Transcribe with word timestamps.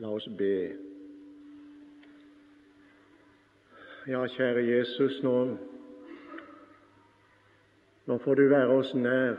La 0.00 0.08
oss 0.08 0.28
be. 0.38 0.76
Ja, 4.08 4.22
kjære 4.32 4.62
Jesus, 4.64 5.18
nå, 5.22 5.32
nå 8.08 8.16
får 8.24 8.40
du 8.40 8.46
være 8.48 8.78
oss 8.78 8.94
nær 8.96 9.36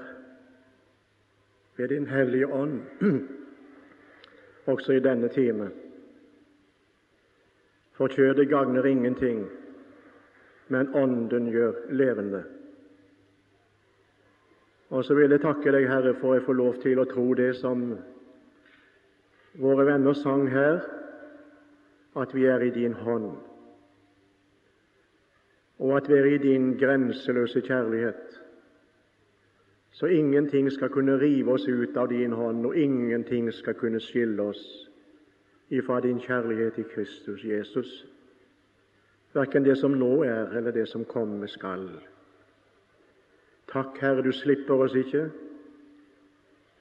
ved 1.78 1.89
Din 1.89 2.05
Hellige 2.08 2.52
Ånd, 2.54 2.78
også 4.76 5.00
i 5.00 5.02
denne 5.02 5.34
time. 5.34 5.71
For 7.98 8.14
kjødet 8.14 8.50
gagner 8.50 8.86
ingenting, 8.86 9.48
men 10.68 10.93
Ånden 10.96 11.50
gjør 11.50 11.73
levende. 11.89 12.43
Og 14.89 15.05
så 15.05 15.18
vil 15.18 15.32
jeg 15.32 15.41
takke 15.41 15.73
deg, 15.73 15.89
Herre, 15.89 16.14
for 16.21 16.38
jeg 16.38 16.46
får 16.46 16.54
lov 16.54 16.82
til 16.86 17.02
å 17.02 17.09
tro 17.09 17.32
det 17.34 17.55
som 17.57 17.96
våre 19.54 19.86
venner 19.86 20.13
sang 20.13 20.47
her, 20.49 20.79
at 22.15 22.36
vi 22.36 22.46
er 22.46 22.59
i 22.59 22.69
din 22.69 22.93
hånd, 22.93 23.32
og 25.79 25.97
at 25.97 26.09
vi 26.09 26.14
er 26.14 26.25
i 26.25 26.37
din 26.37 26.78
grenseløse 26.78 27.61
kjærlighet. 27.61 28.39
Så 29.92 30.06
ingenting 30.06 30.71
skal 30.71 30.89
kunne 30.89 31.19
rive 31.19 31.51
oss 31.51 31.68
ut 31.68 31.97
av 31.97 32.09
din 32.09 32.31
hånd, 32.31 32.66
og 32.66 32.78
ingenting 32.78 33.53
skal 33.53 33.73
kunne 33.73 34.00
skille 34.00 34.42
oss 34.42 34.64
ifra 35.70 36.00
din 36.00 36.20
kjærlighet 36.20 36.78
i 36.78 36.88
Kristus 36.95 37.44
Jesus, 37.44 38.06
verken 39.33 39.64
det 39.64 39.78
som 39.78 39.92
nå 39.92 40.23
er, 40.23 40.52
eller 40.58 40.72
det 40.72 40.88
som 40.88 41.06
komme 41.06 41.47
skal. 41.47 41.88
Takk, 43.72 44.00
Herre, 44.02 44.23
du 44.23 44.31
slipper 44.31 44.83
oss 44.83 44.95
ikke. 44.95 45.30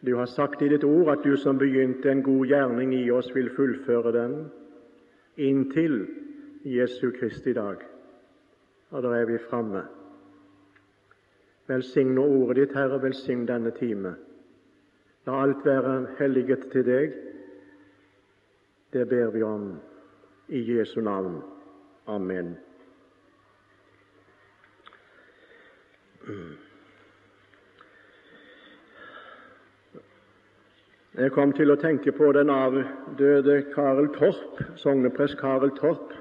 Du 0.01 0.15
har 0.17 0.27
sagt 0.27 0.63
i 0.63 0.69
ditt 0.69 0.85
ord 0.85 1.11
at 1.13 1.25
du 1.25 1.37
som 1.37 1.59
begynte 1.59 2.11
en 2.11 2.23
god 2.23 2.47
gjerning 2.49 2.95
i 2.97 3.11
oss, 3.11 3.29
vil 3.35 3.51
fullføre 3.57 4.13
den 4.17 4.37
inntil 5.37 6.07
Jesu 6.65 7.11
Kristi 7.11 7.53
dag. 7.53 7.85
Og 8.91 9.03
da 9.03 9.13
er 9.17 9.29
vi 9.29 9.39
framme. 9.51 9.83
Velsign 11.69 12.15
nå 12.17 12.25
ordet 12.25 12.57
ditt, 12.57 12.75
Herre, 12.75 12.99
velsign 13.03 13.45
denne 13.47 13.71
time. 13.77 14.15
La 15.27 15.43
alt 15.45 15.65
være 15.65 16.17
helliget 16.19 16.71
til 16.73 16.87
deg. 16.87 17.15
Det 18.93 19.07
ber 19.09 19.31
vi 19.31 19.43
om 19.47 19.69
i 20.49 20.65
Jesu 20.73 21.01
navn. 21.01 21.43
Amen. 22.07 22.57
Jeg 31.19 31.33
kom 31.35 31.51
til 31.51 31.73
å 31.73 31.75
tenke 31.75 32.13
på 32.15 32.29
den 32.37 32.53
avdøde 32.55 33.57
Karel 33.75 34.13
Torp, 34.15 34.61
sogneprest 34.79 35.41
Karel 35.41 35.73
Torp. 35.75 36.13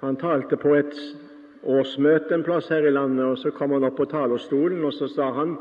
Han 0.00 0.16
talte 0.16 0.56
på 0.56 0.72
et 0.78 0.94
årsmøte 1.68 2.32
en 2.32 2.44
plass 2.46 2.70
her 2.72 2.86
i 2.88 2.94
landet, 2.94 3.26
og 3.26 3.36
så 3.36 3.52
kom 3.52 3.74
han 3.76 3.84
opp 3.84 3.98
på 4.00 4.06
talerstolen, 4.08 4.80
og 4.84 4.94
så 4.96 5.10
sa 5.12 5.28
han 5.36 5.58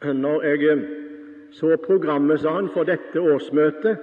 Når 0.00 0.44
jeg 0.44 0.86
så 1.52 1.76
programmet, 1.82 2.40
sa 2.40 2.54
han, 2.54 2.68
for 2.68 2.84
dette 2.84 3.20
årsmøtet, 3.20 3.98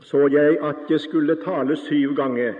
så 0.00 0.28
jeg 0.32 0.58
at 0.62 0.86
jeg 0.88 1.00
skulle 1.00 1.36
tale 1.42 1.76
syv 1.76 2.14
ganger. 2.14 2.54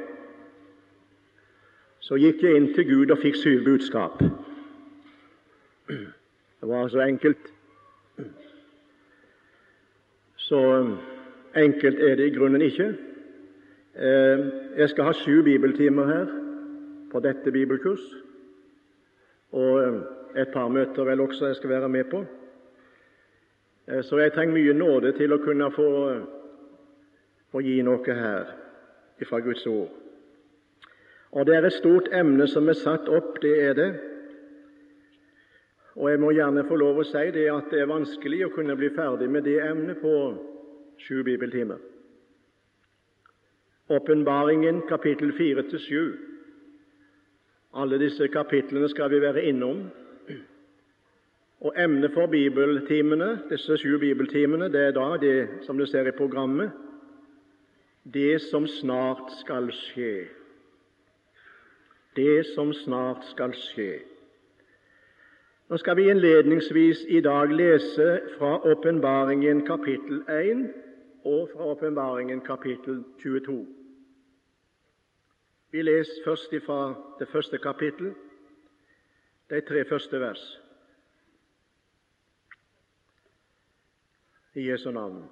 Så 2.01 2.19
gikk 2.19 2.43
jeg 2.43 2.57
inn 2.57 2.73
til 2.75 2.89
Gud 2.91 3.11
og 3.11 3.23
fikk 3.23 3.37
syv 3.39 3.65
budskap. 3.65 4.19
Det 5.87 6.69
var 6.69 6.89
så 6.89 7.07
enkelt. 7.07 7.53
Så 10.47 10.79
um, 10.79 10.99
enkelt 11.57 11.99
er 11.99 12.15
det 12.15 12.27
i 12.27 12.35
grunnen 12.39 12.63
ikke. 12.63 12.95
Eh, 13.99 14.45
jeg 14.77 14.89
skal 14.89 15.05
ha 15.05 15.13
sju 15.13 15.43
bibeltimer 15.43 16.07
her 16.07 16.27
på 17.11 17.21
dette 17.21 17.51
bibelkurs, 17.53 18.05
og 19.53 19.89
um, 19.89 19.97
et 20.37 20.49
par 20.53 20.69
møter 20.69 21.05
vel 21.05 21.21
også 21.21 21.47
jeg 21.47 21.57
skal 21.57 21.71
være 21.71 21.89
med 21.89 22.05
på. 22.05 22.25
Eh, 23.89 24.05
så 24.05 24.19
jeg 24.19 24.33
trenger 24.33 24.55
mye 24.55 24.79
nåde 24.79 25.13
til 25.19 25.35
å 25.35 25.43
kunne 25.43 25.71
få, 25.75 25.91
få 27.51 27.67
gi 27.67 27.81
noe 27.83 28.19
her 28.21 28.53
fra 29.27 29.43
Guds 29.43 29.67
ord. 29.67 29.91
Og 31.33 31.47
det 31.47 31.57
er 31.57 31.67
et 31.67 31.81
stort 31.81 32.13
emne 32.15 32.47
som 32.47 32.69
er 32.69 32.79
satt 32.79 33.09
opp, 33.09 33.43
det 33.43 33.57
er 33.65 33.75
det. 33.75 33.91
Og 35.97 36.11
jeg 36.11 36.21
må 36.21 36.31
gjerne 36.37 36.65
få 36.69 36.77
lov 36.77 37.01
å 37.01 37.07
si 37.09 37.25
det 37.33 37.47
at 37.53 37.71
det 37.73 37.81
er 37.83 37.91
vanskelig 37.91 38.43
å 38.47 38.53
kunne 38.53 38.77
bli 38.77 38.91
ferdig 38.93 39.29
med 39.33 39.47
det 39.49 39.57
emnet 39.65 40.01
på 40.03 40.15
sju 41.01 41.23
bibeltimer. 41.25 41.81
Åpenbaringen 43.89 44.83
kapittel 44.91 45.33
4-7. 45.33 46.17
Alle 47.77 48.01
disse 48.03 48.29
kapitlene 48.33 48.89
skal 48.93 49.13
vi 49.13 49.23
være 49.23 49.47
innom. 49.49 49.87
Og 51.65 51.73
Emnet 51.81 52.13
for 52.13 52.29
bibeltimene, 52.29 53.31
disse 53.49 53.79
sju 53.81 53.97
bibeltimene, 53.99 54.69
det 54.69 54.83
er 54.89 54.93
da 54.97 55.07
det 55.21 55.65
som 55.65 55.79
du 55.79 55.87
ser 55.89 56.09
i 56.09 56.17
programmet 56.17 56.75
det 58.13 58.39
som 58.51 58.67
snart 58.67 59.33
skal 59.41 59.71
skje. 59.75 60.29
Det 62.17 62.45
som 62.55 62.71
snart 62.85 63.25
skal 63.33 63.55
skje. 63.59 63.99
Nå 65.69 65.77
skal 65.77 65.97
vi 65.97 66.11
innledningsvis 66.11 67.05
i 67.09 67.21
dag 67.21 67.51
lese 67.53 68.21
fra 68.39 68.59
Åpenbaringen 68.71 69.67
kapittel 69.67 70.21
1 70.31 70.75
og 71.25 71.49
fra 71.53 71.65
Åpenbaringen 71.65 72.41
kapittel 72.41 73.01
22. 73.23 73.67
Vi 75.71 75.83
leser 75.83 76.23
først 76.25 76.55
fra 76.67 76.95
det 77.19 77.29
første 77.29 77.59
kapittel, 77.59 78.15
de 79.51 79.61
tre 79.61 79.85
første 79.85 80.21
vers. 80.21 80.45
I 84.55 84.71
Jesu 84.71 84.91
navn. 84.91 85.25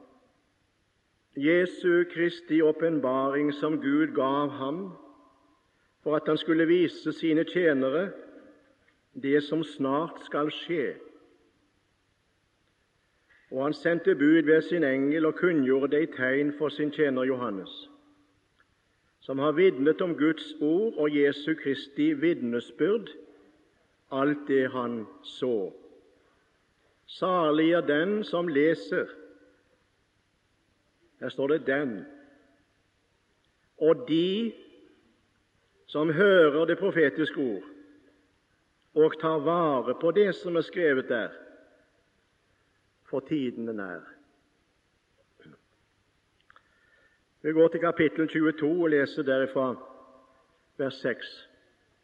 Jesu 1.37 2.05
Kristi 2.11 2.61
åpenbaring 2.63 3.55
som 3.55 3.81
Gud 3.81 4.15
gav 4.15 4.51
ham 4.51 4.93
for 6.03 6.17
at 6.17 6.23
han 6.27 6.37
skulle 6.37 6.67
vise 6.67 7.13
sine 7.13 7.45
tjenere 7.45 8.11
det 9.23 9.43
som 9.43 9.65
snart 9.65 10.21
skal 10.25 10.51
skje. 10.51 10.95
Og 13.51 13.65
han 13.65 13.75
sendte 13.75 14.15
bud 14.15 14.43
ved 14.43 14.63
sin 14.63 14.85
engel 14.85 15.27
og 15.27 15.35
kunngjorde 15.39 15.93
det 15.97 16.03
i 16.03 16.13
tegn 16.17 16.53
for 16.59 16.69
sin 16.69 16.91
tjener 16.91 17.25
Johannes, 17.25 17.91
som 19.21 19.39
har 19.39 19.53
vitnet 19.53 20.01
om 20.01 20.17
Guds 20.19 20.55
ord 20.61 20.95
og 20.99 21.17
Jesu 21.17 21.55
Kristi 21.55 22.13
vitnesbyrd, 22.13 23.11
alt 24.11 24.49
det 24.49 24.71
han 24.73 25.05
så. 25.23 25.73
Salig 27.07 27.73
er 27.73 27.87
den 27.87 28.25
som 28.25 28.49
leser. 28.49 29.07
Her 31.21 31.29
står 31.29 31.47
det 31.47 31.69
'den'. 31.69 32.05
Og 33.79 34.09
de 34.09 34.53
som 35.87 36.13
hører 36.13 36.65
det 36.65 36.79
profetiske 36.79 37.41
ord 37.41 37.74
og 38.95 39.21
tar 39.21 39.39
vare 39.39 39.95
på 40.01 40.11
det 40.11 40.35
som 40.35 40.57
er 40.57 40.61
skrevet 40.61 41.09
der, 41.09 41.31
for 43.11 43.21
tiden 43.21 43.69
er 43.69 43.73
nær. 43.73 44.01
Vi 47.43 47.53
går 47.53 47.69
til 47.69 47.81
kapittel 47.81 48.29
22 48.29 48.83
og 48.83 48.89
leser 48.89 49.23
derifra 49.23 49.75
vers 50.77 50.95
6 50.95 51.49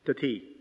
til 0.07 0.15
10. 0.15 0.57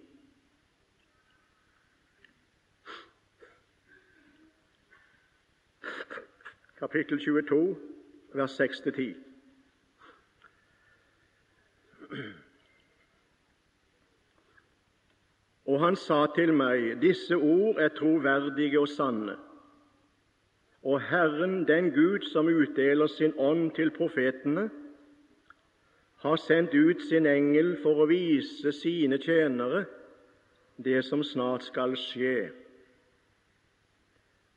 Kapittel 6.80 7.26
22, 7.26 7.78
vers 8.34 8.52
6 8.52 8.80
til 8.80 8.94
10. 8.94 9.16
Og 15.70 15.78
han 15.84 15.96
sa 15.96 16.24
til 16.34 16.50
meg, 16.58 16.96
disse 17.02 17.36
ord 17.38 17.78
er 17.78 17.92
troverdige 17.94 18.80
og 18.82 18.88
sanne. 18.90 19.36
Og 20.82 21.02
Herren, 21.02 21.68
den 21.68 21.92
Gud 21.94 22.26
som 22.32 22.48
utdeler 22.50 23.08
sin 23.08 23.36
ånd 23.38 23.72
til 23.78 23.92
profetene, 23.94 24.70
har 26.24 26.36
sendt 26.42 26.74
ut 26.74 27.04
sin 27.10 27.28
engel 27.30 27.76
for 27.84 28.02
å 28.02 28.08
vise 28.10 28.74
sine 28.76 29.20
tjenere 29.22 29.86
det 30.84 31.04
som 31.06 31.22
snart 31.24 31.68
skal 31.70 31.94
skje. 32.00 32.50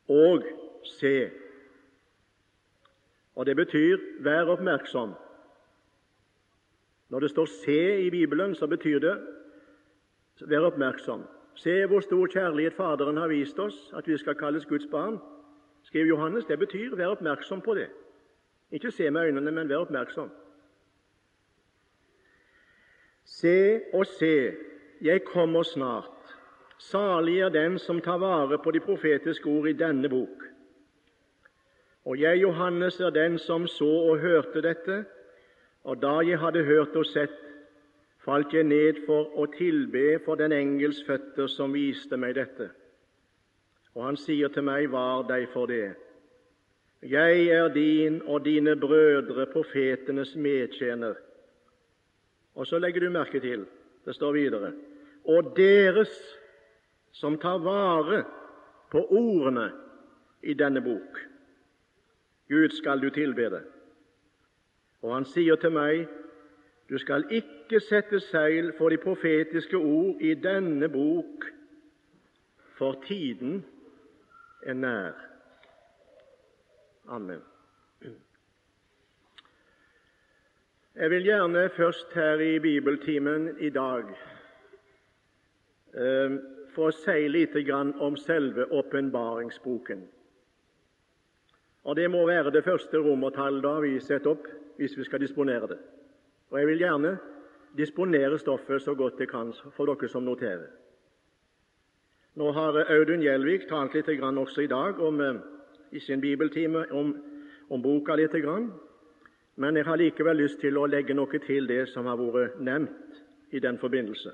Og 0.09 0.49
se. 0.97 1.29
Og 3.37 3.47
det 3.47 3.57
betyr 3.61 4.01
vær 4.25 4.51
oppmerksom. 4.57 5.13
Når 7.09 7.21
det 7.21 7.31
står 7.31 7.47
'se' 7.47 8.07
i 8.07 8.11
Bibelen, 8.11 8.55
så 8.55 8.67
betyr 8.67 8.99
det 8.99 9.42
Vær 10.41 10.67
oppmerksom. 10.67 11.25
Se 11.55 11.87
hvor 11.87 12.01
stor 12.01 12.27
kjærlighet 12.27 12.75
Faderen 12.75 13.17
har 13.17 13.29
vist 13.29 13.59
oss, 13.59 13.93
at 13.97 14.09
vi 14.09 14.17
skal 14.19 14.35
kalles 14.35 14.67
Guds 14.67 14.87
barn. 14.91 15.19
Skriver 15.83 16.07
Johannes. 16.07 16.45
Det 16.45 16.59
betyr 16.59 16.97
vær 16.97 17.07
oppmerksom 17.07 17.61
på 17.61 17.75
det. 17.75 17.89
Ikke 18.73 18.91
se 18.91 19.11
med 19.11 19.23
øynene, 19.23 19.51
men 19.51 19.69
vær 19.69 19.77
oppmerksom. 19.77 20.31
Se 23.25 23.81
og 23.93 24.07
se, 24.07 24.53
jeg 25.03 25.25
kommer 25.25 25.63
snart. 25.63 26.37
Salig 26.79 27.41
er 27.41 27.49
den 27.49 27.79
som 27.79 28.01
tar 28.01 28.19
vare 28.19 28.59
på 28.59 28.71
de 28.71 28.81
profetiske 28.81 29.47
ord 29.47 29.69
i 29.69 29.73
denne 29.73 30.09
bok. 30.09 30.43
Og 32.05 32.19
jeg, 32.21 32.41
Johannes, 32.43 33.01
er 33.01 33.11
den 33.11 33.39
som 33.39 33.67
så 33.67 33.87
og 33.87 34.19
hørte 34.19 34.63
dette, 34.63 35.05
og 35.85 36.03
da 36.03 36.19
jeg 36.27 36.39
hadde 36.39 36.65
hørt 36.65 36.97
og 36.97 37.07
sett, 37.07 37.52
falt 38.25 38.55
jeg 38.55 38.69
ned 38.69 39.03
for 39.07 39.33
å 39.39 39.49
tilbe 39.57 40.19
for 40.25 40.39
den 40.39 40.55
engels 40.55 41.03
føtter 41.07 41.51
som 41.51 41.75
viste 41.75 42.17
meg 42.17 42.37
dette. 42.39 42.69
Og 43.95 44.07
han 44.07 44.17
sier 44.17 44.53
til 44.53 44.65
meg, 44.65 44.89
var 44.93 45.27
deg 45.29 45.49
for 45.53 45.69
det. 45.69 45.95
Jeg 47.03 47.49
er 47.51 47.69
din 47.75 48.21
og 48.31 48.45
dine 48.45 48.77
brødre 48.79 49.47
profetenes 49.51 50.37
medtjener. 50.39 51.19
Og 52.55 52.67
så 52.67 52.79
legger 52.79 53.01
du 53.01 53.11
merke 53.11 53.41
til, 53.41 53.67
det 54.05 54.15
står 54.15 54.33
videre, 54.33 54.73
og 55.25 55.53
deres 55.57 56.13
som 57.13 57.39
tar 57.39 57.59
vare 57.63 58.23
på 58.91 59.03
ordene 59.11 59.69
i 60.43 60.55
denne 60.55 60.81
bok. 60.83 61.21
Gud 62.49 62.75
skal 62.77 63.01
du 63.01 63.11
tilbede. 63.11 63.63
Og 65.03 65.15
han 65.15 65.25
sier 65.27 65.57
til 65.57 65.75
meg, 65.75 66.07
du 66.93 66.99
skal 66.99 67.25
ikke 67.33 67.81
sette 67.81 68.19
seil 68.21 68.73
for 68.77 68.93
de 68.93 68.99
profetiske 69.01 69.77
ord 69.77 70.21
i 70.21 70.35
denne 70.35 70.89
bok, 70.93 71.47
for 72.77 72.99
tiden 73.07 73.63
er 74.63 74.75
nær. 74.75 75.15
Amen. 77.09 77.41
Jeg 80.95 81.11
vil 81.11 81.25
gjerne 81.25 81.71
først 81.77 82.13
her 82.15 82.41
i 82.45 82.59
bibeltimen 82.59 83.49
i 83.61 83.71
dag 83.71 84.05
eh, 85.97 86.37
få 86.75 86.91
si 86.91 87.29
litt 87.29 87.57
om 87.73 88.17
selve 88.17 88.69
åpenbaringsboken. 88.73 90.05
Og 91.85 91.97
Det 91.97 92.11
må 92.11 92.27
være 92.27 92.51
det 92.51 92.65
første 92.65 92.99
romertallet 92.99 93.83
vi 93.83 94.01
setter 94.01 94.31
opp 94.37 94.47
hvis 94.77 94.99
vi 94.99 95.05
skal 95.05 95.21
disponere 95.21 95.73
det. 95.73 95.81
Og 96.53 96.59
Jeg 96.59 96.67
vil 96.67 96.79
gjerne 96.79 97.19
disponere 97.77 98.39
stoffet 98.39 98.83
så 98.83 98.95
godt 98.95 99.21
jeg 99.21 99.29
kan 99.29 99.55
for 99.73 99.89
dere 99.89 100.09
som 100.09 100.23
noterer. 100.23 100.67
Nå 102.37 102.51
har 102.53 102.77
Audun 102.93 103.23
Gjelvik 103.25 103.65
talt 103.69 103.95
litt 103.95 104.09
også 104.09 104.61
i 104.61 104.67
dag 104.67 105.01
om, 105.01 105.21
eh, 105.21 105.41
i 105.93 106.01
sin 106.01 106.21
bibeltime 106.21 106.93
om, 106.93 107.17
om 107.71 107.83
boka. 107.83 108.15
litt, 108.15 108.71
Men 109.57 109.77
jeg 109.77 109.85
har 109.85 109.97
likevel 109.97 110.37
lyst 110.37 110.61
til 110.61 110.77
å 110.77 110.87
legge 110.87 111.15
noe 111.15 111.39
til 111.39 111.67
det 111.67 111.89
som 111.89 112.07
har 112.07 112.17
vært 112.17 112.61
nevnt 112.61 113.23
i 113.51 113.59
den 113.59 113.79
forbindelse. 113.79 114.33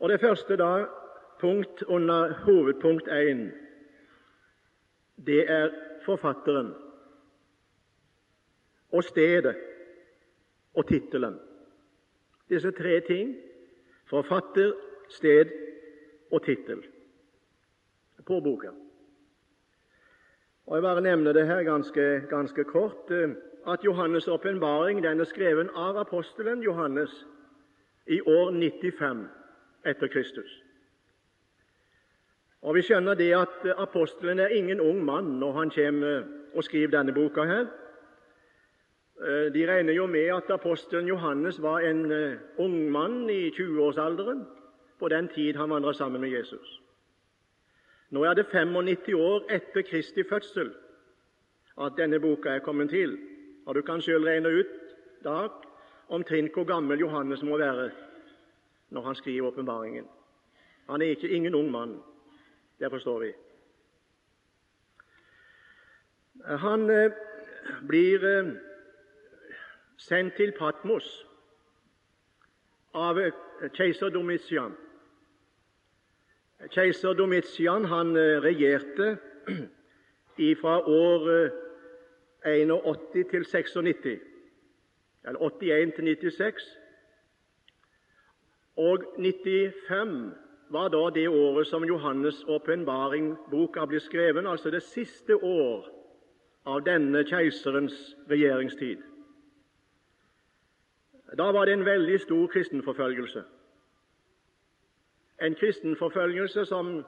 Og 0.00 0.08
Det 0.08 0.20
første 0.20 0.56
da, 0.56 0.86
punkt 1.40 1.82
under 1.82 2.32
hovedpunkt 2.44 3.08
1, 3.08 3.52
det 5.26 5.50
er 5.50 5.70
forfatteren 6.04 6.74
og 8.92 9.04
stedet 9.04 9.56
og 10.74 10.86
tittelen. 10.88 11.38
Disse 12.48 12.70
tre 12.70 13.00
ting 13.06 13.36
forfatter, 14.08 14.72
sted 15.08 15.50
og 16.32 16.42
tittel 16.44 16.82
på 18.26 18.40
boka. 18.40 18.68
Og 20.66 20.76
Jeg 20.76 20.82
bare 20.82 21.00
nevner 21.00 21.32
det 21.32 21.46
her 21.46 21.62
ganske, 21.62 22.22
ganske 22.30 22.64
kort 22.64 23.10
eh, 23.10 23.30
at 23.66 23.84
Johannes' 23.84 24.30
åpenbaring 24.30 25.04
er 25.04 25.24
skrevet 25.24 25.70
av 25.74 25.96
apostelen 25.96 26.62
Johannes 26.62 27.26
i 28.06 28.20
år 28.20 28.50
95 28.52 29.28
etter 29.86 30.06
Kristus. 30.06 30.62
Og 32.62 32.74
Vi 32.74 32.82
skjønner 32.82 33.14
det 33.14 33.32
at 33.32 33.66
apostelen 33.78 34.38
er 34.38 34.48
ingen 34.48 34.80
ung 34.80 35.04
mann 35.04 35.38
når 35.40 35.52
han 35.52 35.70
kommer 35.70 36.24
og 36.54 36.64
skriver 36.64 36.90
denne 36.90 37.12
boka. 37.12 37.44
her. 37.44 37.66
Eh, 39.20 39.52
de 39.54 39.66
regner 39.66 39.92
jo 39.92 40.06
med 40.06 40.28
at 40.30 40.50
apostelen 40.50 41.08
Johannes 41.08 41.62
var 41.62 41.80
en 41.80 42.12
eh, 42.12 42.38
ung 42.58 42.90
mann 42.90 43.30
i 43.30 43.50
20-årsalderen 43.50 44.44
på 44.98 45.08
den 45.08 45.28
tid 45.28 45.56
han 45.56 45.70
vandret 45.70 45.96
sammen 45.96 46.20
med 46.20 46.30
Jesus. 46.30 46.82
Nå 48.10 48.22
er 48.24 48.34
det 48.34 48.46
95 48.46 49.14
år 49.14 49.50
etter 49.50 49.82
Kristi 49.82 50.22
fødsel 50.22 50.70
at 51.80 51.98
denne 51.98 52.20
boka 52.20 52.48
er 52.48 52.62
kommet 52.62 52.90
til, 52.90 53.18
og 53.66 53.74
du 53.74 53.82
kan 53.82 54.02
selv 54.02 54.24
regne 54.24 54.48
ut 54.48 54.70
dag 55.24 55.50
omtrent 56.08 56.54
hvor 56.54 56.64
gammel 56.64 57.00
Johannes 57.00 57.42
må 57.42 57.58
være 57.58 57.90
når 58.90 59.02
han 59.02 59.14
skriver 59.14 59.46
åpenbaringen. 59.46 60.06
Han 60.88 61.02
er 61.02 61.06
ikke 61.06 61.28
ingen 61.28 61.54
ung 61.54 61.70
mann. 61.70 61.98
Det 62.80 62.90
forstår 62.90 63.18
vi. 63.18 63.32
Han 66.46 66.90
eh, 66.90 67.12
blir 67.88 68.24
eh, 68.24 68.67
sendt 69.98 70.36
til 70.38 70.52
Patmos 70.58 71.06
av 72.94 73.18
eh, 73.20 73.34
keiser 73.74 74.12
Domitian. 74.14 74.76
Keiser 76.74 77.14
Domitian 77.18 77.86
han 77.90 78.16
regjerte 78.42 79.16
fra 80.62 80.78
år 80.88 81.28
81 82.46 83.28
til 83.30 83.44
96, 83.44 84.20
eller 85.26 85.40
81 85.40 85.94
til 85.94 86.04
96. 86.32 86.68
Og 88.78 89.02
95 89.18 90.32
var 90.70 90.88
da 90.88 91.10
det 91.14 91.28
året 91.28 91.66
som 91.66 91.84
Johannes' 91.84 92.44
åpenbaringboka 92.46 93.84
ble 93.84 94.00
skrevet, 94.00 94.46
altså 94.46 94.70
det 94.70 94.82
siste 94.82 95.36
år 95.44 95.88
av 96.66 96.84
denne 96.86 97.24
keiserens 97.24 97.96
regjeringstid. 98.30 99.00
Da 101.36 101.52
var 101.52 101.64
det 101.64 101.72
en 101.72 101.84
veldig 101.84 102.20
stor 102.20 102.46
kristenforfølgelse. 102.46 103.42
En 105.42 105.54
kristenforfølgelse 105.54 106.64
som 106.64 107.04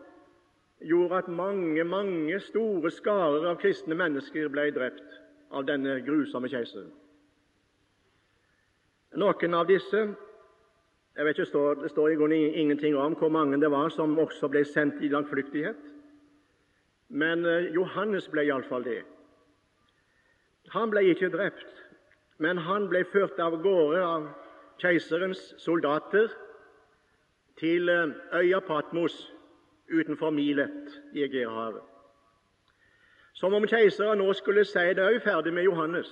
gjorde 0.80 1.16
at 1.16 1.28
mange, 1.28 1.84
mange 1.84 2.40
store 2.40 2.90
skarer 2.90 3.48
av 3.50 3.56
kristne 3.60 3.94
mennesker 3.94 4.48
ble 4.48 4.70
drept 4.70 5.20
av 5.50 5.64
denne 5.68 6.00
grusomme 6.06 6.48
keiseren. 6.48 6.92
Noen 9.18 9.54
av 9.54 9.66
disse 9.66 10.04
jeg 11.16 11.26
vet 11.26 11.38
ikke, 11.38 11.82
Det 11.82 11.90
står 11.90 12.08
i 12.08 12.14
grunnen 12.14 12.54
ingenting 12.54 12.96
om 12.96 13.14
hvor 13.14 13.28
mange 13.28 13.60
det 13.60 13.70
var 13.70 13.88
som 13.88 14.18
også 14.18 14.48
ble 14.48 14.64
sendt 14.64 15.02
i 15.02 15.08
langflyktighet. 15.08 15.76
Men 17.08 17.44
eh, 17.44 17.74
Johannes 17.74 18.28
ble 18.28 18.44
iallfall 18.46 18.84
det. 18.84 19.02
Han 20.70 20.90
ble 20.90 21.02
ikke 21.10 21.28
drept, 21.28 21.79
men 22.40 22.58
han 22.64 22.88
ble 22.88 23.04
ført 23.12 23.38
av 23.42 23.58
gårde 23.62 24.00
av 24.00 24.28
keiserens 24.80 25.42
soldater 25.60 26.32
til 27.60 27.88
eh, 27.92 28.14
øya 28.40 28.62
Patmos 28.64 29.18
utenfor 29.92 30.32
Milet 30.32 30.94
i 31.12 31.26
Egeerhavet. 31.26 31.84
Som 33.36 33.54
om 33.54 33.66
keiseren 33.68 34.20
nå 34.20 34.32
skulle 34.36 34.64
si 34.64 34.86
det 34.96 35.04
er 35.04 35.16
jo 35.16 35.24
ferdig 35.24 35.52
med 35.52 35.68
Johannes. 35.68 36.08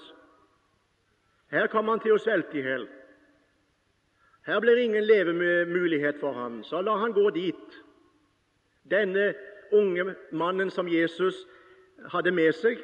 Her 1.49 1.66
kommer 1.73 1.97
han 1.97 2.04
til 2.04 2.16
å 2.16 2.20
svelte 2.20 2.61
i 2.61 2.64
hjel. 2.64 2.85
Her 4.49 4.61
blir 4.61 4.80
ingen 4.80 5.04
levemulighet 5.04 6.20
for 6.20 6.32
ham, 6.32 6.62
så 6.64 6.80
la 6.85 6.97
han 7.00 7.12
gå 7.16 7.30
dit. 7.37 7.80
Denne 8.88 9.32
unge 9.73 10.14
mannen 10.32 10.70
som 10.70 10.88
Jesus 10.88 11.47
hadde 12.12 12.32
med 12.32 12.52
seg, 12.56 12.80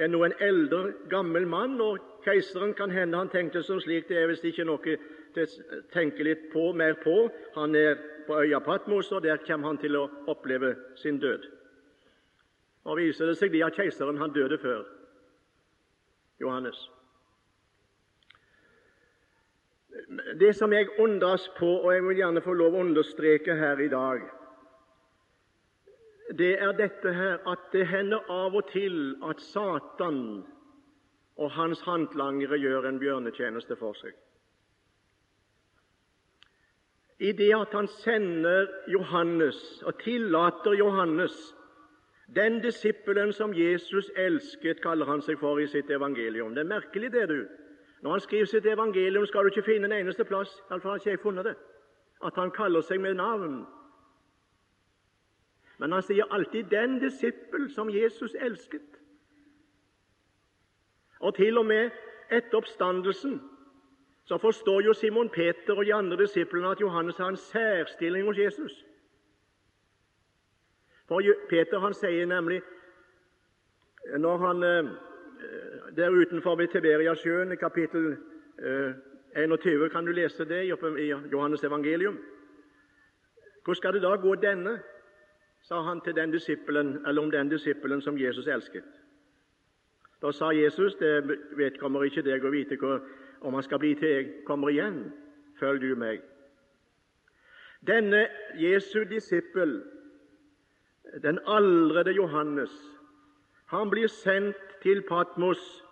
er 0.00 0.08
nå 0.08 0.22
en 0.24 0.36
eldre, 0.40 0.94
gammel 1.12 1.44
mann, 1.48 1.80
og 1.80 2.00
keiseren 2.24 2.74
kan 2.74 2.90
hende 2.90 3.18
han 3.18 3.30
tenkte 3.32 3.62
som 3.62 3.80
slik 3.80 4.08
det 4.08 4.18
er 4.20 4.30
visst 4.30 4.44
ikke 4.44 4.66
noe 4.68 4.80
til 4.82 5.44
å 5.44 5.80
tenke 5.92 6.24
litt 6.26 6.48
på, 6.52 6.70
mer 6.76 6.96
på. 7.02 7.26
Han 7.56 7.76
er 7.76 7.98
på 8.26 8.38
øya 8.44 8.60
Patmos, 8.64 9.10
og 9.12 9.22
der 9.24 9.42
kommer 9.46 9.72
han 9.72 9.80
til 9.82 9.96
å 9.98 10.08
oppleve 10.30 10.74
sin 11.00 11.18
død. 11.22 11.46
Og 12.84 12.98
viser 12.98 13.30
det 13.30 13.38
seg 13.38 13.52
de 13.54 13.62
at 13.64 13.76
keiseren 13.78 14.18
han 14.18 14.34
døde 14.34 14.58
før 14.62 14.84
Johannes. 16.42 16.78
Det 20.40 20.54
som 20.56 20.72
jeg 20.72 20.90
undres 20.98 21.44
på, 21.58 21.68
og 21.84 21.92
jeg 21.94 22.04
vil 22.04 22.22
gjerne 22.22 22.42
få 22.44 22.54
lov 22.58 22.74
å 22.74 22.84
understreke 22.86 23.54
her 23.56 23.80
i 23.80 23.90
dag, 23.92 24.24
det 26.38 26.54
er 26.64 26.72
dette 26.76 27.12
her 27.12 27.42
at 27.48 27.68
det 27.74 27.84
hender 27.90 28.24
av 28.30 28.54
og 28.56 28.70
til 28.72 29.14
at 29.28 29.40
Satan 29.44 30.42
og 31.36 31.50
hans 31.50 31.80
håndlangere 31.80 32.58
gjør 32.58 32.88
en 32.88 32.98
bjørnetjeneste 33.00 33.76
for 33.76 33.96
seg. 33.96 34.12
I 37.22 37.32
det 37.38 37.52
at 37.54 37.74
han 37.76 37.86
sender 37.86 38.66
Johannes 38.90 39.82
og 39.86 39.98
tillater 40.02 40.72
Johannes 40.74 41.54
Den 42.34 42.62
disippelen 42.62 43.32
som 43.32 43.52
Jesus 43.54 44.10
elsket, 44.16 44.80
kaller 44.80 45.06
han 45.06 45.20
seg 45.20 45.36
for 45.38 45.58
i 45.60 45.66
sitt 45.68 45.90
evangelium. 45.90 46.54
Det 46.54 46.62
er 46.62 46.70
merkelig, 46.70 47.10
det, 47.12 47.28
du. 47.28 47.42
Når 48.02 48.10
han 48.10 48.20
skriver 48.20 48.46
sitt 48.48 48.66
evangelium, 48.66 49.26
skal 49.26 49.44
du 49.44 49.50
ikke 49.50 49.66
finne 49.66 49.90
en 49.90 49.92
eneste 49.92 50.24
plass 50.24 50.54
iallfall 50.70 50.94
har 50.94 51.02
ikke 51.02 51.10
jeg 51.10 51.20
funnet 51.20 51.44
det, 51.44 51.54
at 52.24 52.38
han 52.40 52.50
kaller 52.50 52.80
seg 52.80 53.02
med 53.04 53.14
navn. 53.20 53.66
Men 55.78 55.92
han 55.92 56.02
sier 56.02 56.30
alltid 56.30 56.64
'den 56.70 56.98
disippel 57.02 57.68
som 57.74 57.90
Jesus 57.90 58.34
elsket'. 58.34 59.01
Og 61.22 61.34
til 61.34 61.58
og 61.58 61.66
med 61.66 61.90
etter 62.30 62.58
oppstandelsen 62.58 63.40
så 64.24 64.38
forstår 64.38 64.82
jo 64.82 64.92
Simon 64.92 65.28
Peter 65.28 65.74
og 65.74 65.84
de 65.84 65.94
andre 65.94 66.16
disiplene 66.16 66.70
at 66.70 66.80
Johannes 66.80 67.16
har 67.16 67.28
en 67.28 67.36
særstilling 67.36 68.26
hos 68.26 68.38
Jesus. 68.38 68.84
For 71.08 71.22
Peter 71.50 71.80
han 71.82 71.94
sier 71.94 72.26
nemlig 72.26 72.62
når 74.18 74.36
han 74.46 74.62
eh, 74.62 74.92
der 75.96 76.10
utenfor 76.10 76.56
ved 76.56 76.68
Tiberiasjøen, 76.68 77.52
i 77.52 77.56
kapittel 77.56 78.16
21, 79.36 79.84
eh, 79.84 79.90
kan 79.90 80.06
du 80.06 80.12
lese 80.12 80.44
det 80.44 80.64
i 80.64 81.08
Johannes 81.32 81.64
evangelium. 81.64 82.18
Hvor 83.64 83.74
skal 83.74 83.94
det 83.94 84.02
da 84.02 84.16
gå 84.16 84.34
denne? 84.34 84.80
sa 85.62 85.82
han 85.82 86.00
til 86.00 86.14
den 86.14 86.30
disippelen, 86.30 87.06
eller 87.06 87.22
om 87.22 87.30
den 87.30 87.48
disippelen 87.48 88.02
som 88.02 88.18
Jesus 88.18 88.46
elsket. 88.46 89.01
Da 90.22 90.30
sa 90.32 90.52
Jesus, 90.54 90.94
det 90.94 91.38
vedkommer 91.58 92.06
ikke 92.06 92.22
deg 92.22 92.44
å 92.44 92.52
vite 92.54 92.78
hvor, 92.78 93.00
om 93.42 93.54
han 93.58 93.64
skal 93.66 93.80
bli 93.82 93.94
til 93.98 94.08
jeg 94.08 94.28
kommer 94.46 94.70
igjen. 94.70 95.08
Følg 95.58 95.82
du 95.82 95.96
meg. 95.98 96.22
Denne 97.86 98.28
Jesu 98.54 99.02
disippel 99.10 99.80
den 101.22 101.38
aldrede 101.46 102.14
Johannes. 102.14 102.70
Han 103.66 103.90
blir 103.90 104.06
sendt 104.06 104.56
til 104.82 105.02
Patmos, 105.08 105.84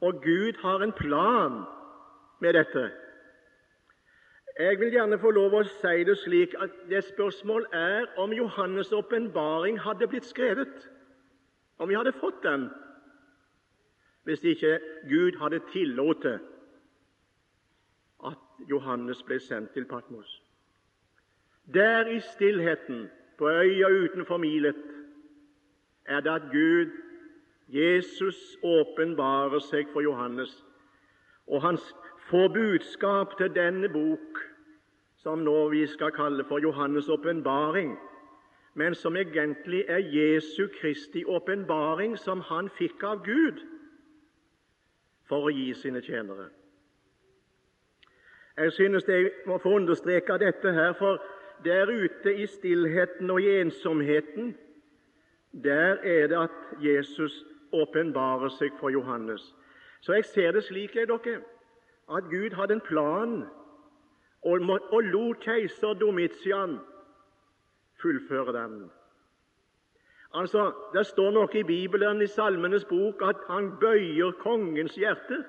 og 0.00 0.22
Gud 0.22 0.52
har 0.62 0.82
en 0.82 0.92
plan 0.92 1.62
med 2.40 2.52
dette. 2.54 2.90
Jeg 4.58 4.78
vil 4.78 4.92
gjerne 4.92 5.18
få 5.18 5.30
lov 5.34 5.54
å 5.58 5.64
si 5.66 6.04
det 6.06 6.14
slik 6.22 6.54
at 6.62 6.70
det 6.88 7.02
spørsmål 7.04 7.66
er 7.74 8.06
om 8.22 8.32
Johannes' 8.32 8.94
åpenbaring 8.94 9.80
hadde 9.80 10.06
blitt 10.06 10.28
skrevet, 10.28 10.90
om 11.78 11.88
vi 11.88 11.98
hadde 11.98 12.12
fått 12.20 12.42
den, 12.42 12.68
hvis 14.24 14.44
ikke 14.44 14.78
Gud 15.08 15.38
hadde 15.38 15.60
tillatt 15.72 16.24
at 18.24 18.68
Johannes 18.70 19.22
ble 19.22 19.38
sendt 19.40 19.72
til 19.72 19.84
Patmos. 19.84 20.42
Der 21.74 22.06
i 22.06 22.20
stillheten 22.20 23.08
på 23.38 23.48
øya 23.48 23.88
utenfor 23.88 24.36
Milet, 24.36 24.76
er 26.04 26.20
det 26.20 26.30
at 26.30 26.42
Gud, 26.52 26.90
Jesus, 27.68 28.56
åpenbarer 28.62 29.58
seg 29.58 29.88
for 29.92 30.00
Johannes, 30.00 30.64
og 31.46 31.62
han 31.62 31.78
får 32.30 32.48
budskap 32.48 33.36
til 33.38 33.54
denne 33.54 33.88
bok, 33.88 34.40
som 35.16 35.38
nå 35.44 35.68
vi 35.68 35.86
skal 35.86 36.12
kalle 36.12 36.44
for 36.44 36.60
Johannes' 36.60 37.12
åpenbaring, 37.12 37.96
men 38.74 38.94
som 38.94 39.16
egentlig 39.16 39.84
er 39.88 39.98
Jesu 39.98 40.68
Kristi 40.80 41.24
åpenbaring, 41.24 42.18
som 42.18 42.40
han 42.40 42.68
fikk 42.68 43.02
av 43.02 43.24
Gud 43.24 43.64
for 45.28 45.48
å 45.48 45.54
gi 45.54 45.72
sine 45.74 46.02
tjenere. 46.04 46.50
Jeg 48.56 48.72
synes 48.72 49.08
jeg 49.08 49.30
må 49.46 49.58
få 49.58 49.76
understreke 49.80 50.38
dette 50.38 50.72
her, 50.72 50.92
for 50.98 51.22
der 51.64 51.90
ute 51.90 52.34
i 52.34 52.46
stillheten 52.46 53.30
og 53.30 53.42
i 53.42 53.60
ensomheten, 53.60 54.54
der 55.64 55.98
er 56.02 56.26
det 56.26 56.38
at 56.38 56.60
Jesus 56.82 57.44
åpenbarer 57.72 58.48
seg 58.48 58.74
for 58.78 58.90
Johannes. 58.90 59.54
Så 60.00 60.12
jeg 60.12 60.24
ser 60.24 60.52
det 60.52 60.64
slik, 60.64 60.96
jeg, 60.96 61.08
dere, 61.08 61.40
at 62.10 62.24
Gud 62.30 62.54
hadde 62.54 62.74
en 62.78 62.84
plan 62.84 63.36
og, 64.42 64.70
og 64.92 65.02
lot 65.02 65.40
keiser 65.40 65.94
Domitian 65.98 66.78
fullføre 68.02 68.52
den. 68.52 68.90
Altså, 70.34 70.72
Det 70.92 71.06
står 71.06 71.30
noe 71.30 71.48
i 71.54 71.62
Bibelen, 71.62 72.22
i 72.22 72.26
Salmenes 72.26 72.84
bok, 72.84 73.22
at 73.22 73.36
han 73.48 73.76
bøyer 73.80 74.32
kongens 74.40 74.94
hjerte 74.94 75.44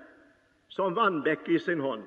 som 0.69 0.95
vannbekke 0.95 1.55
i 1.55 1.59
sin 1.59 1.79
hånd. 1.79 2.03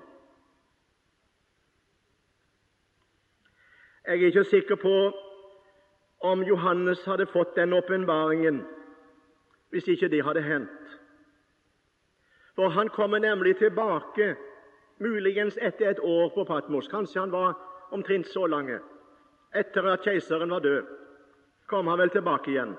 Jeg 4.07 4.23
er 4.23 4.27
ikke 4.27 4.45
sikker 4.45 4.77
på 4.77 5.13
om 6.21 6.43
Johannes 6.43 7.05
hadde 7.05 7.27
fått 7.27 7.57
den 7.57 7.73
åpenbaringen 7.73 8.63
hvis 9.71 9.89
ikke 9.89 10.09
det 10.09 10.25
hadde 10.25 10.43
hendt. 10.43 10.95
For 12.57 12.69
han 12.69 12.89
kommer 12.89 13.19
nemlig 13.19 13.57
tilbake, 13.57 14.37
muligens 14.99 15.59
etter 15.63 15.91
et 15.91 16.01
år 16.03 16.33
på 16.35 16.45
Patmos. 16.45 16.89
Kanskje 16.89 17.21
han 17.21 17.33
var 17.33 17.55
omtrent 17.91 18.27
så 18.27 18.47
lange. 18.47 18.81
Etter 19.55 19.87
at 19.93 20.03
keiseren 20.03 20.51
var 20.51 20.59
død, 20.65 20.87
kom 21.69 21.87
han 21.87 21.99
vel 21.99 22.11
tilbake 22.11 22.51
igjen. 22.51 22.77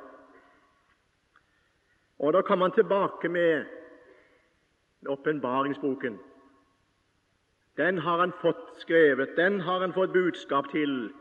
Og 2.19 2.33
Da 2.33 2.41
kom 2.41 2.61
han 2.61 2.71
tilbake 2.71 3.29
med 3.29 3.65
åpenbaringsboken. 5.07 6.19
Den 7.77 7.97
har 7.97 8.19
han 8.19 8.31
fått 8.41 8.79
skrevet, 8.81 9.35
den 9.35 9.61
har 9.61 9.79
han 9.79 9.93
fått 9.93 10.13
budskap 10.13 10.71
til 10.71 11.13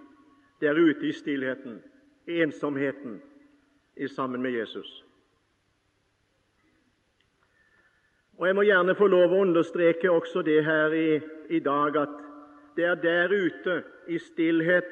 der 0.60 0.74
ute 0.74 1.06
i 1.06 1.12
stillheten, 1.12 1.82
i 2.26 2.42
ensomheten, 2.42 3.22
i 3.96 4.08
sammen 4.08 4.42
med 4.42 4.52
Jesus. 4.52 5.04
Og 8.38 8.46
Jeg 8.46 8.54
må 8.54 8.62
gjerne 8.62 8.94
få 8.94 9.06
lov 9.06 9.32
å 9.32 9.42
understreke 9.42 10.10
også 10.10 10.42
det 10.42 10.64
her 10.64 10.94
i, 10.94 11.20
i 11.50 11.58
dag, 11.58 11.96
at 11.96 12.18
det 12.76 12.84
er 12.84 12.94
der 12.94 13.32
ute, 13.34 13.82
i 14.08 14.18
stillhet 14.18 14.90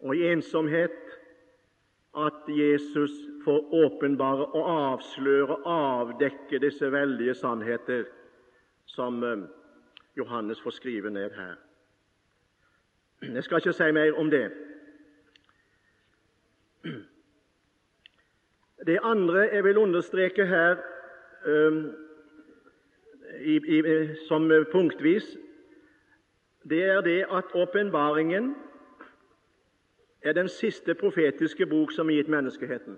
og 0.00 0.16
i 0.16 0.26
ensomhet, 0.28 1.03
at 2.16 2.48
Jesus 2.48 3.10
får 3.44 3.74
åpenbare 3.74 4.46
og 4.46 4.92
avsløre 4.92 5.56
og 5.56 5.62
avdekke 5.66 6.58
disse 6.58 6.92
veldige 6.92 7.34
sannheter 7.34 8.04
som 8.86 9.22
eh, 9.24 9.38
Johannes 10.16 10.60
får 10.60 10.70
skrive 10.70 11.10
ned 11.10 11.30
her. 11.30 11.54
Jeg 13.22 13.44
skal 13.44 13.56
ikke 13.56 13.72
si 13.72 13.90
mer 13.92 14.14
om 14.18 14.30
det. 14.30 14.52
Det 18.86 18.98
andre 19.02 19.38
jeg 19.38 19.64
vil 19.64 19.78
understreke 19.78 20.46
her 20.46 20.76
um, 21.46 21.92
i, 23.40 23.56
i, 23.56 23.80
som 24.28 24.50
punktvis, 24.72 25.36
det 26.68 26.82
er 26.84 27.00
det 27.00 27.24
at 27.32 27.44
åpenbaringen 27.54 28.54
er 30.24 30.32
den 30.32 30.48
siste 30.48 30.94
profetiske 30.94 31.66
bok 31.66 31.92
som 31.92 32.08
er 32.08 32.22
gitt 32.22 32.28
menneskeheten. 32.32 32.96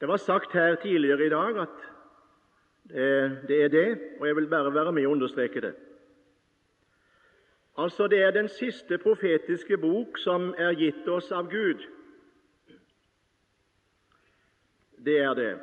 Det 0.00 0.08
var 0.08 0.16
sagt 0.16 0.52
her 0.52 0.74
tidligere 0.82 1.26
i 1.26 1.32
dag 1.32 1.62
at 1.62 1.88
det, 2.88 3.38
det 3.48 3.64
er 3.64 3.68
det, 3.68 4.00
og 4.20 4.26
jeg 4.26 4.36
vil 4.36 4.46
bare 4.50 4.74
være 4.74 4.92
med 4.92 5.06
og 5.06 5.12
understreke 5.12 5.60
det. 5.60 5.74
Altså, 7.78 8.06
Det 8.06 8.22
er 8.22 8.30
den 8.30 8.48
siste 8.48 8.98
profetiske 8.98 9.78
bok 9.78 10.18
som 10.18 10.54
er 10.58 10.74
gitt 10.74 11.08
oss 11.08 11.32
av 11.32 11.48
Gud. 11.50 11.86
Det 15.04 15.18
er 15.18 15.34
det. 15.34 15.58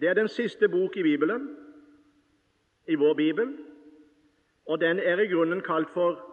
Det 0.00 0.08
er 0.08 0.14
den 0.14 0.28
siste 0.28 0.68
bok 0.68 0.96
i 0.96 1.02
Bibelen, 1.02 1.56
i 2.88 2.94
vår 2.94 3.14
bibel, 3.14 3.58
og 4.66 4.80
den 4.80 4.98
er 4.98 5.18
i 5.18 5.26
grunnen 5.26 5.60
kalt 5.60 5.90
for 5.90 6.31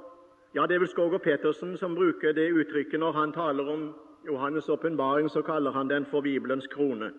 Ja, 0.55 0.65
det 0.65 0.75
er 0.75 0.79
vel 0.79 0.87
Skåger 0.87 1.17
Petersen 1.17 1.77
som 1.77 1.95
bruker 1.95 2.31
det 2.31 2.51
uttrykket 2.51 2.99
når 2.99 3.11
han 3.11 3.31
taler 3.31 3.63
om 3.69 3.95
Johannes' 4.25 4.71
åpenbaring, 4.71 5.29
så 5.29 5.41
kaller 5.41 5.71
han 5.71 5.89
den 5.89 6.05
for 6.05 6.21
Bibelens 6.21 6.67
krone. 6.67 7.11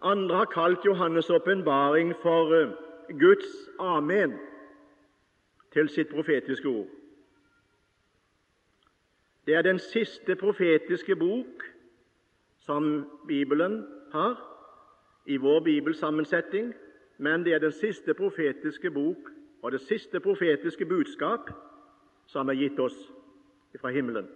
Andre 0.00 0.36
har 0.36 0.44
kalt 0.44 0.78
Johannes' 0.86 1.32
åpenbaring 1.32 2.14
for 2.22 2.54
eh, 2.54 2.70
Guds 3.18 3.68
amen 3.78 4.38
til 5.72 5.88
sitt 5.88 6.08
profetiske 6.08 6.68
ord. 6.68 6.86
Det 9.46 9.54
er 9.54 9.62
den 9.62 9.78
siste 9.78 10.36
profetiske 10.36 11.16
bok 11.16 11.64
som 12.58 13.10
Bibelen 13.28 13.86
har 14.12 14.40
i 15.26 15.36
vår 15.36 15.60
bibelsammensetning, 15.60 16.74
men 17.18 17.44
det 17.44 17.52
er 17.52 17.58
den 17.58 17.72
siste 17.72 18.14
profetiske 18.14 18.90
bok 18.90 19.37
og 19.62 19.72
det 19.72 19.80
siste 19.80 20.20
profetiske 20.20 20.86
budskap 20.86 21.50
som 22.26 22.48
er 22.48 22.58
gitt 22.60 22.78
oss 22.78 22.96
fra 23.80 23.90
himmelen. 23.90 24.28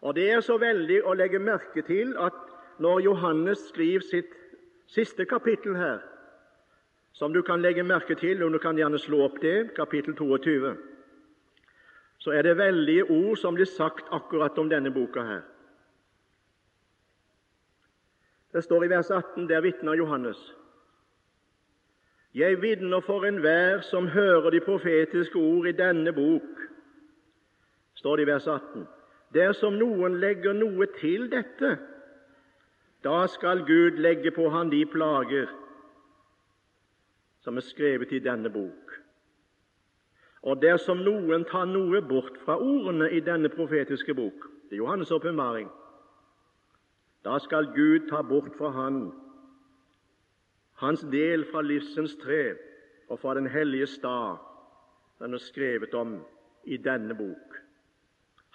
Og 0.00 0.14
Det 0.14 0.30
er 0.32 0.40
så 0.40 0.56
veldig 0.58 1.02
å 1.04 1.14
legge 1.14 1.38
merke 1.38 1.82
til 1.82 2.14
at 2.18 2.36
når 2.80 3.00
Johannes 3.04 3.58
skriver 3.68 4.00
sitt 4.00 4.32
siste 4.88 5.24
kapittel 5.24 5.76
her, 5.76 6.00
som 7.12 7.32
du 7.32 7.42
kan 7.42 7.60
legge 7.60 7.82
merke 7.82 8.14
til, 8.14 8.42
og 8.42 8.52
du 8.52 8.58
kan 8.58 8.78
gjerne 8.78 8.98
slå 8.98 9.24
opp 9.26 9.40
det, 9.42 9.74
kapittel 9.76 10.16
22, 10.16 10.76
så 12.18 12.30
er 12.30 12.42
det 12.42 12.56
veldige 12.56 13.04
ord 13.04 13.36
som 13.36 13.54
blir 13.54 13.68
sagt 13.68 14.08
akkurat 14.12 14.58
om 14.58 14.70
denne 14.70 14.90
boka 14.90 15.24
her. 15.24 15.42
Det 18.52 18.64
står 18.64 18.84
i 18.84 18.90
vers 18.90 19.10
18, 19.10 19.48
der 19.48 19.60
vitner 19.60 19.94
Johannes. 19.94 20.40
Jeg 22.34 22.62
vitner 22.62 23.00
for 23.00 23.24
enhver 23.24 23.80
som 23.80 24.06
hører 24.08 24.50
de 24.50 24.60
profetiske 24.60 25.38
ord 25.38 25.66
i 25.66 25.72
denne 25.72 26.12
bok, 26.12 26.60
står 27.94 28.16
det 28.16 28.22
i 28.22 28.26
vers 28.26 28.46
18. 28.46 28.86
Dersom 29.34 29.74
noen 29.78 30.20
legger 30.22 30.54
noe 30.54 30.86
til 31.00 31.26
dette, 31.30 31.78
da 33.04 33.26
skal 33.26 33.64
Gud 33.66 33.98
legge 33.98 34.30
på 34.30 34.48
han 34.50 34.70
de 34.70 34.84
plager 34.86 35.50
som 37.40 37.56
er 37.56 37.64
skrevet 37.64 38.12
i 38.12 38.22
denne 38.22 38.50
bok. 38.52 38.94
Og 40.42 40.62
dersom 40.62 41.02
noen 41.04 41.44
tar 41.50 41.66
noe 41.66 42.02
bort 42.02 42.36
fra 42.44 42.58
ordene 42.60 43.10
i 43.10 43.20
denne 43.20 43.48
profetiske 43.48 44.14
bok, 44.14 44.46
det 44.70 44.78
er 44.78 44.82
Johannes' 44.84 45.12
åpenbaring, 45.12 45.68
da 47.24 47.38
skal 47.38 47.72
Gud 47.74 48.06
ta 48.08 48.22
bort 48.22 48.54
fra 48.58 48.70
han 48.70 49.10
hans 50.80 51.02
del 51.12 51.44
fra 51.52 51.60
livsens 51.62 52.16
tre 52.16 52.54
og 53.08 53.18
fra 53.20 53.34
den 53.36 53.46
hellige 53.46 53.86
stad, 53.86 54.36
den 55.20 55.34
er 55.34 55.42
skrevet 55.44 55.94
om 55.94 56.14
i 56.64 56.76
denne 56.76 57.14
bok. 57.14 57.58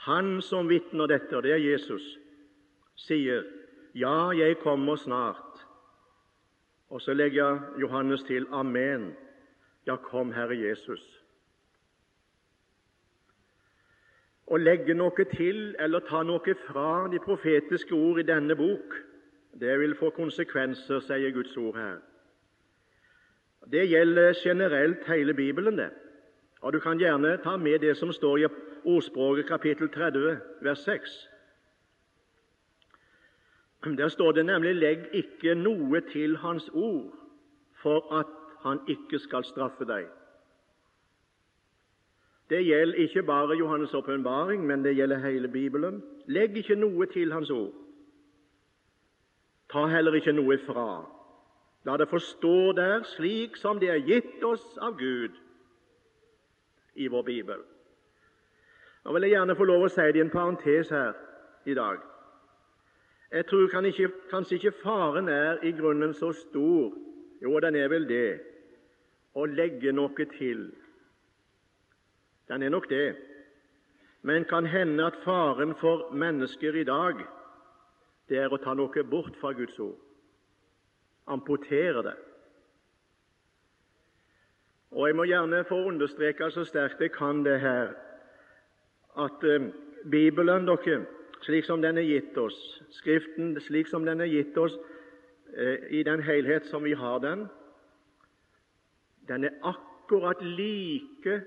Han 0.07 0.41
som 0.41 0.69
vitner 0.69 1.05
dette, 1.05 1.37
og 1.37 1.43
det 1.43 1.51
er 1.51 1.61
Jesus, 1.71 2.17
sier, 2.95 3.43
'Ja, 3.95 4.29
jeg 4.29 4.57
kommer 4.57 4.95
snart'. 4.95 5.65
Og 6.89 7.01
så 7.01 7.13
legger 7.13 7.59
Johannes 7.79 8.23
til 8.23 8.45
'Amen'. 8.45 9.13
Ja, 9.87 9.95
kom, 9.95 10.31
Herre 10.31 10.55
Jesus. 10.55 11.21
Å 14.47 14.57
legge 14.57 14.93
noe 14.93 15.25
til 15.35 15.75
eller 15.79 15.99
ta 15.99 16.23
noe 16.23 16.55
fra 16.67 17.07
de 17.11 17.19
profetiske 17.19 17.95
ord 17.95 18.19
i 18.19 18.23
denne 18.23 18.55
bok, 18.55 18.93
det 19.59 19.79
vil 19.79 19.95
få 19.95 20.09
konsekvenser, 20.09 20.99
sier 20.99 21.31
Guds 21.31 21.57
ord 21.57 21.75
her. 21.75 21.97
Det 23.71 23.89
gjelder 23.89 24.33
generelt 24.43 25.07
hele 25.07 25.33
Bibelen. 25.33 25.77
det. 25.77 25.89
Og 26.61 26.73
Du 26.73 26.79
kan 26.79 26.97
gjerne 26.97 27.37
ta 27.43 27.57
med 27.57 27.79
det 27.79 27.97
som 27.97 28.11
står 28.11 28.37
i 28.37 28.45
Ordspråket 28.85 29.45
kapittel 29.45 29.89
30, 29.89 30.37
vers 30.61 30.79
6. 30.79 31.29
Der 33.97 34.07
står 34.07 34.31
det 34.31 34.45
nemlig 34.45 34.75
'legg 34.75 34.99
ikke 35.13 35.55
noe 35.55 36.01
til 36.01 36.37
Hans 36.37 36.69
ord, 36.73 37.13
for 37.81 38.19
at 38.19 38.25
Han 38.63 38.79
ikke 38.87 39.19
skal 39.19 39.43
straffe 39.43 39.85
deg'. 39.85 40.09
Det 42.49 42.65
gjelder 42.65 42.95
ikke 42.95 43.23
bare 43.23 43.55
Johannes' 43.55 43.95
åpenbaring, 43.95 44.67
men 44.67 44.83
det 44.83 44.95
gjelder 44.95 45.17
hele 45.17 45.47
Bibelen. 45.47 46.03
Legg 46.25 46.57
ikke 46.57 46.75
noe 46.75 47.05
til 47.05 47.33
Hans 47.33 47.49
ord. 47.49 47.73
Ta 49.73 49.85
heller 49.85 50.13
ikke 50.13 50.31
noe 50.31 50.57
fra. 50.57 51.14
La 51.85 51.97
det 51.97 52.09
få 52.09 52.19
stå 52.19 52.71
der 52.73 53.03
slik 53.03 53.57
som 53.61 53.79
det 53.79 53.89
er 53.93 54.01
gitt 54.01 54.43
oss 54.43 54.63
av 54.81 54.97
Gud 54.97 55.35
i 56.95 57.07
vår 57.07 57.23
Bibel. 57.27 57.61
Nå 59.05 59.13
vil 59.13 59.27
jeg 59.27 59.35
gjerne 59.35 59.55
få 59.55 59.67
lov 59.69 59.85
å 59.85 59.89
si 59.93 60.05
det 60.09 60.17
i 60.17 60.23
en 60.25 60.33
parentes 60.33 60.89
her 60.89 61.13
i 61.69 61.75
dag. 61.77 61.99
Jeg 63.31 63.45
tror 63.49 63.69
kanskje 63.69 64.57
ikke 64.57 64.73
faren 64.81 65.29
er 65.29 65.61
i 65.65 65.73
grunnen 65.77 66.13
så 66.13 66.33
stor 66.33 66.93
Jo, 67.41 67.59
den 67.59 67.75
er 67.75 67.89
vel 67.91 68.07
det 68.07 68.39
å 69.35 69.43
legge 69.45 69.91
noe 69.91 70.25
til. 70.37 70.61
Den 72.47 72.63
er 72.63 72.71
nok 72.71 72.87
det. 72.89 73.15
Men 74.23 74.47
kan 74.49 74.65
hende 74.65 75.05
at 75.05 75.19
faren 75.25 75.75
for 75.77 76.13
mennesker 76.15 76.79
i 76.79 76.87
dag 76.87 77.19
det 78.31 78.39
er 78.39 78.53
å 78.53 78.57
ta 78.57 78.73
noe 78.73 79.03
bort 79.03 79.35
fra 79.37 79.51
Guds 79.53 79.77
ord 79.83 80.04
amputere 81.27 82.03
det. 82.03 82.15
Og 84.91 85.07
Jeg 85.07 85.15
må 85.15 85.23
gjerne 85.23 85.63
få 85.67 85.75
understreke 85.89 86.51
så 86.51 86.63
sterkt 86.63 87.01
jeg 87.01 87.11
kan 87.11 87.43
det 87.45 87.59
her, 87.59 87.93
at 89.17 89.43
eh, 89.43 89.71
Bibelen, 90.11 90.67
dere, 90.67 91.05
slik 91.41 91.65
som 91.65 91.81
den 91.81 91.97
er 91.97 92.07
gitt 92.07 92.37
oss, 92.37 92.55
Skriften 92.89 93.55
slik 93.61 93.87
som 93.87 94.05
den 94.05 94.21
er 94.21 94.31
gitt 94.31 94.57
oss 94.57 94.77
eh, 95.57 95.89
i 95.89 96.03
den 96.03 96.23
helhet 96.23 96.65
som 96.71 96.83
vi 96.83 96.93
har 96.93 97.19
den, 97.19 97.47
den 99.27 99.43
er 99.43 99.57
akkurat 99.63 100.41
like 100.41 101.41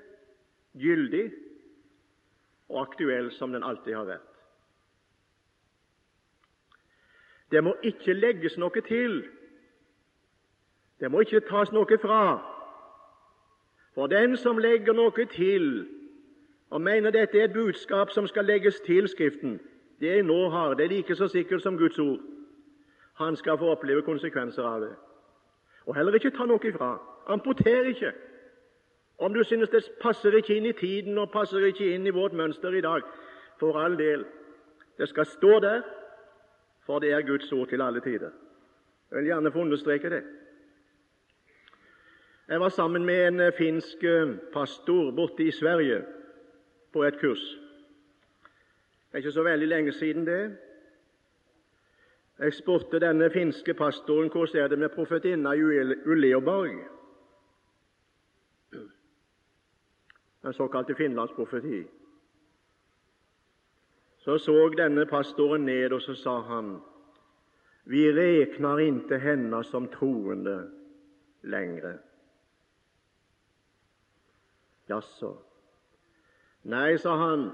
gyldig 0.75 1.31
og 2.69 2.83
aktuell 2.83 3.31
som 3.33 3.53
den 3.53 3.63
alltid 3.63 3.95
har 3.95 4.07
vært. 4.07 4.25
Det 7.51 7.63
må 7.65 7.73
ikke 7.87 8.13
legges 8.13 8.59
noe 8.61 8.83
til 8.85 9.23
det 11.01 11.11
må 11.11 11.21
ikke 11.21 11.41
tas 11.41 11.73
noe 11.73 11.99
fra. 12.03 12.23
For 13.95 14.07
den 14.07 14.37
som 14.37 14.59
legger 14.59 14.93
noe 14.93 15.27
til 15.31 15.87
og 16.71 16.81
mener 16.81 17.11
dette 17.11 17.39
er 17.39 17.45
et 17.49 17.53
budskap 17.53 18.11
som 18.11 18.27
skal 18.27 18.45
legges 18.45 18.81
til 18.81 19.09
Skriften, 19.09 19.61
det 20.01 20.09
jeg 20.09 20.23
nå 20.23 20.49
har, 20.51 20.75
det 20.75 20.85
er 20.85 20.89
like 20.89 21.15
så 21.15 21.29
sikkert 21.29 21.63
som 21.63 21.79
Guds 21.79 21.99
ord. 21.99 22.19
Han 23.15 23.37
skal 23.37 23.59
få 23.59 23.71
oppleve 23.73 24.03
konsekvenser 24.03 24.63
av 24.63 24.81
det. 24.81 24.93
Og 25.87 25.97
heller 25.97 26.15
ikke 26.15 26.31
ta 26.31 26.45
noe 26.47 26.61
ifra. 26.69 26.99
Amputer 27.27 27.89
ikke. 27.89 28.13
Om 29.19 29.35
du 29.35 29.43
synes 29.45 29.69
det 29.69 29.89
passer 30.03 30.37
ikke 30.37 30.55
inn 30.55 30.67
i 30.67 30.73
tiden 30.73 31.19
og 31.19 31.33
passer 31.33 31.65
ikke 31.67 31.95
inn 31.95 32.07
i 32.07 32.15
vårt 32.15 32.33
mønster 32.33 32.75
i 32.77 32.81
dag, 32.85 33.03
for 33.59 33.79
all 33.81 33.97
del. 33.99 34.25
Det 34.99 35.09
skal 35.09 35.27
stå 35.27 35.59
der, 35.61 35.83
for 36.87 36.99
det 36.99 37.13
er 37.13 37.27
Guds 37.27 37.53
ord 37.53 37.69
til 37.69 37.83
alle 37.83 38.01
tider. 38.01 38.31
Jeg 39.11 39.19
vil 39.19 39.25
gjerne 39.25 39.53
få 39.53 39.59
understreke 39.59 40.11
det. 40.11 40.23
Jeg 42.49 42.61
var 42.61 42.69
sammen 42.69 43.05
med 43.05 43.29
en 43.29 43.41
eh, 43.41 43.53
finsk 43.53 44.05
eh, 44.05 44.37
pastor 44.53 45.11
borte 45.11 45.45
i 45.45 45.51
Sverige 45.51 46.05
på 46.93 47.03
et 47.05 47.21
kurs. 47.21 47.59
Det 49.09 49.13
er 49.13 49.17
ikke 49.17 49.33
så 49.33 49.43
veldig 49.43 49.69
lenge 49.69 49.93
siden 49.93 50.27
det. 50.27 50.57
Jeg 52.39 52.55
spurte 52.55 53.01
denne 53.01 53.31
finske 53.31 53.75
pastoren 53.75 54.31
hvordan 54.31 54.63
er 54.63 54.69
det 54.69 54.79
med 54.79 54.89
profetinna 54.89 55.53
Uleoborg, 56.07 56.89
den 60.43 60.53
såkalte 60.53 60.95
finlandsprofeti. 60.95 61.85
Så 64.19 64.39
så 64.39 64.75
denne 64.77 65.07
pastoren 65.07 65.65
ned, 65.65 65.93
og 65.93 66.03
så 66.03 66.15
sa 66.15 66.41
han 66.41 66.81
vi 67.85 68.13
reknar 68.13 68.79
ikke 68.79 69.19
henne 69.19 69.65
som 69.65 69.89
troende 69.89 70.71
lenger. 71.43 72.08
Jaså. 74.89 75.37
Nei, 76.69 76.97
sa 76.97 77.17
han, 77.17 77.51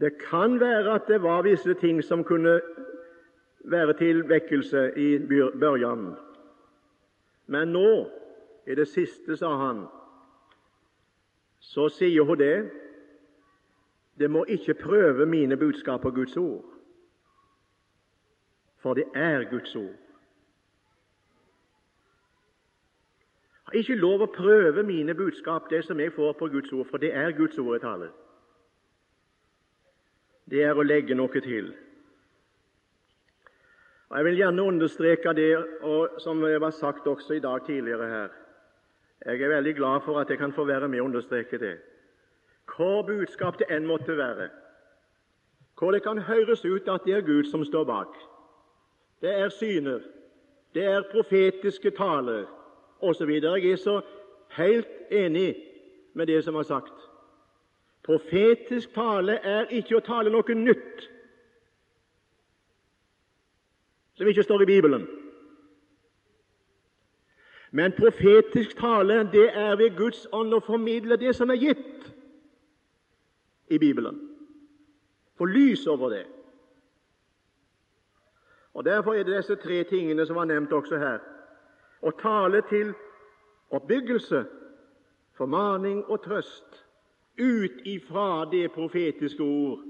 det 0.00 0.18
kan 0.18 0.60
være 0.60 0.94
at 0.94 1.08
det 1.08 1.22
var 1.22 1.42
visse 1.42 1.74
ting 1.74 2.02
som 2.04 2.24
kunne 2.24 2.60
være 3.64 3.92
til 3.98 4.28
vekkelse 4.28 4.92
i 4.96 5.08
børjan. 5.60 6.14
Men 7.46 7.68
nå, 7.68 8.10
i 8.66 8.74
det 8.74 8.88
siste, 8.88 9.36
sa 9.36 9.54
han, 9.56 9.86
så 11.60 11.88
sier 11.88 12.24
hun 12.24 12.38
det 12.38 12.70
det 14.20 14.28
må 14.30 14.44
ikke 14.44 14.74
prøve 14.74 15.26
mine 15.26 15.56
budskap 15.56 16.00
på 16.00 16.10
Guds 16.10 16.36
ord, 16.36 16.64
for 18.76 18.94
det 18.94 19.04
er 19.14 19.50
Guds 19.50 19.76
ord. 19.76 20.09
Ikke 23.76 23.98
lov 23.98 24.24
å 24.24 24.32
prøve 24.32 24.82
mine 24.82 25.14
budskap, 25.14 25.68
det 25.70 25.84
som 25.84 26.00
jeg 26.00 26.12
får 26.12 26.32
på 26.38 26.48
Guds 26.50 26.72
ord, 26.72 26.86
for 26.90 26.98
det 26.98 27.12
er 27.14 27.36
Guds 27.36 27.58
ord 27.58 27.76
jeg 27.76 27.84
taler. 27.84 28.10
Det 30.50 30.64
er 30.66 30.74
å 30.74 30.82
legge 30.82 31.14
noe 31.14 31.42
til. 31.44 31.70
Og 34.10 34.16
Jeg 34.16 34.24
vil 34.24 34.40
gjerne 34.40 34.62
understreke 34.62 35.32
det 35.38 35.52
som 36.18 36.40
var 36.42 36.70
sagt 36.74 37.06
også 37.06 37.36
i 37.38 37.44
dag 37.44 37.62
tidligere 37.66 38.08
her. 38.08 38.30
Jeg 39.26 39.42
er 39.42 39.54
veldig 39.54 39.74
glad 39.76 40.00
for 40.04 40.20
at 40.20 40.30
jeg 40.30 40.38
kan 40.38 40.52
få 40.52 40.64
være 40.64 40.88
med 40.88 41.00
og 41.00 41.06
understreke 41.12 41.58
det. 41.58 41.76
Hvor 42.76 43.02
budskap 43.06 43.58
det 43.58 43.68
enn 43.70 43.86
måtte 43.86 44.16
være, 44.16 44.48
hvor 45.78 45.92
det 45.92 46.02
kan 46.02 46.18
høres 46.18 46.64
ut 46.64 46.88
at 46.88 47.04
det 47.04 47.14
er 47.14 47.26
Gud 47.26 47.44
som 47.50 47.64
står 47.64 47.84
bak. 47.84 48.16
Det 49.22 49.30
er 49.30 49.48
syner, 49.48 50.00
det 50.74 50.84
er 50.84 51.06
profetiske 51.12 51.90
taler, 51.90 52.46
osv. 53.00 53.30
Jeg 53.30 53.70
er 53.70 53.76
så 53.76 54.00
helt 54.56 54.88
enig 55.10 55.56
med 56.14 56.26
det 56.26 56.44
som 56.44 56.54
er 56.54 56.62
sagt. 56.62 56.94
Profetisk 58.02 58.94
tale 58.94 59.38
er 59.44 59.70
ikke 59.70 59.98
å 59.98 60.04
tale 60.04 60.32
noe 60.32 60.54
nytt 60.56 61.08
som 64.16 64.28
ikke 64.28 64.44
står 64.44 64.62
i 64.62 64.68
Bibelen. 64.68 65.06
Men 67.70 67.92
profetisk 67.96 68.76
tale 68.76 69.22
det 69.32 69.46
er 69.54 69.76
ved 69.76 69.96
Guds 69.96 70.26
ånd 70.32 70.52
å 70.54 70.60
formidle 70.64 71.16
det 71.16 71.36
som 71.36 71.50
er 71.50 71.60
gitt. 71.60 71.86
i 73.70 73.78
Bibelen. 73.78 74.16
Få 75.38 75.44
lys 75.44 75.86
over 75.86 76.08
det. 76.08 76.26
Og 78.74 78.84
Derfor 78.84 79.14
er 79.14 79.22
det 79.22 79.36
disse 79.36 79.54
tre 79.54 79.84
tingene 79.84 80.26
som 80.26 80.36
var 80.36 80.44
nevnt 80.44 80.72
også 80.72 80.98
her. 80.98 81.18
Å 82.00 82.10
tale 82.16 82.62
til 82.68 82.94
oppbyggelse, 83.76 84.44
formaning 85.36 86.04
og 86.08 86.22
trøst 86.24 86.80
ut 87.40 87.84
ifra 87.88 88.44
det 88.50 88.70
profetiske 88.72 89.42
ord 89.42 89.84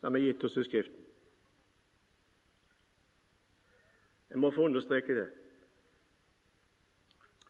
som 0.00 0.16
er 0.18 0.26
gitt 0.26 0.44
oss 0.44 0.58
i 0.58 0.64
Skriften. 0.66 0.98
Jeg 4.30 4.40
må 4.40 4.50
få 4.50 4.66
understreke 4.66 5.14
det. 5.14 5.28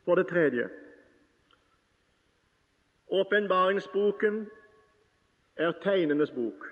For 0.04 0.18
det 0.18 0.26
tredje 0.28 0.68
Åpenbaringsboken 3.12 4.46
er 5.56 5.72
tegnenes 5.82 6.30
bok. 6.32 6.64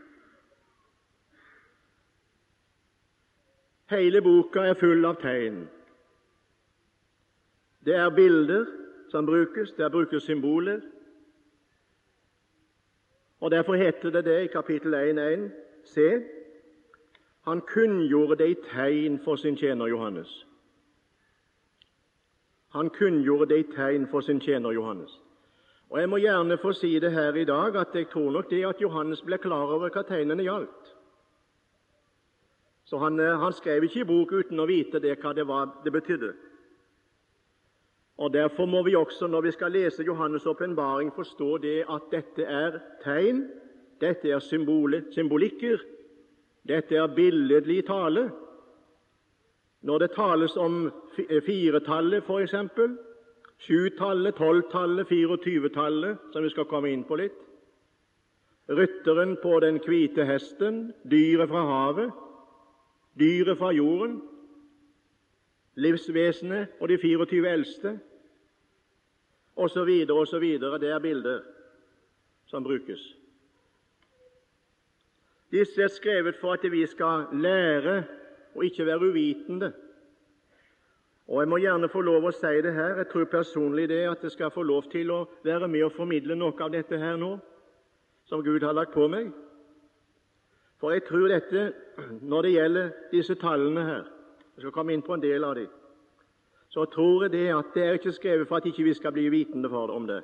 Hele 3.91 4.23
boka 4.23 4.65
er 4.71 4.79
full 4.81 5.05
av 5.05 5.19
tegn. 5.21 5.67
Det 7.91 7.99
er 7.99 8.11
bilder 8.11 8.67
som 9.09 9.27
brukes, 9.27 9.73
det 9.73 9.93
brukes 9.93 10.23
symboler. 10.23 10.81
Og 13.41 13.51
Derfor 13.51 13.75
heter 13.75 14.11
det 14.11 14.25
det 14.25 14.43
i 14.43 14.47
kapittel 14.47 14.95
1.1 14.95 15.51
Se, 15.85 16.23
han 17.45 17.61
kunngjorde 17.61 18.37
det 18.37 18.51
i 18.51 18.55
tegn 18.55 19.19
for 19.25 19.37
sin 19.37 19.57
tjener 19.57 19.87
Johannes. 19.87 20.47
Han 22.69 22.91
kunngjorde 22.91 23.55
det 23.55 23.59
i 23.59 23.73
tegn 23.75 24.07
for 24.11 24.21
sin 24.21 24.41
tjener 24.41 24.71
Johannes. 24.71 25.21
Og 25.89 26.01
Jeg 26.01 26.09
må 26.09 26.17
gjerne 26.17 26.59
få 26.63 26.73
si 26.73 26.99
det 26.99 27.13
her 27.13 27.35
i 27.35 27.45
dag 27.45 27.77
at 27.77 27.95
jeg 27.95 28.09
tror 28.09 28.31
nok 28.31 28.51
det 28.51 28.67
at 28.67 28.81
Johannes 28.81 29.23
ble 29.23 29.39
klar 29.39 29.67
over 29.75 29.91
hva 29.91 30.03
tegnene 30.03 30.43
gjaldt. 30.43 30.95
Så 32.85 32.99
han, 32.99 33.21
eh, 33.21 33.39
han 33.39 33.53
skrev 33.53 33.85
ikke 33.85 34.01
i 34.01 34.05
bok 34.05 34.33
uten 34.33 34.61
å 34.61 34.67
vite 34.67 35.01
det, 35.01 35.19
hva 35.19 35.33
det, 35.35 35.47
var, 35.47 35.83
det 35.85 35.93
betydde. 35.93 36.33
Og 38.21 38.33
Derfor 38.33 38.67
må 38.67 38.83
vi 38.83 38.95
også, 38.95 39.27
når 39.27 39.41
vi 39.41 39.51
skal 39.51 39.73
lese 39.73 40.03
Johannes' 40.03 40.49
åpenbaring, 40.49 41.13
forstå 41.15 41.59
det 41.59 41.85
at 41.89 42.03
dette 42.13 42.45
er 42.45 42.79
tegn, 43.05 43.47
dette 44.01 44.29
er 44.29 44.39
symbolikker, 45.11 45.81
dette 46.69 46.97
er 46.97 47.15
billedlig 47.17 47.87
tale. 47.87 48.31
Når 49.83 49.99
det 49.99 50.11
tales 50.11 50.57
om 50.57 50.93
firetallet, 51.47 52.25
f.eks., 52.25 52.55
sjutallet, 53.59 54.35
tolvtallet, 54.35 55.09
24-tallet, 55.09 56.19
som 56.33 56.45
vi 56.45 56.53
skal 56.53 56.69
komme 56.69 56.93
inn 56.93 57.07
på 57.09 57.17
litt, 57.17 57.41
rytteren 58.69 59.39
på 59.43 59.57
den 59.65 59.81
hvite 59.81 60.29
hesten, 60.29 60.93
dyret 61.09 61.49
fra 61.49 61.65
havet, 61.73 62.13
dyret 63.17 63.59
fra 63.59 63.73
jorden, 63.73 64.21
livsvesenet 65.81 66.77
og 66.81 66.89
de 66.93 67.01
24 67.01 67.49
eldste, 67.49 67.97
osv., 69.57 69.91
osv. 70.11 70.47
Det 70.81 70.91
er 70.91 70.99
bilder 70.99 71.41
som 72.47 72.65
brukes. 72.65 73.17
Disse 75.51 75.83
er 75.83 75.89
skrevet 75.89 76.37
for 76.41 76.53
at 76.53 76.73
vi 76.73 76.87
skal 76.87 77.27
lære 77.33 78.05
og 78.55 78.65
ikke 78.65 78.87
være 78.87 78.99
uvitende. 78.99 79.73
Og 81.27 81.43
Jeg 81.43 81.49
må 81.49 81.57
gjerne 81.63 81.89
få 81.89 82.01
lov 82.01 82.25
å 82.27 82.33
si 82.35 82.59
det 82.63 82.73
her. 82.75 82.97
Jeg 82.99 83.09
tror 83.13 83.25
personlig 83.31 83.89
det 83.89 84.03
at 84.11 84.23
jeg 84.23 84.35
skal 84.35 84.51
få 84.51 84.63
lov 84.67 84.89
til 84.91 85.11
å 85.15 85.21
være 85.45 85.69
med 85.69 85.85
og 85.87 85.93
formidle 85.95 86.35
noe 86.35 86.55
av 86.59 86.73
dette 86.75 86.99
her 86.99 87.17
nå, 87.17 87.37
som 88.27 88.43
Gud 88.43 88.63
har 88.67 88.75
lagt 88.75 88.95
på 88.95 89.07
meg. 89.09 89.31
For 90.81 90.91
jeg 90.91 91.05
tror 91.07 91.29
dette, 91.31 91.73
når 92.23 92.43
det 92.43 92.55
gjelder 92.55 92.91
disse 93.13 93.35
tallene 93.35 93.85
her 93.85 94.09
Jeg 94.57 94.65
skal 94.65 94.73
komme 94.75 94.93
inn 94.93 95.03
på 95.03 95.15
en 95.15 95.23
del 95.23 95.45
av 95.45 95.55
dem. 95.55 95.80
Så 96.71 96.85
tror 96.85 97.25
jeg 97.25 97.33
det 97.33 97.47
at 97.55 97.75
det 97.75 97.83
er 97.85 97.99
ikke 97.99 98.13
skrevet 98.15 98.49
for 98.49 98.57
at 98.57 98.67
ikke 98.67 98.87
vi 98.87 98.95
skal 98.95 99.13
bli 99.13 99.29
vitende 99.29 99.69
for 99.69 99.87
det 99.87 99.97
om 99.97 100.07
det, 100.07 100.23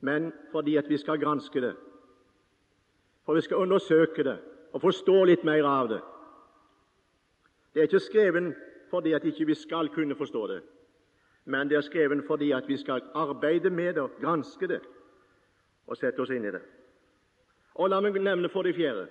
men 0.00 0.32
fordi 0.52 0.76
at 0.76 0.88
vi 0.88 0.96
skal 0.98 1.20
granske 1.20 1.60
det 1.60 1.76
for 3.28 3.34
vi 3.34 3.40
skal 3.40 3.56
undersøke 3.56 4.24
det 4.24 4.38
og 4.72 4.80
forstå 4.80 5.24
litt 5.28 5.42
mer 5.44 5.66
av 5.68 5.88
det. 5.90 5.98
Det 7.74 7.82
er 7.82 7.88
ikke 7.90 8.00
skrevet 8.00 8.54
fordi 8.88 9.12
at 9.12 9.24
ikke 9.28 9.44
vi 9.50 9.54
skal 9.54 9.90
kunne 9.92 10.16
forstå 10.16 10.46
det, 10.48 10.62
men 11.44 11.68
det 11.68 11.76
er 11.76 11.84
skrevet 11.84 12.24
fordi 12.24 12.54
at 12.56 12.64
vi 12.68 12.78
skal 12.80 13.04
arbeide 13.12 13.70
med 13.70 14.00
det, 14.00 14.06
granske 14.20 14.68
det 14.68 14.80
og 15.86 16.00
sette 16.00 16.24
oss 16.24 16.32
inn 16.32 16.48
i 16.48 16.54
det. 16.56 16.62
Og 17.76 17.92
La 17.92 18.00
meg 18.00 18.16
nevne 18.16 18.48
for 18.48 18.64
det 18.64 18.78
fjerde 18.80 19.10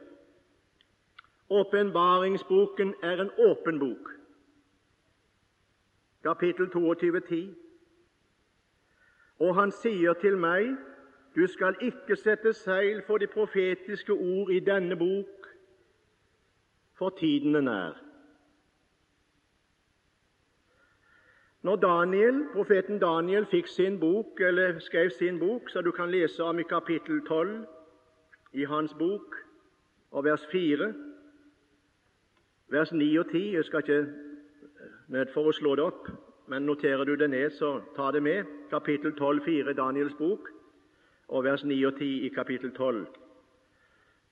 Åpenbaringsboken 1.53 2.95
er 3.03 3.21
en 3.21 3.29
åpen 3.37 3.77
bok. 3.79 4.16
Kapittel 6.27 6.69
22, 6.69 7.19
10. 7.19 7.55
Og 9.39 9.55
han 9.55 9.71
sier 9.71 10.13
til 10.19 10.35
meg 10.37 10.73
du 11.37 11.45
skal 11.47 11.77
ikke 11.79 12.17
sette 12.19 12.51
seil 12.53 12.99
for 13.07 13.21
de 13.21 13.29
profetiske 13.31 14.11
ord 14.11 14.51
i 14.51 14.59
denne 14.59 14.97
bok, 14.99 15.47
for 16.99 17.15
tiden 17.19 17.55
er 17.55 17.63
nær. 17.69 18.03
Når 21.61 21.75
Daniel, 21.75 22.43
profeten 22.53 22.99
Daniel 22.99 23.47
fikk 23.47 23.71
sin 23.71 23.99
bok, 23.99 24.41
eller 24.41 24.79
skrev 24.83 25.09
sin 25.09 25.39
bok, 25.39 25.69
så 25.69 25.81
du 25.81 25.91
kan 25.91 26.11
lese 26.11 26.43
om 26.43 26.59
i 26.59 26.67
kapittel 26.67 27.23
12 27.27 27.65
i 28.53 28.63
hans 28.63 28.93
bok, 28.99 29.35
og 30.11 30.23
vers 30.23 30.47
4, 30.51 30.93
vers 32.67 32.91
9 32.91 33.15
og 33.17 33.29
10 33.31 33.53
Jeg 33.53 33.65
skal 33.65 33.79
ikke 33.79 34.05
ned 35.07 35.31
for 35.33 35.49
å 35.49 35.55
slå 35.55 35.75
det 35.75 35.85
opp, 35.87 36.07
men 36.47 36.65
noterer 36.67 37.05
du 37.05 37.15
det 37.15 37.29
ned, 37.31 37.51
så 37.55 37.77
ta 37.95 38.11
det 38.11 38.23
med. 38.23 38.47
Kapittel 38.71 39.13
12, 39.15 39.41
4, 39.45 39.73
Daniels 39.77 40.15
bok 40.19 40.49
og 41.27 41.43
vers 41.43 41.63
9 41.63 41.75
og 41.87 41.97
10 41.99 42.25
i 42.27 42.29
kapittel 42.35 42.71
12. 42.71 43.05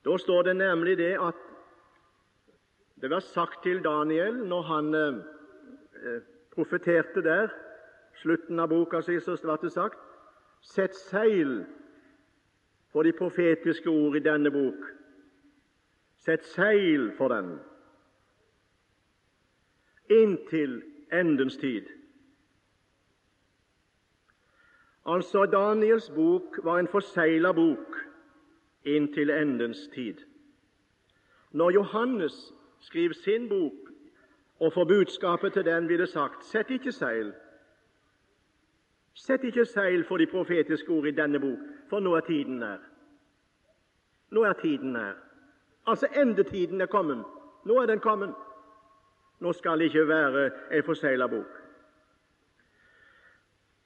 Da 0.06 0.18
står 0.22 0.48
det 0.48 0.56
nemlig 0.56 0.98
det 0.98 1.16
at 1.20 1.42
det 3.02 3.10
var 3.12 3.20
sagt 3.20 3.64
til 3.64 3.82
Daniel 3.84 4.38
når 4.48 4.62
han 4.72 4.96
eh, 4.96 5.22
eh 6.06 6.22
profeterte 6.56 7.20
der, 7.20 7.50
slutten 8.22 8.60
av 8.60 8.70
boka 8.72 9.02
si, 9.04 9.18
så 9.20 9.36
ble 9.44 9.58
det 9.62 9.74
sagt 9.74 10.00
Sett 10.64 10.96
seil 10.96 11.66
for 12.94 13.04
de 13.04 13.12
profetiske 13.12 13.90
ord 13.90 14.16
i 14.16 14.24
denne 14.24 14.50
bok. 14.52 14.86
Sett 16.18 16.46
seil 16.46 17.12
for 17.18 17.30
den 17.30 17.60
inntil 20.10 20.82
endens 21.14 21.58
tid. 21.58 21.86
Altså, 25.06 25.46
Daniels 25.46 26.12
bok 26.16 26.60
var 26.64 26.80
en 26.80 26.88
forsegla 26.88 27.52
bok 27.52 27.96
inntil 28.86 29.30
endens 29.30 29.88
tid. 29.94 30.16
Når 31.52 31.70
Johannes 31.70 32.54
skriver 32.80 33.14
sin 33.14 33.50
bok 33.50 33.92
og 34.60 34.74
får 34.74 34.86
budskapet 34.86 35.54
til 35.54 35.66
den, 35.66 35.88
blir 35.88 35.98
det 35.98 36.10
sagt 36.10 36.46
sett 36.46 36.70
ikke 36.70 36.92
seil. 36.92 37.34
Sett 39.14 39.44
ikke 39.44 39.66
seil 39.66 40.04
for 40.06 40.18
de 40.18 40.28
profetiske 40.28 40.90
ord 40.90 41.08
i 41.08 41.12
denne 41.12 41.40
bok, 41.40 41.60
for 41.90 42.00
nå 42.00 42.16
er 42.16 42.26
tiden 42.28 42.60
nær. 42.60 42.82
Nå 44.32 44.44
er 44.44 44.54
tiden 44.54 44.94
nær. 44.94 45.14
Altså 45.88 46.08
endetiden 46.22 46.82
er 46.82 46.86
kommet. 46.86 47.24
Nå 47.66 47.82
er 47.82 47.86
den 47.86 48.00
kommet. 48.00 48.34
Nå 49.46 49.54
skal 49.54 49.80
det 49.80 49.92
ikke 49.92 50.08
være 50.08 50.50
en 50.74 50.84
forsegla 50.84 51.28
bok. 51.30 51.58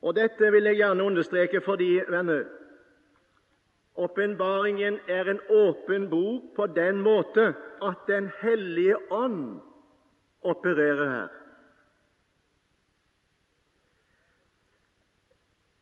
Og 0.02 0.15
Dette 0.15 0.52
vil 0.52 0.63
jeg 0.63 0.80
gjerne 0.80 1.04
understreke 1.04 1.60
fordi, 1.62 1.89
venner, 2.08 2.45
åpenbaringen 3.95 5.00
er 5.08 5.28
en 5.28 5.41
åpen 5.50 6.08
bok 6.10 6.54
på 6.56 6.67
den 6.76 7.02
måte 7.04 7.50
at 7.84 8.08
Den 8.08 8.32
hellige 8.41 8.95
ånd 9.12 9.60
opererer 10.41 11.10
her. 11.10 11.28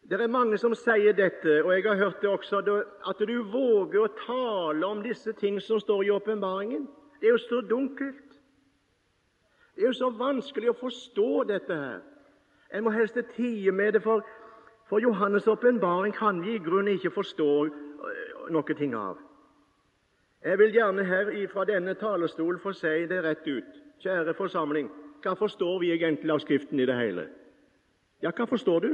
Det 0.09 0.21
er 0.21 0.27
mange 0.27 0.57
som 0.57 0.73
sier 0.73 1.13
dette, 1.13 1.63
og 1.63 1.73
jeg 1.75 1.83
har 1.83 1.95
hørt 1.95 2.21
det 2.21 2.29
også, 2.29 2.81
at 3.09 3.19
du 3.27 3.43
våger 3.43 4.07
å 4.07 4.13
tale 4.25 4.87
om 4.87 5.03
disse 5.03 5.33
ting 5.33 5.61
som 5.61 5.79
står 5.79 6.03
i 6.03 6.09
åpenbaringen. 6.15 6.87
Det 7.19 7.27
er 7.27 7.35
jo 7.35 7.45
så 7.45 7.61
dunkelt. 7.61 8.26
Det 9.77 9.83
er 9.83 9.87
jo 9.87 9.93
så 9.93 10.09
vanskelig 10.09 10.71
å 10.71 10.79
forstå 10.79 11.43
dette 11.51 11.75
her. 11.77 11.99
En 12.73 12.83
må 12.83 12.91
helst 12.91 13.19
tie 13.35 13.71
med 13.71 13.93
det, 13.93 14.01
for, 14.01 14.25
for 14.89 14.99
Johannes' 14.99 15.45
åpenbaring 15.47 16.15
kan 16.17 16.41
vi 16.41 16.55
i 16.55 16.63
grunnen 16.65 16.97
ikke 16.97 17.13
forstå 17.13 17.49
øh, 17.65 18.47
noe 18.49 18.77
ting 18.79 18.95
av. 18.97 19.21
Jeg 20.41 20.57
vil 20.57 20.73
gjerne 20.73 21.05
her 21.05 21.29
fra 21.53 21.65
denne 21.69 21.93
talerstolen 21.93 22.59
få 22.63 22.73
si 22.73 23.05
det 23.05 23.21
rett 23.21 23.45
ut. 23.45 23.77
Kjære 24.01 24.33
forsamling, 24.33 24.89
hva 25.21 25.37
forstår 25.37 25.79
vi 25.85 25.93
egentlig 25.93 26.33
av 26.33 26.41
Skriften 26.41 26.81
i 26.81 26.89
det 26.89 26.97
hele? 26.97 27.29
Ja, 28.25 28.33
hva 28.33 28.49
forstår 28.49 28.81
du? 28.81 28.89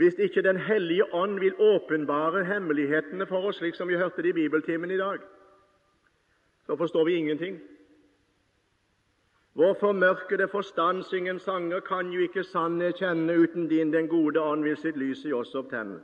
hvis 0.00 0.18
ikke 0.18 0.42
Den 0.42 0.56
hellige 0.56 1.14
ånd 1.14 1.40
vil 1.40 1.54
åpenbare 1.58 2.44
hemmelighetene 2.44 3.26
for 3.26 3.48
oss, 3.48 3.56
slik 3.56 3.74
som 3.74 3.88
vi 3.88 3.96
hørte 3.96 4.22
det 4.22 4.28
i 4.28 4.32
bibeltimen 4.32 4.90
i 4.90 4.96
dag, 4.96 5.18
så 6.70 6.76
forstår 6.76 7.04
vi 7.04 7.14
ingenting. 7.14 7.60
Vår 9.52 9.74
formørkede 9.74 10.48
forstand, 10.48 11.02
synger 11.02 11.38
sanger, 11.38 11.80
kan 11.80 12.12
jo 12.12 12.20
ikke 12.20 12.44
sannhet 12.44 13.00
kjenne 13.02 13.34
uten 13.42 13.66
din 13.68 13.90
den 13.90 14.06
gode 14.08 14.38
ånd 14.40 14.62
vil 14.62 14.76
sitt 14.78 14.94
lys 14.94 15.24
i 15.26 15.32
oss 15.34 15.50
opptenne. 15.58 15.98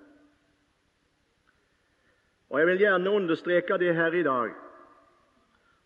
Og 2.50 2.58
Jeg 2.58 2.66
vil 2.66 2.82
gjerne 2.82 3.10
understreke 3.10 3.78
det 3.78 3.94
her 3.94 4.12
i 4.12 4.22
dag, 4.22 4.50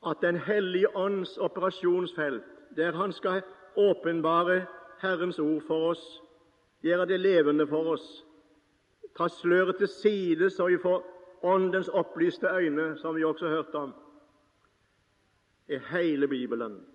at 0.06 0.16
Den 0.22 0.36
hellige 0.36 0.96
ånds 0.96 1.38
operasjonsfelt, 1.38 2.44
der 2.76 2.92
Han 2.92 3.12
skal 3.12 3.42
åpenbare 3.76 4.66
Herrens 5.02 5.38
ord 5.38 5.62
for 5.66 5.90
oss, 5.90 6.22
gjøre 6.82 7.06
det 7.06 7.20
levende 7.20 7.66
for 7.66 7.92
oss, 7.98 8.24
ta 9.16 9.28
sløret 9.28 9.76
til 9.76 9.88
side 9.88 10.50
så 10.50 10.66
vi 10.66 10.78
får 10.78 11.04
Åndens 11.42 11.88
opplyste 11.88 12.46
øyne, 12.46 12.96
som 12.98 13.16
vi 13.16 13.24
også 13.24 13.48
hørte 13.48 13.74
om, 13.74 13.94
er 15.70 15.98
hele 15.98 16.28
Bibelen. 16.28 16.86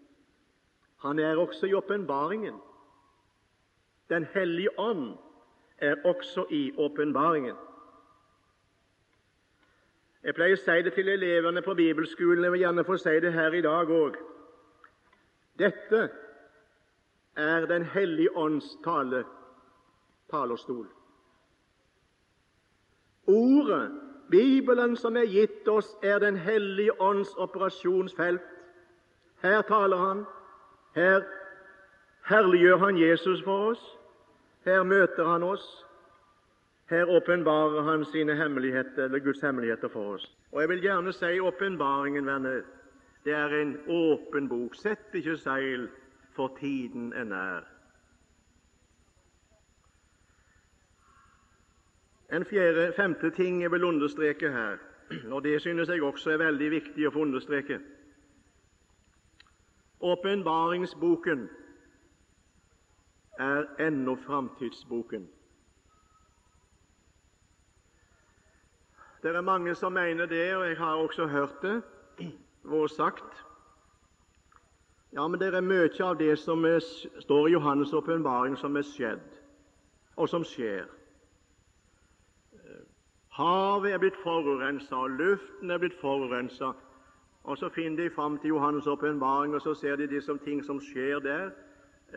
Han 0.98 1.20
er 1.20 1.38
også 1.38 1.66
i 1.66 1.74
åpenbaringen. 1.74 2.56
Den 4.10 4.26
hellige 4.34 4.80
ånd 4.80 5.18
er 5.78 5.96
også 6.06 6.46
i 6.50 6.72
åpenbaringen. 6.78 7.56
Jeg 10.24 10.34
pleier 10.34 10.58
å 10.58 10.62
si 10.62 10.82
det 10.82 10.96
til 10.96 11.10
elevene 11.14 11.62
på 11.62 11.76
bibelskolen, 11.78 12.44
jeg 12.44 12.52
vil 12.52 12.64
gjerne 12.64 12.86
få 12.86 12.98
si 12.98 13.14
det 13.22 13.34
her 13.34 13.54
i 13.54 13.62
dag 13.62 13.92
òg. 13.94 14.16
Dette 15.60 16.10
er 17.36 17.66
Den 17.66 17.84
hellige 17.84 18.38
ånds 18.38 18.78
tale, 18.84 19.24
talerstol. 20.32 20.88
Ordet, 23.28 23.92
Bibelen 24.32 24.96
som 24.98 25.18
er 25.18 25.30
gitt 25.30 25.68
oss, 25.68 25.98
er 26.04 26.20
Den 26.20 26.38
hellige 26.38 27.02
ånds 27.02 27.36
operasjonsfelt. 27.38 28.42
Her 29.46 29.62
taler 29.62 29.98
han, 29.98 30.26
her 30.96 31.22
herliggjør 32.30 32.78
han 32.78 32.98
Jesus 32.98 33.44
for 33.44 33.70
oss, 33.72 33.84
her 34.66 34.84
møter 34.84 35.28
han 35.30 35.44
oss, 35.44 35.66
her 36.90 37.06
åpenbarer 37.06 37.82
han 37.86 38.06
sine 38.10 38.36
hemmeligheter, 38.36 39.04
eller 39.06 39.20
Guds 39.20 39.42
hemmeligheter 39.42 39.88
for 39.88 40.16
oss. 40.16 40.26
Og 40.52 40.62
Jeg 40.62 40.70
vil 40.70 40.82
gjerne 40.82 41.14
si 41.14 41.40
åpenbaringen, 41.40 42.26
venner, 42.26 42.62
det 43.26 43.34
er 43.34 43.54
en 43.62 43.78
åpen 43.88 44.50
bok. 44.50 44.76
Sett 44.76 45.14
ikke 45.14 45.38
seil, 45.38 45.90
for 46.34 46.58
tiden 46.60 47.14
er 47.14 47.24
nær. 47.24 47.66
En 52.34 52.46
fjerde, 52.46 52.94
femte 52.98 53.30
ting 53.30 53.62
jeg 53.62 53.72
vil 53.72 53.84
understreke 53.84 54.50
her, 54.52 54.78
og 55.32 55.44
det 55.44 55.62
synes 55.62 55.90
jeg 55.90 56.04
også 56.04 56.32
er 56.34 56.48
veldig 56.48 56.72
viktig 56.72 57.08
å 57.08 57.14
få 57.14 57.28
understreke. 57.30 57.80
Åpenbaringsboken 60.06 61.50
er 63.40 63.66
ennå 63.88 64.16
framtidsboken. 64.16 65.30
Det 69.24 69.36
er 69.36 69.42
mange 69.42 69.76
som 69.76 69.92
mener 69.92 70.26
det, 70.26 70.56
og 70.56 70.68
jeg 70.68 70.78
har 70.78 70.96
også 70.96 71.28
hørt 71.28 71.62
det 71.62 71.82
vært 72.64 72.92
sagt. 72.92 73.46
Ja, 75.14 75.28
men 75.28 75.40
det 75.40 75.54
er 75.54 75.62
mye 75.62 75.90
av 76.04 76.18
det 76.20 76.36
som 76.40 76.66
er, 76.66 76.80
står 77.20 77.48
i 77.48 77.56
Johannes' 77.56 77.96
åpenbaring, 77.96 78.58
som 78.58 78.76
er 78.76 78.86
skjedd, 78.86 79.26
og 80.16 80.30
som 80.30 80.44
skjer. 80.44 80.86
Havet 83.36 83.94
er 83.94 83.98
blitt 83.98 84.18
forurensa, 84.24 84.96
og 84.96 85.10
luften 85.10 85.72
er 85.72 85.82
blitt 85.82 85.98
forurensa. 86.02 86.74
Og 87.46 87.58
så 87.58 87.70
finner 87.70 88.04
de 88.04 88.10
fram 88.10 88.38
til 88.38 88.52
Johannes' 88.52 88.90
åpenbaring, 88.90 89.56
og 89.56 89.62
så 89.62 89.74
ser 89.74 89.96
de 89.96 90.22
som 90.22 90.40
ting 90.40 90.64
som 90.66 90.80
skjer 90.82 91.20
der. 91.20 91.50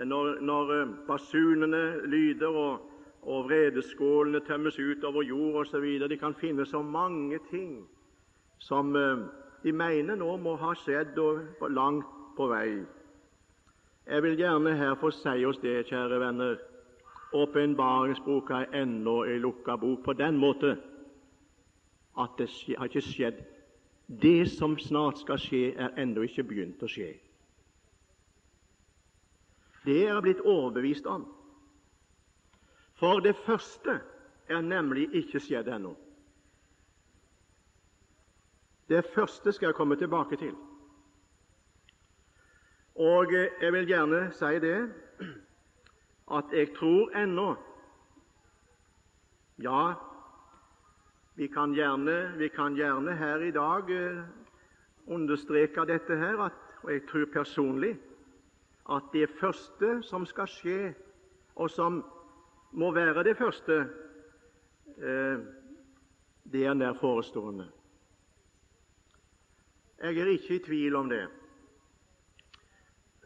Når, 0.04 0.40
når 0.40 0.72
eh, 0.82 0.88
basunene 1.06 2.06
lyder, 2.06 2.48
og 2.48 2.88
og 3.22 3.44
vredeskålene 3.44 4.40
tømmes 4.40 4.78
ut 4.78 5.04
over 5.04 5.22
jord 5.22 5.54
osv. 5.54 5.84
De 6.08 6.16
kan 6.16 6.34
finne 6.34 6.66
så 6.66 6.82
mange 6.82 7.38
ting 7.50 7.88
som 8.58 8.96
eh, 8.96 9.26
de 9.62 9.72
mener 9.72 10.16
nå 10.16 10.36
må 10.36 10.56
ha 10.56 10.72
skjedd 10.74 11.18
og 11.18 11.68
langt 11.70 12.06
på 12.36 12.48
vei. 12.50 12.78
Jeg 14.08 14.22
vil 14.22 14.38
gjerne 14.38 14.76
her 14.76 14.94
få 14.96 15.10
si 15.12 15.44
oss 15.44 15.60
det, 15.60 15.86
kjære 15.90 16.20
venner. 16.20 16.56
Åpenbaringsboka 17.36 18.62
er 18.62 18.82
ennå 18.82 19.20
ei 19.28 19.36
lukka 19.42 19.76
bok 19.76 20.04
på 20.06 20.14
den 20.16 20.38
måte 20.40 20.78
at 22.18 22.38
det 22.38 22.48
har 22.78 22.88
ikke 22.88 23.04
skjedd. 23.04 23.42
Det 24.08 24.48
som 24.50 24.78
snart 24.78 25.18
skal 25.20 25.36
skje, 25.36 25.74
er 25.76 25.96
ennå 26.00 26.24
ikke 26.24 26.46
begynt 26.48 26.82
å 26.82 26.88
skje. 26.88 27.10
Det 29.84 29.98
er 30.00 30.14
jeg 30.14 30.22
blitt 30.24 30.40
overbevist 30.48 31.06
om. 31.06 31.26
For 32.98 33.20
det 33.20 33.36
første 33.44 33.98
er 34.48 34.64
nemlig 34.64 35.10
ikke 35.20 35.40
skjedd 35.44 35.68
ennå. 35.68 35.92
Det 38.88 39.04
første 39.12 39.52
skal 39.52 39.68
jeg 39.68 39.76
komme 39.76 39.96
tilbake 40.00 40.40
til. 40.40 40.56
Og 42.96 43.32
jeg 43.36 43.72
vil 43.72 43.92
gjerne 43.92 44.22
si 44.34 44.56
det 44.64 44.78
at 46.32 46.52
jeg 46.52 46.72
tror 46.76 47.12
ennå 47.16 47.54
Ja, 49.58 49.94
vi 51.38 51.46
kan 51.48 51.74
gjerne, 51.74 52.32
vi 52.36 52.48
kan 52.48 52.74
gjerne 52.74 53.12
her 53.14 53.38
i 53.46 53.50
dag 53.54 53.90
eh, 53.94 54.22
understreke 55.06 55.84
dette 55.86 56.16
her, 56.18 56.40
at, 56.42 56.56
og 56.82 56.90
jeg 56.90 57.04
tror 57.06 57.28
personlig 57.32 57.92
at 58.90 59.12
det 59.12 59.28
første 59.38 60.00
som 60.02 60.26
skal 60.26 60.50
skje, 60.50 60.80
og 61.54 61.70
som 61.70 62.00
må 62.72 62.90
være 62.90 63.22
det 63.22 63.36
første, 63.38 63.76
eh, 64.98 65.38
det 66.42 66.66
er 66.66 66.74
nær 66.74 66.98
forestående. 66.98 67.68
Jeg 70.02 70.18
er 70.18 70.34
ikke 70.34 70.56
i 70.56 70.64
tvil 70.66 70.96
om 70.96 71.08
det. 71.08 71.26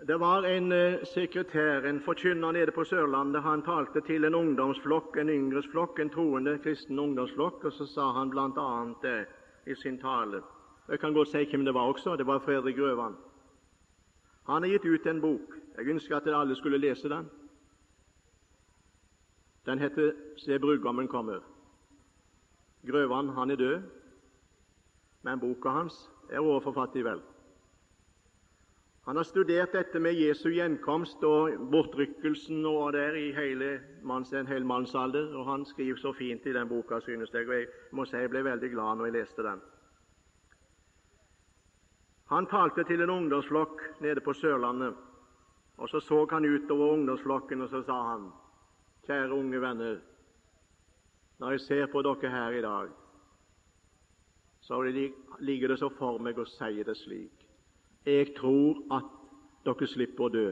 Det 0.07 0.21
var 0.21 0.43
en 0.43 0.73
eh, 0.73 1.05
sekretær, 1.05 1.85
en 1.87 2.01
forkynner 2.01 2.53
nede 2.53 2.73
på 2.75 2.85
Sørlandet. 2.85 3.43
Han 3.43 3.63
talte 3.63 4.01
til 4.01 4.25
en 4.25 4.35
ungdomsflokk, 4.35 5.17
en 5.17 5.29
yngres 5.31 5.69
flokk, 5.71 5.99
en 5.99 6.11
troende 6.11 6.57
kristen 6.59 6.99
ungdomsflokk, 6.99 7.65
og 7.65 7.73
så 7.73 7.87
sa 7.87 8.09
han 8.17 8.31
bl.a. 8.31 8.67
det 9.03 9.27
i 9.67 9.75
sin 9.79 10.01
tale. 10.03 10.43
Jeg 10.89 10.99
kan 10.99 11.15
godt 11.15 11.29
si 11.29 11.45
hvem 11.45 11.65
det 11.65 11.75
var 11.75 11.87
også. 11.93 12.17
Det 12.17 12.27
var 12.27 12.43
Fredrik 12.43 12.77
Grøvan. 12.77 13.15
Han 14.51 14.63
har 14.63 14.71
gitt 14.71 14.85
ut 14.85 15.07
en 15.07 15.21
bok. 15.21 15.55
Jeg 15.79 15.87
ønsker 15.95 16.17
at 16.17 16.27
alle 16.35 16.57
skulle 16.57 16.83
lese 16.83 17.09
den. 17.09 17.31
Den 19.67 19.79
heter 19.79 20.13
'Se 20.37 20.59
brudgommen 20.59 21.09
kommer'. 21.09 21.43
Grøvan 22.87 23.29
han 23.29 23.51
er 23.51 23.57
død, 23.57 23.83
men 25.23 25.41
boka 25.41 25.69
hans 25.69 26.11
er 26.31 26.39
overforfattig 26.39 27.05
vel. 27.05 27.21
Han 29.05 29.17
har 29.17 29.25
studert 29.25 29.73
dette 29.75 29.99
med 29.99 30.15
Jesu 30.15 30.53
gjenkomst 30.55 31.25
og 31.27 31.57
bortrykkelsen 31.73 32.61
og 32.71 32.93
der 32.95 33.17
i 33.19 33.33
hele 33.35 33.71
manns, 34.07 34.31
en 34.33 34.47
hel 34.47 34.63
mannsalder, 34.65 35.33
og 35.35 35.49
han 35.49 35.65
skriver 35.67 35.99
så 35.99 36.13
fint 36.15 36.47
i 36.47 36.55
den 36.55 36.69
boka, 36.71 37.01
synes 37.01 37.35
jeg. 37.35 37.49
og 37.49 37.55
Jeg 37.55 37.67
må 37.91 38.07
si 38.07 38.17
jeg 38.17 38.31
ble 38.31 38.45
veldig 38.47 38.71
glad 38.71 39.01
når 39.01 39.11
jeg 39.11 39.17
leste 39.17 39.43
den. 39.43 39.65
Han 42.31 42.47
talte 42.47 42.87
til 42.87 43.03
en 43.03 43.11
ungdomsflokk 43.11 43.83
nede 44.01 44.23
på 44.23 44.33
Sørlandet, 44.39 44.95
og 45.77 45.89
så 45.89 46.01
så 46.01 46.23
han 46.31 46.47
utover 46.47 46.95
ungdomsflokken, 46.95 47.61
og 47.61 47.69
så 47.69 47.83
sa 47.83 47.99
han 48.13 48.31
kjære 49.07 49.35
unge 49.35 49.61
venner, 49.61 50.01
når 51.39 51.51
jeg 51.51 51.61
ser 51.61 51.87
på 51.87 52.03
dere 52.07 52.31
her 52.31 52.51
i 52.55 52.63
dag, 52.63 52.89
så 54.61 54.83
ligger 55.41 55.69
det 55.69 55.79
så 55.79 55.91
for 55.99 56.23
meg 56.23 56.39
å 56.39 56.47
si 56.47 56.85
det 56.87 56.97
slik 56.97 57.42
Jeg 58.07 58.35
tror 58.37 58.83
at 58.95 59.11
dere 59.65 59.87
slipper 59.87 60.27
å 60.27 60.33
dø. 60.35 60.47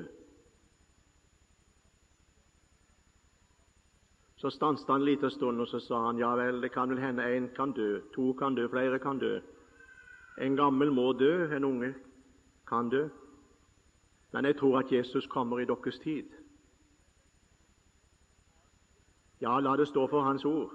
Så 4.41 4.51
stanset 4.51 4.89
han 4.89 5.03
en 5.03 5.05
liten 5.05 5.31
stund, 5.31 5.61
og 5.61 5.69
så 5.69 5.81
sa 5.85 6.05
han 6.07 6.19
ja 6.19 6.31
vel, 6.39 6.63
det 6.63 6.71
kan 6.73 6.89
vel 6.89 7.03
hende 7.03 7.27
én 7.37 7.51
kan 7.57 7.75
dø, 7.77 8.01
to 8.15 8.33
kan 8.39 8.55
dø, 8.55 8.69
flere 8.73 8.99
kan 8.99 9.19
dø. 9.19 9.41
En 10.41 10.57
gammel 10.57 10.93
må 10.93 11.13
dø, 11.13 11.51
en 11.57 11.65
unge 11.65 11.95
kan 12.69 12.89
dø. 12.89 13.09
Men 14.33 14.45
jeg 14.45 14.57
tror 14.57 14.79
at 14.79 14.93
Jesus 14.93 15.27
kommer 15.27 15.61
i 15.61 15.67
deres 15.69 15.99
tid. 15.99 16.31
Ja, 19.41 19.61
la 19.61 19.77
det 19.77 19.89
stå 19.89 20.07
for 20.07 20.23
Hans 20.23 20.45
ord. 20.45 20.73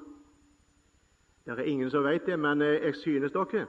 Det 1.46 1.60
er 1.60 1.64
ingen 1.64 1.90
som 1.92 2.04
vet 2.04 2.26
det, 2.26 2.40
men 2.40 2.62
eh, 2.62 2.82
jeg 2.86 2.96
synes 2.96 3.32
dere 3.32 3.68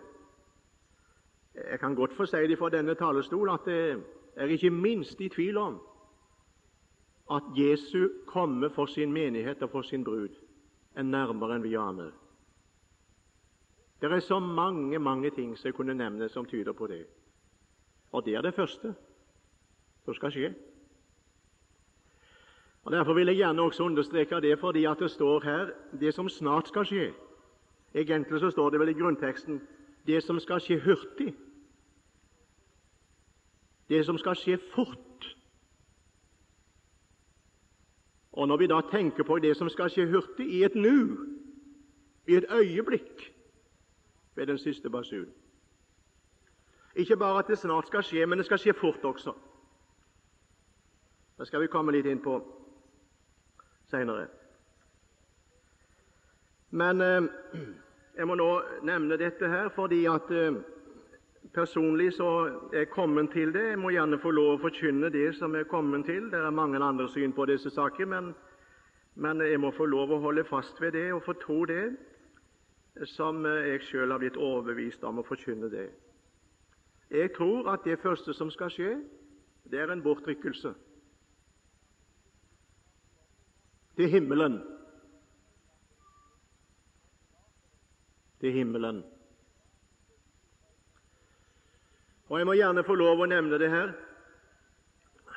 Jeg 1.56 1.80
kan 1.80 1.94
godt 1.94 2.12
få 2.12 2.26
si 2.26 2.36
det 2.36 2.58
fra 2.58 2.68
denne 2.70 2.94
talerstol 2.94 3.50
at 3.50 3.64
det 3.64 4.04
er 4.36 4.46
ikke 4.52 4.70
minst 4.70 5.20
i 5.20 5.28
tvil 5.28 5.56
om 5.56 5.80
at 7.32 7.42
Jesu 7.56 8.08
komme 8.26 8.70
for 8.70 8.86
sin 8.86 9.12
menighet 9.12 9.62
og 9.62 9.70
for 9.70 9.82
sin 9.82 10.04
brud 10.04 10.28
er 10.94 11.02
nærmere 11.02 11.56
enn 11.56 11.64
vi 11.64 11.74
aner. 11.74 12.12
Det 14.00 14.12
er 14.12 14.20
så 14.20 14.38
mange, 14.38 14.98
mange 14.98 15.30
ting 15.30 15.56
som 15.56 15.68
jeg 15.68 15.74
kunne 15.74 15.94
nevne 15.94 16.28
som 16.28 16.46
tyder 16.46 16.72
på 16.72 16.86
det. 16.86 17.06
Og 18.12 18.24
det 18.24 18.34
er 18.34 18.40
det 18.40 18.54
første 18.54 18.94
som 20.04 20.14
skal 20.14 20.32
skje. 20.32 20.54
Og 22.84 22.92
Derfor 22.92 23.14
vil 23.14 23.26
jeg 23.26 23.36
gjerne 23.36 23.62
også 23.62 23.82
understreke 23.82 24.40
det, 24.40 24.58
fordi 24.58 24.84
at 24.84 24.98
det 24.98 25.10
står 25.10 25.40
her 25.44 25.70
det 26.00 26.14
som 26.14 26.28
snart 26.28 26.68
skal 26.68 26.84
skje. 26.86 27.12
Egentlig 27.94 28.40
så 28.40 28.50
står 28.50 28.70
det 28.70 28.80
vel 28.80 28.88
i 28.88 28.98
grunnteksten 29.00 29.60
det 30.06 30.22
som 30.22 30.38
skal 30.40 30.60
skje 30.60 30.78
hurtig. 30.84 31.34
Det 33.88 34.04
som 34.06 34.18
skal 34.18 34.36
skje 34.36 34.58
fort. 34.74 35.36
Og 38.32 38.48
Når 38.48 38.56
vi 38.56 38.66
da 38.66 38.80
tenker 38.90 39.24
på 39.24 39.38
det 39.38 39.56
som 39.56 39.68
skal 39.68 39.90
skje 39.90 40.10
hurtig, 40.10 40.46
i 40.46 40.64
et 40.64 40.74
nu, 40.74 41.26
i 42.26 42.34
et 42.34 42.44
øyeblikk 42.50 43.32
ved 44.34 44.46
den 44.46 44.58
siste 44.58 44.90
basun 44.90 45.32
Ikke 46.94 47.16
bare 47.16 47.38
at 47.38 47.48
det 47.48 47.58
snart 47.58 47.86
skal 47.86 48.02
skje, 48.02 48.26
men 48.26 48.38
det 48.38 48.46
skal 48.46 48.58
skje 48.58 48.72
fort 48.72 49.04
også. 49.04 49.32
Det 51.38 51.46
skal 51.46 51.60
vi 51.60 51.66
komme 51.66 51.92
litt 51.92 52.06
inn 52.06 52.22
på 52.24 52.38
senere. 53.90 54.26
Men 56.70 57.00
eh, 57.00 57.22
jeg 58.16 58.26
må 58.26 58.34
nå 58.34 58.48
nevne 58.82 59.18
dette 59.20 59.48
her 59.48 59.68
fordi 59.74 60.04
at 60.08 60.30
eh, 60.32 60.56
personlig 61.56 62.12
så 62.12 62.28
er 62.72 62.82
jeg 62.82 62.90
kommet 62.92 63.30
til 63.32 63.52
det. 63.54 63.64
Jeg 63.70 63.78
må 63.80 63.90
gjerne 63.94 64.18
få 64.20 64.30
lov 64.36 64.56
å 64.56 64.62
forkynne 64.66 65.08
det 65.12 65.30
som 65.38 65.54
jeg 65.56 65.64
er 65.64 65.70
kommet 65.70 66.04
til. 66.08 66.28
Det 66.32 66.40
er 66.40 66.52
mange 66.54 66.82
andre 66.84 67.08
syn 67.12 67.32
på 67.32 67.46
disse 67.48 67.72
saker, 67.72 68.08
men, 68.12 68.34
men 69.14 69.40
jeg 69.40 69.60
må 69.60 69.72
få 69.76 69.88
lov 69.88 70.12
å 70.12 70.20
holde 70.26 70.44
fast 70.48 70.80
ved 70.80 70.92
det 70.98 71.08
og 71.14 71.24
få 71.24 71.36
tro 71.40 71.62
det 71.68 71.86
som 73.12 73.44
jeg 73.44 73.82
sjøl 73.88 74.12
har 74.12 74.20
blitt 74.20 74.36
overbevist 74.40 75.04
om 75.04 75.20
å 75.20 75.26
forkynne 75.26 75.72
det. 75.72 75.88
Jeg 77.12 77.32
tror 77.36 77.70
at 77.72 77.84
det 77.84 78.00
første 78.02 78.34
som 78.34 78.50
skal 78.50 78.72
skje, 78.72 78.92
det 79.70 79.80
er 79.80 79.92
en 79.92 80.04
bortrykkelse 80.04 80.72
til 83.96 84.08
himmelen. 84.12 84.60
Til 88.40 88.52
himmelen. 88.52 89.04
Og 92.28 92.38
Jeg 92.38 92.46
må 92.46 92.52
gjerne 92.58 92.82
få 92.84 92.94
lov 92.98 93.20
å 93.22 93.28
nevne 93.30 93.58
det 93.58 93.70
her. 93.70 93.92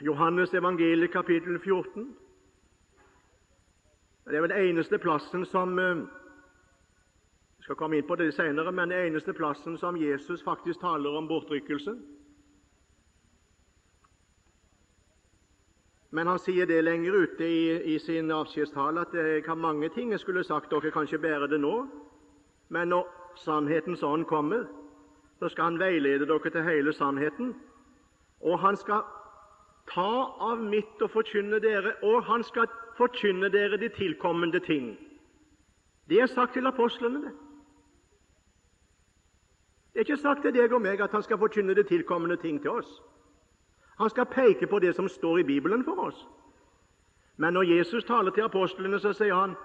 Johannes 0.01 0.53
evangeliet 0.53 1.11
kapittel 1.13 1.59
14. 1.59 2.07
Det 4.25 4.37
er 4.37 4.41
vel 4.41 4.49
den 4.49 4.69
eneste 4.69 4.97
plassen 4.97 5.45
som 5.45 5.79
eh, 5.79 6.01
Jeg 7.59 7.67
skal 7.67 7.77
komme 7.77 7.99
inn 7.99 8.07
på 8.07 8.15
det 8.17 8.31
senere, 8.33 8.71
men 8.71 8.89
den 8.89 9.11
eneste 9.11 9.33
plassen 9.33 9.77
som 9.77 9.97
Jesus 9.97 10.41
faktisk 10.43 10.81
taler 10.81 11.17
om 11.17 11.27
bortrykkelse. 11.27 11.93
Men 16.09 16.27
han 16.27 16.39
sier 16.41 16.65
det 16.65 16.81
lenger 16.81 17.13
ute 17.13 17.45
i, 17.45 17.61
i 17.93 17.99
sin 17.99 18.31
avskjedstale 18.33 19.01
at 19.05 19.13
det 19.13 19.43
kan 19.45 19.61
mange 19.61 19.91
ting 19.93 20.09
jeg 20.11 20.23
skulle 20.23 20.43
sagt, 20.43 20.71
dere 20.71 20.89
kan 20.91 21.05
ikke 21.05 21.21
bære 21.21 21.51
det 21.51 21.61
nå. 21.61 21.75
Men 22.73 22.89
når 22.89 23.05
sannhetens 23.37 24.01
ånd 24.03 24.25
kommer, 24.25 24.65
så 25.39 25.49
skal 25.49 25.63
han 25.63 25.79
veilede 25.79 26.27
dere 26.27 26.49
til 26.49 26.63
hele 26.63 26.93
sannheten. 26.93 27.55
Og 28.41 28.59
han 28.59 28.77
skal 28.77 29.01
ta 29.93 30.11
av 30.51 30.57
mitt 30.63 31.01
og 31.01 31.11
forkynne 31.11 31.59
dere, 31.59 31.93
og 32.03 32.23
han 32.23 32.43
skal 32.43 32.67
forkynne 32.97 33.49
dere 33.49 33.77
de 33.77 33.89
tilkommende 33.89 34.59
ting. 34.59 34.97
Det 36.09 36.21
er 36.21 36.25
sagt 36.25 36.53
til 36.53 36.67
apostlene. 36.67 37.21
det. 37.21 37.31
Det 39.93 39.99
er 39.99 39.99
ikke 39.99 40.17
sagt 40.17 40.41
til 40.41 40.53
deg 40.53 40.73
og 40.73 40.81
meg 40.81 41.01
at 41.01 41.11
han 41.11 41.23
skal 41.23 41.37
forkynne 41.37 41.73
de 41.75 41.83
tilkommende 41.83 42.35
ting 42.35 42.61
til 42.61 42.71
oss. 42.71 43.01
Han 43.97 44.09
skal 44.09 44.25
peke 44.25 44.67
på 44.67 44.79
det 44.79 44.95
som 44.95 45.07
står 45.07 45.37
i 45.37 45.43
Bibelen 45.43 45.83
for 45.83 45.99
oss. 45.99 46.27
Men 47.37 47.53
når 47.53 47.63
Jesus 47.63 48.03
taler 48.03 48.31
til 48.31 48.41
apostlene, 48.41 48.99
så 48.99 49.13
sier 49.13 49.35
han 49.35 49.55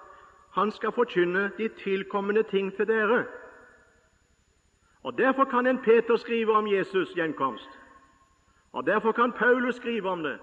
han 0.55 0.71
skal 0.71 0.93
forkynne 0.93 1.51
de 1.59 1.69
tilkommende 1.69 2.43
ting 2.43 2.77
til 2.77 2.87
dere. 2.87 3.25
Og 5.05 5.19
Derfor 5.19 5.45
kan 5.45 5.67
en 5.67 5.79
Peter 5.79 6.17
skrive 6.17 6.53
om 6.53 6.67
Jesus' 6.67 7.15
gjenkomst. 7.15 7.69
Og 8.73 8.87
Derfor 8.87 9.13
kan 9.13 9.33
Paulus 9.33 9.75
skrive 9.75 10.09
om 10.09 10.23
det. 10.23 10.39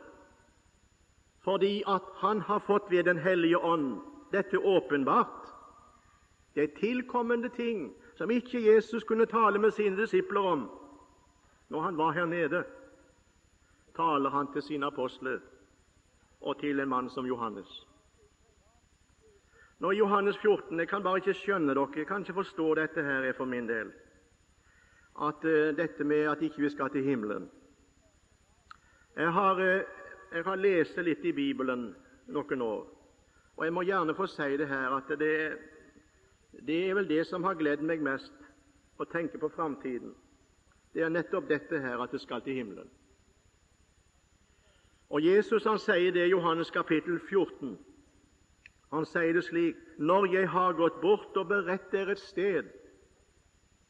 Fordi 1.43 1.83
at 1.87 2.01
han 2.15 2.41
har 2.41 2.59
fått 2.59 2.83
ved 2.89 3.03
Den 3.03 3.17
hellige 3.17 3.57
ånd 3.57 4.01
dette 4.31 4.59
åpenbart. 4.59 5.47
Det 6.55 6.63
er 6.63 6.79
tilkommende 6.79 7.49
ting 7.49 7.93
som 8.15 8.31
ikke 8.31 8.73
Jesus 8.73 9.03
kunne 9.03 9.25
tale 9.25 9.59
med 9.59 9.71
sine 9.71 9.97
disipler 9.97 10.41
om 10.41 10.69
når 11.69 11.81
han 11.81 11.97
var 11.97 12.11
her 12.11 12.25
nede 12.25 12.63
taler 13.95 14.29
han 14.29 14.51
til 14.53 14.61
sine 14.61 14.85
apostler 14.85 15.39
og 16.41 16.59
til 16.59 16.79
en 16.79 16.89
mann 16.89 17.09
som 17.09 17.25
Johannes. 17.25 17.87
Nå 19.79 19.91
i 19.91 19.97
Johannes 19.97 20.37
14 20.37 20.79
Jeg 20.79 20.87
kan 20.87 21.03
bare 21.03 21.17
ikke 21.17 21.33
skjønne 21.33 21.75
dere, 21.75 21.87
jeg 21.95 22.07
kan 22.07 22.21
ikke 22.21 22.33
forstå 22.33 22.75
dette 22.75 23.03
her 23.03 23.33
for 23.33 23.45
min 23.45 23.67
del. 23.69 23.91
At 25.21 25.45
uh, 25.45 25.71
Dette 25.77 26.03
med 26.03 26.29
at 26.31 26.41
ikke 26.41 26.61
vi 26.61 26.69
skal 26.69 26.89
til 26.89 27.03
himmelen. 27.03 27.49
Jeg 29.15 29.33
har, 29.33 29.55
uh, 29.55 29.83
jeg 30.33 30.43
har 30.43 30.55
lest 30.55 30.97
litt 30.97 31.25
i 31.25 31.35
Bibelen 31.35 31.91
noen 32.27 32.61
år, 32.61 32.87
og 33.57 33.65
jeg 33.65 33.73
må 33.73 33.83
gjerne 33.83 34.15
få 34.15 34.25
si 34.31 34.57
det 34.57 34.67
her 34.67 34.95
at 34.95 35.11
det, 35.19 35.35
det 36.67 36.79
er 36.89 36.95
vel 36.95 37.09
det 37.09 37.25
som 37.27 37.43
har 37.43 37.59
gledd 37.59 37.83
meg 37.83 38.01
mest 38.01 38.33
å 38.97 39.05
tenke 39.05 39.37
på 39.37 39.51
framtiden. 39.51 40.15
Det 40.93 41.03
er 41.03 41.13
nettopp 41.13 41.47
dette 41.49 41.79
her 41.79 42.01
at 42.03 42.11
det 42.11 42.21
skal 42.21 42.41
til 42.41 42.57
himmelen. 42.61 42.89
Og 45.11 45.23
Jesus 45.25 45.67
han 45.67 45.79
sier 45.79 46.11
det 46.15 46.27
i 46.27 46.31
Johannes 46.31 46.71
kapittel 46.71 47.19
14. 47.19 47.75
Han 48.91 49.07
sier 49.07 49.33
det 49.35 49.43
slik 49.43 49.79
Når 49.99 50.27
jeg 50.33 50.49
har 50.49 50.73
gått 50.73 51.01
bort 51.01 51.37
og 51.37 51.47
beredt 51.47 51.91
dere 51.91 52.15
et 52.15 52.19
sted, 52.19 52.67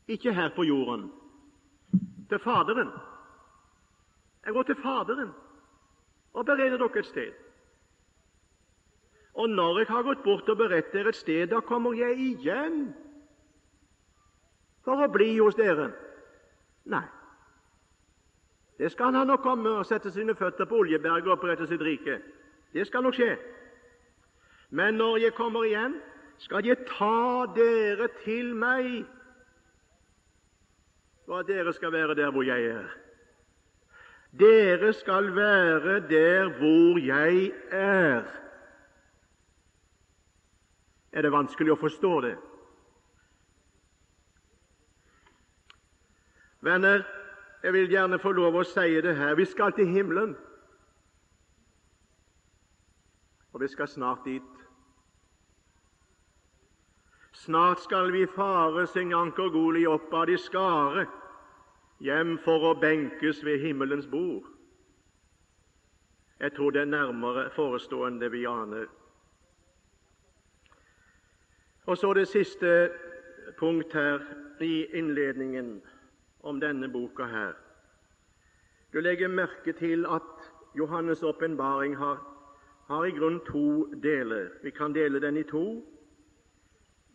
ikke 0.07 0.33
her 0.33 0.49
på 0.55 0.65
jorden, 0.65 1.11
til 2.31 2.39
Faderen 2.39 2.91
Jeg 4.45 4.53
går 4.55 4.63
til 4.69 4.79
Faderen 4.81 5.31
og 6.33 6.45
bereder 6.47 6.77
dere 6.79 6.99
et 6.99 7.05
sted. 7.05 7.31
Og 9.33 9.49
når 9.49 9.79
jeg 9.79 9.87
har 9.87 10.03
gått 10.03 10.23
bort 10.23 10.49
og 10.49 10.57
beredt 10.57 10.93
dere 10.93 11.11
et 11.11 11.15
sted, 11.15 11.47
da 11.51 11.59
kommer 11.59 11.93
jeg 11.93 12.15
igjen 12.19 12.93
for 14.85 15.03
å 15.03 15.09
bli 15.11 15.33
hos 15.37 15.59
dere. 15.59 15.89
Nei, 16.89 17.03
det 18.81 18.91
skal 18.91 19.13
han 19.13 19.27
nok 19.27 19.43
komme 19.43 19.75
og 19.77 19.85
sette 19.85 20.11
sine 20.11 20.33
føtter 20.35 20.65
på 20.65 20.79
Oljeberget 20.81 21.27
og 21.27 21.35
opprette 21.35 21.67
sitt 21.69 21.83
rike. 21.85 22.17
Det 22.73 22.87
skal 22.87 23.03
nok 23.05 23.13
skje. 23.13 23.35
Men 24.71 24.97
når 24.97 25.17
jeg 25.21 25.35
kommer 25.37 25.67
igjen, 25.67 25.99
skal 26.41 26.65
jeg 26.65 26.79
ta 26.89 27.45
dere 27.55 28.07
til 28.23 28.55
meg, 28.57 29.03
for 31.31 31.39
at 31.39 31.47
dere 31.47 31.73
skal 31.73 31.91
være 31.91 32.15
der 32.15 32.31
hvor 32.31 32.43
jeg 32.43 32.65
er. 32.65 32.87
Dere 34.39 34.93
skal 34.93 35.35
være 35.35 35.99
der 36.09 36.49
hvor 36.49 36.99
jeg 36.99 37.51
er. 37.71 38.23
Er 41.11 41.21
det 41.21 41.31
vanskelig 41.31 41.71
å 41.71 41.77
forstå 41.79 42.11
det? 42.25 42.33
Venner, 46.67 47.05
jeg 47.63 47.77
vil 47.77 47.87
gjerne 47.95 48.19
få 48.19 48.35
lov 48.35 48.59
å 48.59 48.65
si 48.67 48.99
det 48.99 49.15
her. 49.15 49.31
Vi 49.39 49.47
skal 49.47 49.71
til 49.71 49.87
himmelen. 49.87 50.35
Og 53.53 53.63
vi 53.63 53.71
skal 53.71 53.87
snart 53.87 54.27
dit. 54.27 54.51
Snart 57.45 57.79
skal 57.87 58.11
vi 58.11 58.27
fare, 58.35 58.83
synger 58.91 59.23
Anker 59.23 59.49
Goli 59.49 59.87
oppad 59.87 60.27
de 60.27 60.37
skare, 60.37 61.07
hjem 62.01 62.37
for 62.41 62.71
å 62.71 62.73
benkes 62.81 63.43
ved 63.45 63.61
himmelens 63.61 64.07
bord. 64.09 64.47
Jeg 66.41 66.55
tror 66.57 66.73
det 66.73 66.81
er 66.81 66.89
nærmere 66.89 67.49
forestående 67.53 68.31
vi 68.33 68.45
aner. 68.49 68.87
Og 71.85 71.97
så 71.97 72.13
det 72.13 72.27
siste 72.27 72.89
punkt 73.59 73.93
her 73.93 74.23
i 74.61 74.85
innledningen 74.97 75.81
om 76.41 76.59
denne 76.61 76.89
boka 76.89 77.25
her. 77.29 77.53
Du 78.93 78.99
legger 78.99 79.27
merke 79.27 79.73
til 79.73 80.05
at 80.05 80.51
Johannes' 80.77 81.23
åpenbaring 81.23 81.97
har, 81.97 82.17
har 82.87 83.05
i 83.05 83.11
grunn 83.11 83.39
to 83.45 83.93
deler. 84.03 84.49
Vi 84.63 84.69
kan 84.69 84.93
dele 84.93 85.21
den 85.21 85.37
i 85.37 85.43
to. 85.43 85.81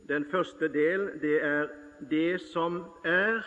Den 0.08 0.24
første 0.30 0.68
del 0.68 1.10
det 1.20 1.42
er 1.42 1.68
det 2.10 2.40
som 2.40 2.84
er 3.04 3.42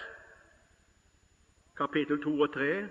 kapittel 1.79 2.23
2 2.23 2.41
og 2.41 2.53
3. 2.53 2.87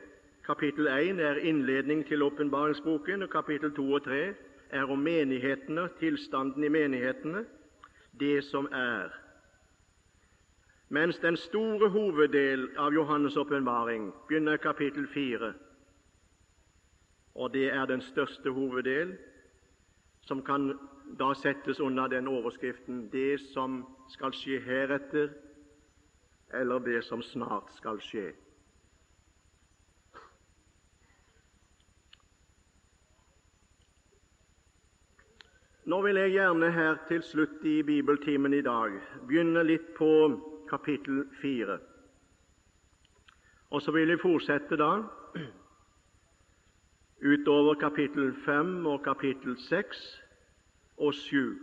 Kapittel 0.46 0.86
1 0.86 1.20
er 1.20 1.34
innledning 1.34 2.06
til 2.06 2.22
åpenbaringsboken, 2.22 3.22
og 3.22 3.30
kapittel 3.30 3.74
2 3.76 3.92
og 3.92 4.04
3 4.04 4.34
er 4.70 4.82
om 4.82 4.98
menighetene, 4.98 5.88
tilstanden 6.00 6.64
i 6.64 6.68
menighetene. 6.68 7.44
det 8.20 8.44
som 8.44 8.68
er. 8.72 9.08
Mens 10.88 11.18
den 11.18 11.36
store 11.36 11.88
hoveddel 11.88 12.68
av 12.78 12.92
Johannes' 12.92 13.38
åpenbaring 13.38 14.12
begynner 14.28 14.52
i 14.52 14.62
kapittel 14.62 15.06
4, 15.14 15.52
og 17.34 17.52
det 17.52 17.68
er 17.72 17.84
den 17.86 18.00
største 18.00 18.50
hoveddel, 18.50 19.12
som 20.20 20.42
kan 20.42 20.72
da 21.18 21.34
settes 21.34 21.80
under 21.80 22.06
den 22.06 22.28
overskriften 22.28 23.08
'Det 23.12 23.40
som 23.54 23.86
skal 24.08 24.32
skje 24.32 24.60
heretter', 24.60 25.30
eller 26.54 26.78
'det 26.78 27.04
som 27.04 27.22
snart 27.22 27.70
skal 27.76 28.00
skje'. 28.00 28.47
Nå 35.88 36.02
vil 36.04 36.16
jeg 36.20 36.30
gjerne 36.30 36.68
her 36.70 36.98
til 37.08 37.22
slutt 37.24 37.62
i 37.64 37.78
bibeltimen 37.82 38.52
i 38.52 38.60
dag 38.60 38.92
begynne 39.24 39.62
litt 39.64 39.86
på 39.96 40.08
kapittel 40.68 41.22
4. 41.40 41.78
Og 43.72 43.80
så 43.80 43.94
vil 43.96 44.12
vi 44.12 44.18
fortsette 44.20 44.76
da 44.76 44.90
utover 47.24 47.78
kapittel 47.80 48.34
5 48.44 48.74
og 48.84 49.00
kapittel 49.06 49.56
6 49.56 50.02
og 50.98 51.14
7. 51.14 51.56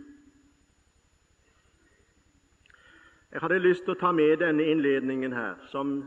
Jeg 3.30 3.46
hadde 3.46 3.62
lyst 3.62 3.86
til 3.86 3.94
å 3.94 4.00
ta 4.02 4.10
med 4.10 4.42
denne 4.42 4.66
innledningen 4.66 5.38
her, 5.38 5.54
som 5.70 6.00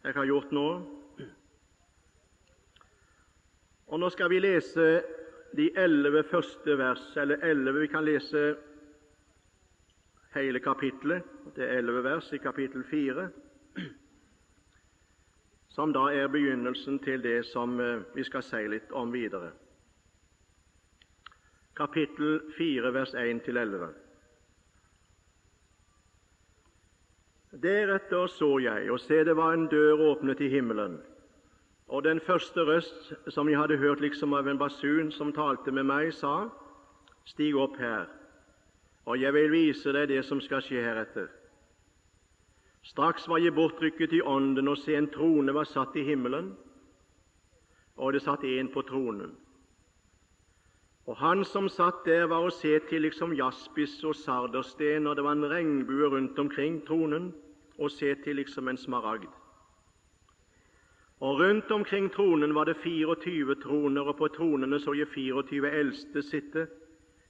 jeg 0.00 0.16
har 0.16 0.32
gjort 0.32 0.56
nå. 0.56 0.66
Og 3.88 4.00
Nå 4.00 4.14
skal 4.16 4.32
vi 4.32 4.40
lese 4.40 5.17
de 5.56 5.70
elleve 5.76 6.22
første 6.30 6.78
vers, 6.78 7.16
eller 7.16 7.44
elleve 7.44 7.80
Vi 7.80 7.86
kan 7.86 8.04
lese 8.04 8.56
hele 10.34 10.60
kapittelet. 10.60 11.22
Det 11.56 11.64
er 11.64 11.78
elleve 11.78 12.04
vers 12.04 12.32
i 12.32 12.38
kapittel 12.38 12.84
fire, 12.84 13.30
som 15.68 15.92
da 15.92 16.08
er 16.12 16.28
begynnelsen 16.28 16.98
til 16.98 17.22
det 17.22 17.46
som 17.46 17.80
eh, 17.80 18.02
vi 18.14 18.24
skal 18.24 18.42
si 18.42 18.66
litt 18.68 18.92
om 18.92 19.12
videre. 19.12 19.52
Kapittel 21.76 22.40
fire, 22.56 22.90
vers 22.94 23.14
1 23.14 23.44
til 23.46 23.56
11. 23.56 23.92
Deretter 27.62 28.26
så 28.26 28.58
jeg, 28.58 28.90
og 28.90 29.00
se, 29.00 29.22
det 29.24 29.36
var 29.36 29.54
en 29.54 29.68
dør 29.70 30.02
åpnet 30.10 30.40
i 30.40 30.48
himmelen. 30.48 30.98
Og 31.88 32.04
den 32.04 32.20
første 32.20 32.60
røst 32.60 33.12
som 33.32 33.48
jeg 33.48 33.58
hadde 33.58 33.78
hørt 33.80 34.00
liksom 34.00 34.34
av 34.36 34.48
en 34.48 34.58
basun 34.60 35.12
som 35.12 35.32
talte 35.32 35.72
med 35.72 35.88
meg, 35.88 36.12
sa:" 36.12 36.50
Stig 37.24 37.56
opp 37.56 37.76
her, 37.76 38.06
og 39.04 39.20
jeg 39.20 39.32
vil 39.34 39.50
vise 39.52 39.92
deg 39.92 40.08
det 40.08 40.24
som 40.24 40.40
skal 40.40 40.62
skje 40.64 40.80
heretter. 40.80 41.28
Straks 42.82 43.28
var 43.28 43.38
jeg 43.38 43.52
bortrykket 43.52 44.12
i 44.12 44.20
ånden, 44.20 44.68
og 44.68 44.78
se, 44.78 44.94
en 44.96 45.10
trone 45.12 45.52
var 45.52 45.64
satt 45.68 45.96
i 45.96 46.04
himmelen, 46.04 46.54
og 47.96 48.12
det 48.12 48.22
satt 48.22 48.44
en 48.44 48.68
på 48.72 48.82
tronen. 48.82 49.34
Og 51.06 51.16
han 51.16 51.44
som 51.44 51.68
satt 51.68 52.04
der, 52.04 52.26
var 52.28 52.44
å 52.44 52.52
se 52.52 52.78
til 52.88 53.02
liksom 53.02 53.32
jaspis 53.36 53.96
og 54.04 54.16
sardersten, 54.16 55.06
og 55.06 55.16
det 55.16 55.24
var 55.24 55.36
en 55.36 55.50
regnbue 55.50 56.08
rundt 56.12 56.38
omkring 56.38 56.80
tronen, 56.86 57.32
og 57.78 57.90
se 57.90 58.14
til 58.24 58.36
liksom 58.36 58.68
en 58.68 58.76
smaragd. 58.76 59.37
Og 61.20 61.40
rundt 61.40 61.70
omkring 61.70 62.12
tronen 62.14 62.54
var 62.54 62.64
det 62.64 62.76
24 62.76 63.54
troner, 63.54 64.02
og 64.02 64.16
på 64.16 64.28
tronene 64.28 64.78
så 64.80 64.94
jeg 64.94 65.08
24 65.14 65.70
eldste 65.70 66.22
sitte, 66.22 66.66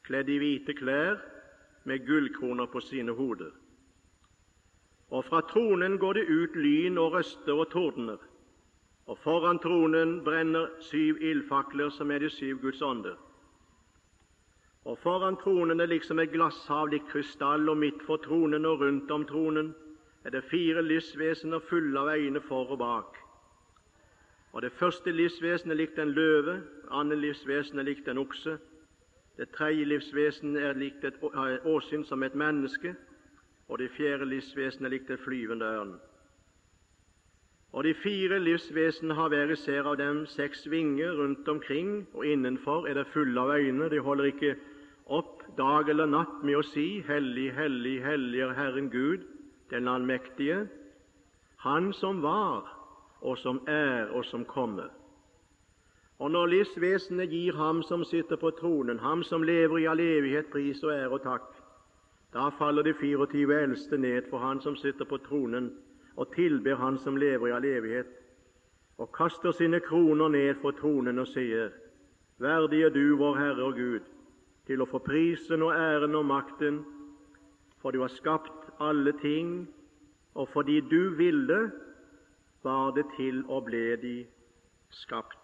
kledd 0.05 0.29
i 0.29 0.37
hvite 0.39 0.75
klær, 0.77 1.17
med 1.85 2.05
gullkroner 2.07 2.67
på 2.67 2.81
sine 2.85 3.13
hoder. 3.17 3.53
Og 5.11 5.25
fra 5.25 5.41
tronen 5.41 5.97
går 5.99 6.13
det 6.19 6.27
ut 6.29 6.57
lyn 6.57 6.99
og 6.99 7.15
røster 7.17 7.57
og 7.57 7.71
tordener, 7.73 8.19
og 9.09 9.19
foran 9.25 9.59
tronen 9.59 10.19
brenner 10.25 10.69
syv 10.85 11.17
ildfakler, 11.25 11.89
som 11.89 12.11
er 12.11 12.19
de 12.19 12.29
syv 12.31 12.61
Guds 12.61 12.83
ånder. 12.83 13.17
Og 14.85 14.99
foran 14.99 15.37
tronen 15.41 15.81
er 15.81 15.89
liksom 15.89 16.21
et 16.21 16.33
glasshav 16.33 16.91
likt 16.93 17.09
krystall, 17.09 17.69
og 17.69 17.77
midt 17.77 18.05
for 18.05 18.21
tronen 18.21 18.69
og 18.69 18.85
rundt 18.85 19.11
om 19.11 19.25
tronen 19.25 19.73
er 20.25 20.31
det 20.31 20.45
fire 20.51 20.83
livsvesener 20.85 21.65
fulle 21.71 22.01
av 22.01 22.13
øyne 22.19 22.41
for 22.45 22.77
og 22.77 22.79
bak. 22.85 23.17
Og 24.53 24.63
Det 24.63 24.73
første 24.73 25.13
livsvesenet 25.13 25.77
likt 25.77 25.99
en 25.99 26.11
løve, 26.11 26.53
det 26.53 26.91
andre 26.91 27.17
livsvesenet 27.17 27.85
likt 27.85 28.09
en 28.09 28.19
okse, 28.19 28.59
det 29.37 29.49
tredje 29.55 29.85
livsvesenet 29.85 30.63
er 30.63 30.73
likt 30.73 31.05
et 31.05 31.19
åsyn 31.65 32.05
som 32.05 32.23
et 32.23 32.35
menneske, 32.35 32.95
og 33.69 33.79
det 33.79 33.91
fjerde 33.91 34.25
livsvesenet 34.27 34.91
likt 34.91 35.11
et 35.11 35.21
flyvende 35.21 35.65
ørn. 35.65 35.99
Og 37.73 37.85
De 37.85 37.95
fire 37.95 38.39
livsvesenene 38.41 39.15
har 39.15 39.29
hver 39.29 39.53
især 39.53 39.87
av 39.87 39.99
dem 40.01 40.25
seks 40.27 40.71
vinger 40.71 41.13
rundt 41.13 41.49
omkring, 41.49 42.09
og 42.15 42.27
innenfor 42.27 42.89
er 42.89 42.95
det 42.95 43.07
fulle 43.13 43.41
av 43.41 43.51
øyne. 43.61 43.91
De 43.91 44.01
holder 44.01 44.25
ikke 44.25 44.55
opp 45.07 45.43
dag 45.59 45.89
eller 45.89 46.07
natt 46.07 46.43
med 46.43 46.57
å 46.57 46.63
si:" 46.63 47.01
Hellig, 47.07 47.53
hellig, 47.53 48.03
hellig 48.05 48.41
er 48.41 48.55
Herren 48.57 48.91
Gud, 48.91 49.29
den 49.71 49.89
allmektige, 49.89 50.69
Han 51.59 51.93
som 51.93 52.23
var 52.23 52.78
og 53.21 53.39
som 53.39 53.61
er, 53.67 54.09
og 54.11 54.25
som 54.25 54.45
kommer. 54.45 54.89
Og 56.19 56.31
når 56.31 56.47
livsvesenet 56.47 57.31
gir 57.31 57.57
Ham 57.57 57.83
som 57.83 58.05
sitter 58.05 58.37
på 58.37 58.51
tronen, 58.51 58.99
Ham 58.99 59.23
som 59.23 59.43
lever 59.43 59.79
i 59.79 59.87
all 59.87 60.01
evighet, 60.01 60.51
pris 60.53 60.83
og 60.83 60.93
ære 60.93 61.15
og 61.15 61.23
takk, 61.23 61.51
da 62.35 62.49
faller 62.59 62.83
de 62.83 62.95
24 62.95 63.63
eldste 63.63 63.99
ned 63.99 64.27
for 64.31 64.39
Han 64.39 64.61
som 64.61 64.77
sitter 64.77 65.05
på 65.05 65.19
tronen, 65.29 65.71
og 66.17 66.33
tilber 66.35 66.77
Han 66.77 66.99
som 66.99 67.17
lever 67.17 67.49
i 67.49 67.53
all 67.55 67.65
evighet, 67.65 68.11
og 68.99 69.13
kaster 69.13 69.53
sine 69.53 69.81
kroner 69.81 70.29
ned 70.29 70.55
for 70.63 70.71
tronen 70.71 71.19
og 71.19 71.27
sier:" 71.27 71.71
Verdig 72.39 72.83
er 72.83 72.91
du, 72.91 73.17
vår 73.17 73.35
Herre 73.35 73.63
og 73.65 73.75
Gud, 73.75 74.01
til 74.67 74.83
å 74.83 74.87
få 74.87 74.99
prisen 74.99 75.63
og 75.63 75.75
æren 75.75 76.15
og 76.15 76.27
makten, 76.27 76.85
for 77.83 77.91
du 77.91 78.01
har 78.01 78.09
skapt 78.15 78.71
alle 78.81 79.13
ting, 79.23 79.69
og 80.35 80.49
fordi 80.49 80.81
du 80.81 81.15
ville, 81.19 81.71
var 82.63 82.91
det 82.97 83.07
til 83.17 83.45
og 83.49 83.65
ble 83.69 83.97
de 84.03 84.17
skapt. 84.91 85.37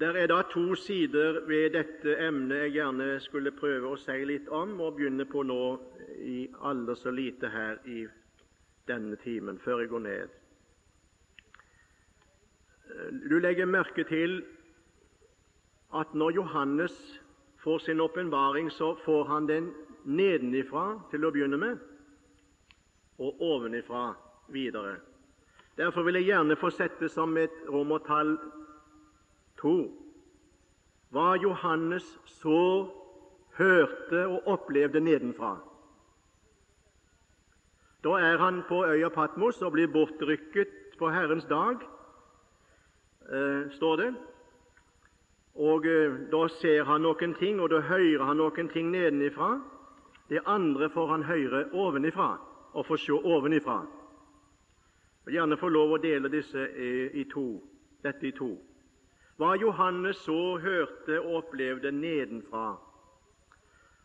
Der 0.00 0.16
er 0.18 0.26
da 0.26 0.42
to 0.50 0.74
sider 0.74 1.40
ved 1.46 1.70
dette 1.70 2.16
emnet 2.26 2.56
jeg 2.56 2.72
gjerne 2.72 3.20
skulle 3.20 3.52
prøve 3.54 3.92
å 3.92 3.98
si 4.00 4.16
litt 4.26 4.48
om, 4.48 4.80
og 4.80 4.96
begynne 4.96 5.26
på 5.30 5.44
nå 5.46 5.62
i 6.18 6.48
alle 6.64 6.96
så 6.96 7.12
lite 7.14 7.50
her 7.52 7.78
i 7.86 8.06
denne 8.88 9.16
timen, 9.22 9.60
før 9.62 9.84
jeg 9.84 9.92
går 9.92 10.02
ned. 10.06 10.38
Du 13.30 13.38
legger 13.38 13.66
merke 13.66 14.04
til 14.04 14.42
at 15.94 16.14
når 16.14 16.34
Johannes 16.40 16.96
får 17.62 17.78
sin 17.78 18.00
åpenbaring, 18.00 18.72
så 18.72 18.94
får 19.04 19.24
han 19.24 19.46
den 19.48 19.70
nedenifra 20.04 21.00
til 21.10 21.24
å 21.24 21.30
begynne 21.34 21.58
med, 21.60 21.80
og 23.18 23.42
ovenifra 23.42 24.12
videre. 24.52 24.96
Derfor 25.76 26.02
vil 26.02 26.20
jeg 26.20 26.32
gjerne 26.32 26.56
få 26.60 26.70
sette 26.70 27.08
som 27.08 27.36
et 27.40 27.54
romertall 27.68 28.36
to 29.60 29.76
hva 31.12 31.34
Johannes 31.36 32.06
så, 32.40 32.88
hørte 33.58 34.22
og 34.26 34.46
opplevde 34.48 35.00
nedenfra. 35.00 35.58
Da 38.04 38.16
er 38.18 38.38
han 38.40 38.62
på 38.68 38.80
øya 38.88 39.10
Patmos 39.12 39.60
og 39.62 39.72
blir 39.72 39.92
bortrykket 39.92 40.96
på 40.98 41.10
Herrens 41.12 41.44
dag, 41.44 41.84
eh, 43.28 43.68
står 43.76 43.96
det. 43.96 44.14
Og 45.54 45.86
eh, 45.86 46.16
Da 46.32 46.48
ser 46.48 46.84
han 46.84 47.04
noen 47.04 47.34
ting, 47.34 47.60
og 47.60 47.70
da 47.70 47.80
hører 47.80 48.24
han 48.24 48.36
noen 48.36 48.68
ting 48.72 48.90
nedenifra. 48.90 49.60
Det 50.32 50.40
andre 50.46 50.90
får 50.90 51.06
han 51.06 51.22
høre 51.22 51.66
ovenifra 51.72 52.38
og 52.72 52.86
får 52.86 52.96
se 52.96 53.12
ovenifra. 53.12 53.82
Vil 55.24 55.34
gjerne 55.34 55.58
få 55.60 55.68
lov 55.68 55.90
å 55.92 55.98
dele 56.00 56.30
disse 56.32 56.62
i 57.12 57.24
to, 57.28 57.60
dette 58.00 58.30
i 58.30 58.30
to. 58.32 58.54
Hva 59.36 59.50
Johannes 59.60 60.22
så, 60.24 60.56
hørte 60.56 61.18
og 61.20 61.34
opplevde 61.42 61.92
nedenfra. 61.92 62.78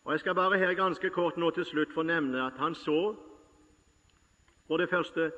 Og 0.04 0.12
Jeg 0.12 0.20
skal 0.20 0.36
bare 0.36 0.58
her 0.60 0.74
ganske 0.76 1.10
kort 1.16 1.40
nå 1.40 1.48
til 1.56 1.64
slutt 1.64 1.96
få 1.96 2.04
nevne 2.04 2.44
at 2.44 2.60
han 2.60 2.76
så 2.76 3.16
for 4.68 4.76
det 4.76 4.90
første 4.92 5.30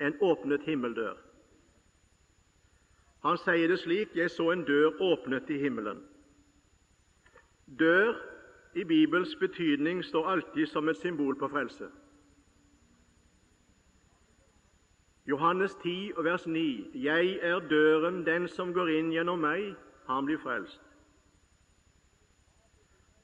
en 0.00 0.20
åpnet 0.20 0.68
himmeldør. 0.68 1.16
Han 3.24 3.40
sier 3.40 3.68
det 3.68 3.78
slik 3.80 4.12
'Jeg 4.16 4.30
så 4.30 4.50
en 4.52 4.64
dør 4.64 5.00
åpnet 5.00 5.50
i 5.50 5.58
himmelen'. 5.58 6.04
Dør 7.78 8.33
i 8.74 8.84
Bibels 8.84 9.36
betydning 9.36 10.04
står 10.04 10.26
alltid 10.28 10.66
som 10.66 10.88
et 10.88 10.96
symbol 10.96 11.38
på 11.38 11.48
frelse. 11.48 11.88
Johannes 15.26 15.74
10, 15.74 16.12
vers 16.16 16.46
9.: 16.46 16.90
Jeg 16.94 17.38
er 17.42 17.58
døren, 17.58 18.26
den 18.26 18.48
som 18.48 18.72
går 18.74 18.88
inn 18.88 19.12
gjennom 19.12 19.40
meg, 19.40 19.74
han 20.06 20.26
blir 20.26 20.38
frelst. 20.38 20.80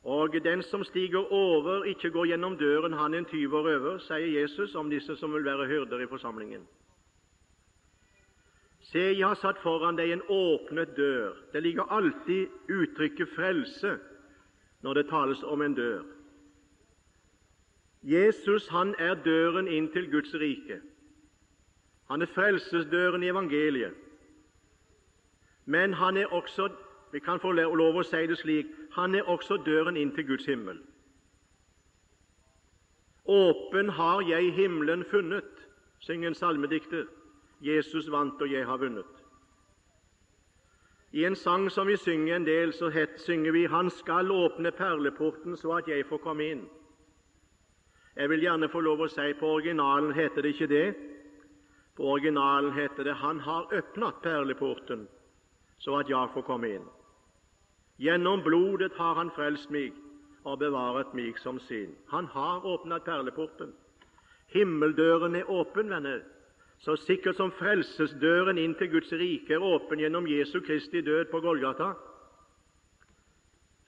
Og 0.02 0.32
den 0.44 0.62
som 0.62 0.84
stiger 0.84 1.32
over, 1.32 1.84
ikke 1.84 2.10
går 2.10 2.26
gjennom 2.26 2.56
døren, 2.56 2.92
han 2.92 3.14
en 3.14 3.24
tyv 3.24 3.54
og 3.54 3.64
røver, 3.64 3.98
sier 3.98 4.40
Jesus 4.40 4.74
om 4.74 4.90
disse 4.90 5.16
som 5.16 5.32
vil 5.34 5.44
være 5.44 5.66
hyrder 5.68 6.00
i 6.00 6.06
forsamlingen. 6.06 6.64
Se, 8.80 8.98
jeg 8.98 9.26
har 9.26 9.36
satt 9.36 9.60
foran 9.62 9.98
deg 9.98 10.10
en 10.10 10.22
åpnet 10.28 10.96
dør. 10.96 11.36
Det 11.52 11.62
ligger 11.62 11.92
alltid 11.92 12.48
uttrykket 12.68 13.28
frelse 13.36 13.98
når 14.82 14.94
det 14.94 15.08
tales 15.08 15.42
om 15.42 15.62
en 15.62 15.74
dør. 15.74 16.02
Jesus 18.02 18.68
han 18.68 18.94
er 18.98 19.14
døren 19.14 19.68
inn 19.68 19.90
til 19.92 20.10
Guds 20.10 20.34
rike. 20.34 20.80
Han 22.10 22.22
er 22.22 22.32
frelsesdøren 22.34 23.22
i 23.22 23.28
evangeliet. 23.28 23.92
Men 25.66 25.92
han 25.92 26.16
er 26.16 26.32
også 26.32 26.70
vi 27.12 27.18
kan 27.18 27.40
få 27.42 27.52
lov 27.52 27.96
å 27.98 28.06
si 28.06 28.22
det 28.30 28.38
slik 28.38 28.70
han 28.94 29.14
er 29.14 29.26
også 29.28 29.58
døren 29.66 29.96
inn 29.98 30.12
til 30.14 30.26
Guds 30.28 30.46
himmel. 30.46 30.78
Åpen 33.26 33.90
har 33.94 34.22
jeg 34.26 34.52
himmelen 34.54 35.04
funnet, 35.10 35.50
synger 35.98 36.30
en 36.30 36.34
salmedikter. 36.34 37.06
Jesus 37.60 38.08
vant, 38.10 38.40
og 38.40 38.52
jeg 38.52 38.66
har 38.66 38.78
vunnet. 38.80 39.19
I 41.12 41.24
en 41.24 41.36
sang 41.36 41.70
som 41.70 41.86
vi 41.86 41.96
synger 41.96 42.36
en 42.36 42.46
del, 42.46 42.72
så 42.72 42.88
het, 42.88 43.20
synger 43.20 43.52
vi 43.52 43.66
'Han 43.66 43.90
skal 43.90 44.30
åpne 44.30 44.70
perleporten 44.70 45.56
så 45.56 45.72
at 45.78 45.88
jeg 45.88 46.06
får 46.06 46.18
komme 46.18 46.44
inn'. 46.44 46.68
Jeg 48.16 48.28
vil 48.28 48.40
gjerne 48.40 48.68
få 48.68 48.80
lov 48.80 49.00
å 49.00 49.08
si 49.08 49.32
på 49.32 49.46
originalen 49.46 50.12
heter 50.12 50.42
det 50.42 50.54
ikke 50.54 50.66
det. 50.66 50.94
På 51.96 52.02
originalen 52.02 52.72
heter 52.72 53.04
det 53.04 53.14
'Han 53.14 53.40
har 53.40 53.62
åpnet 53.72 54.22
perleporten 54.22 55.08
så 55.78 55.98
at 55.98 56.08
jeg 56.08 56.28
får 56.34 56.42
komme 56.42 56.68
inn'. 56.68 56.88
Gjennom 57.98 58.42
blodet 58.42 58.92
har 58.92 59.14
Han 59.14 59.30
frelst 59.30 59.70
meg 59.70 59.92
og 60.44 60.58
bevaret 60.58 61.14
meg 61.14 61.38
som 61.38 61.58
sin. 61.58 61.96
Han 62.08 62.26
har 62.26 62.60
åpnet 62.64 63.04
perleporten. 63.04 63.72
Himmeldøren 64.46 65.36
er 65.36 65.50
åpen, 65.50 65.90
venner. 65.90 66.22
Så 66.80 66.96
sikkert 66.96 67.36
som 67.36 67.52
frelsesdøren 67.52 68.58
inn 68.58 68.72
til 68.78 68.88
Guds 68.94 69.10
rike 69.12 69.52
er 69.52 69.64
åpen 69.64 70.00
gjennom 70.00 70.28
Jesu 70.28 70.62
Kristi 70.64 71.02
død 71.04 71.26
på 71.28 71.40
Golgata, 71.44 71.92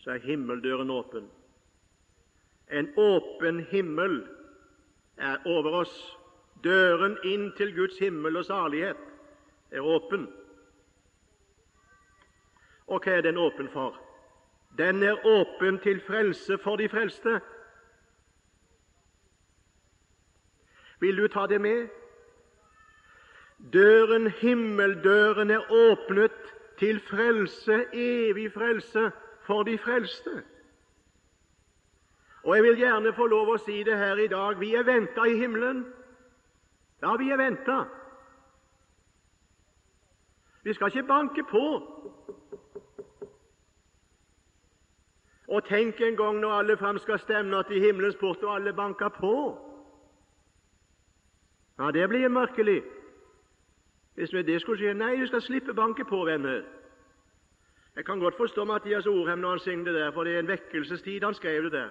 så 0.03 0.11
er 0.13 0.27
himmeldøren 0.27 0.91
åpen. 0.91 1.31
En 2.69 2.91
åpen 2.97 3.63
himmel 3.71 4.19
er 5.17 5.41
over 5.47 5.79
oss. 5.85 5.95
Døren 6.65 7.17
inn 7.25 7.49
til 7.57 7.73
Guds 7.75 7.97
himmel 7.99 8.37
og 8.37 8.45
salighet 8.45 9.01
er 9.73 9.81
åpen. 9.83 10.29
Og 12.87 13.01
hva 13.01 13.17
er 13.17 13.25
den 13.25 13.41
åpen 13.41 13.71
for? 13.73 13.97
Den 14.79 15.03
er 15.03 15.27
åpen 15.27 15.81
til 15.83 16.01
frelse 16.07 16.59
for 16.63 16.77
de 16.77 16.89
frelste. 16.93 17.41
Vil 21.01 21.17
du 21.17 21.27
ta 21.29 21.47
det 21.47 21.61
med? 21.61 21.89
Døren, 23.73 24.31
himmeldøren, 24.31 25.51
er 25.51 25.71
åpnet 25.71 26.55
til 26.79 27.01
frelse, 27.01 27.85
evig 27.93 28.53
frelse, 28.53 29.11
for 29.47 29.63
de 29.63 29.79
frelste. 29.79 30.43
Og 32.43 32.57
Jeg 32.57 32.63
vil 32.63 32.77
gjerne 32.77 33.13
få 33.15 33.27
lov 33.27 33.53
å 33.55 33.59
si 33.63 33.83
det 33.87 33.99
her 33.99 34.19
i 34.19 34.27
dag. 34.27 34.59
Vi 34.59 34.75
er 34.75 34.83
venta 34.83 35.27
i 35.31 35.37
himmelen. 35.39 35.85
Ja, 37.03 37.15
vi 37.17 37.31
er 37.31 37.39
venta. 37.39 37.85
Vi 40.63 40.75
skal 40.75 40.91
ikke 40.91 41.07
banke 41.07 41.45
på. 41.51 41.67
Og 45.49 45.65
tenk 45.69 46.01
en 46.01 46.17
gang 46.17 46.41
når 46.41 46.53
alle 46.59 46.77
fram 46.77 46.99
skal 46.99 47.19
stemme 47.19 47.63
til 47.69 47.83
himmelens 47.83 48.17
port, 48.17 48.43
og 48.43 48.55
alle 48.55 48.73
banker 48.73 49.09
på. 49.09 49.35
Ja, 51.79 51.91
det 51.91 52.09
blir 52.09 52.29
merkelig 52.29 52.83
hvis 54.15 54.31
det 54.31 54.61
skulle 54.61 54.79
skje. 54.79 54.95
Nei, 54.95 55.17
du 55.21 55.27
skal 55.27 55.43
slippe 55.43 55.75
banke 55.75 56.05
på, 56.05 56.25
venner. 56.25 56.63
Jeg 57.97 58.05
kan 58.05 58.19
godt 58.19 58.37
forstå 58.37 58.65
Mathias 58.65 59.07
Orhem 59.07 59.39
når 59.39 59.51
han 59.51 59.59
synger 59.59 59.85
det 59.85 59.95
der, 59.95 60.13
for 60.13 60.25
det 60.25 60.35
er 60.35 60.39
en 60.39 60.49
vekkelsestid 60.49 61.25
han 61.25 61.35
skrev 61.35 61.65
det 61.65 61.73
der. 61.73 61.91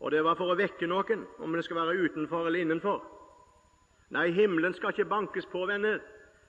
Og 0.00 0.10
det 0.10 0.24
var 0.24 0.34
for 0.38 0.52
å 0.52 0.56
vekke 0.56 0.86
noen, 0.86 1.26
om 1.38 1.52
det 1.52 1.64
skal 1.64 1.76
være 1.76 1.98
utenfor 2.04 2.46
eller 2.46 2.60
innenfor. 2.60 3.02
Nei, 4.10 4.30
himmelen 4.30 4.74
skal 4.74 4.94
ikke 4.94 5.08
bankes 5.10 5.46
på, 5.52 5.66
venner, 5.66 5.98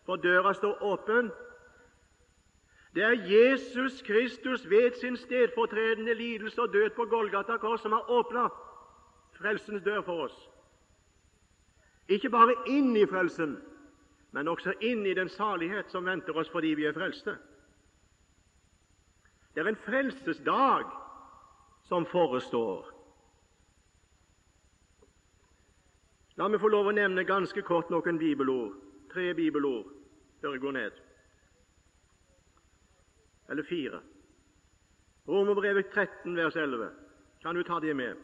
for 0.05 0.15
døra 0.15 0.53
står 0.53 0.83
åpen. 0.83 1.31
Det 2.95 3.03
er 3.03 3.25
Jesus 3.27 4.01
Kristus 4.01 4.69
ved 4.69 4.95
sin 5.01 5.17
stedfortredende 5.17 6.13
lidelse 6.13 6.61
og 6.61 6.73
død 6.73 6.89
på 6.95 7.05
Golgata 7.05 7.57
kors 7.57 7.81
som 7.81 7.91
har 7.91 8.09
åpna 8.09 8.47
frelsens 9.39 9.83
dør 9.83 10.01
for 10.01 10.23
oss. 10.23 10.37
Ikke 12.09 12.29
bare 12.29 12.55
inn 12.67 12.95
i 12.97 13.05
frelsen, 13.05 13.57
men 14.31 14.47
også 14.47 14.73
inn 14.85 15.05
i 15.05 15.15
den 15.17 15.29
salighet 15.29 15.89
som 15.91 16.05
venter 16.05 16.37
oss 16.37 16.51
fordi 16.53 16.75
vi 16.77 16.85
er 16.85 16.93
frelste. 16.93 17.35
Det 19.55 19.63
er 19.63 19.71
en 19.71 19.83
frelsesdag 19.85 20.85
som 21.89 22.05
forestår. 22.05 22.85
La 26.37 26.47
meg 26.47 26.61
få 26.61 26.69
lov 26.71 26.87
å 26.87 26.95
nevne 26.95 27.25
ganske 27.27 27.61
kort 27.67 27.89
noen 27.91 28.21
bibelord. 28.21 28.77
Tre 29.11 29.33
bibelord 29.35 29.89
før 30.39 30.55
jeg 30.55 30.63
går 30.63 30.75
ned. 30.77 31.03
Eller 33.49 33.65
fire. 33.65 33.99
Romerbrevet 35.27 35.89
13, 35.91 36.37
vers 36.37 36.55
11. 36.55 36.91
Kan 37.41 37.57
du 37.57 37.63
ta 37.63 37.79
det 37.81 37.95
med? 37.97 38.15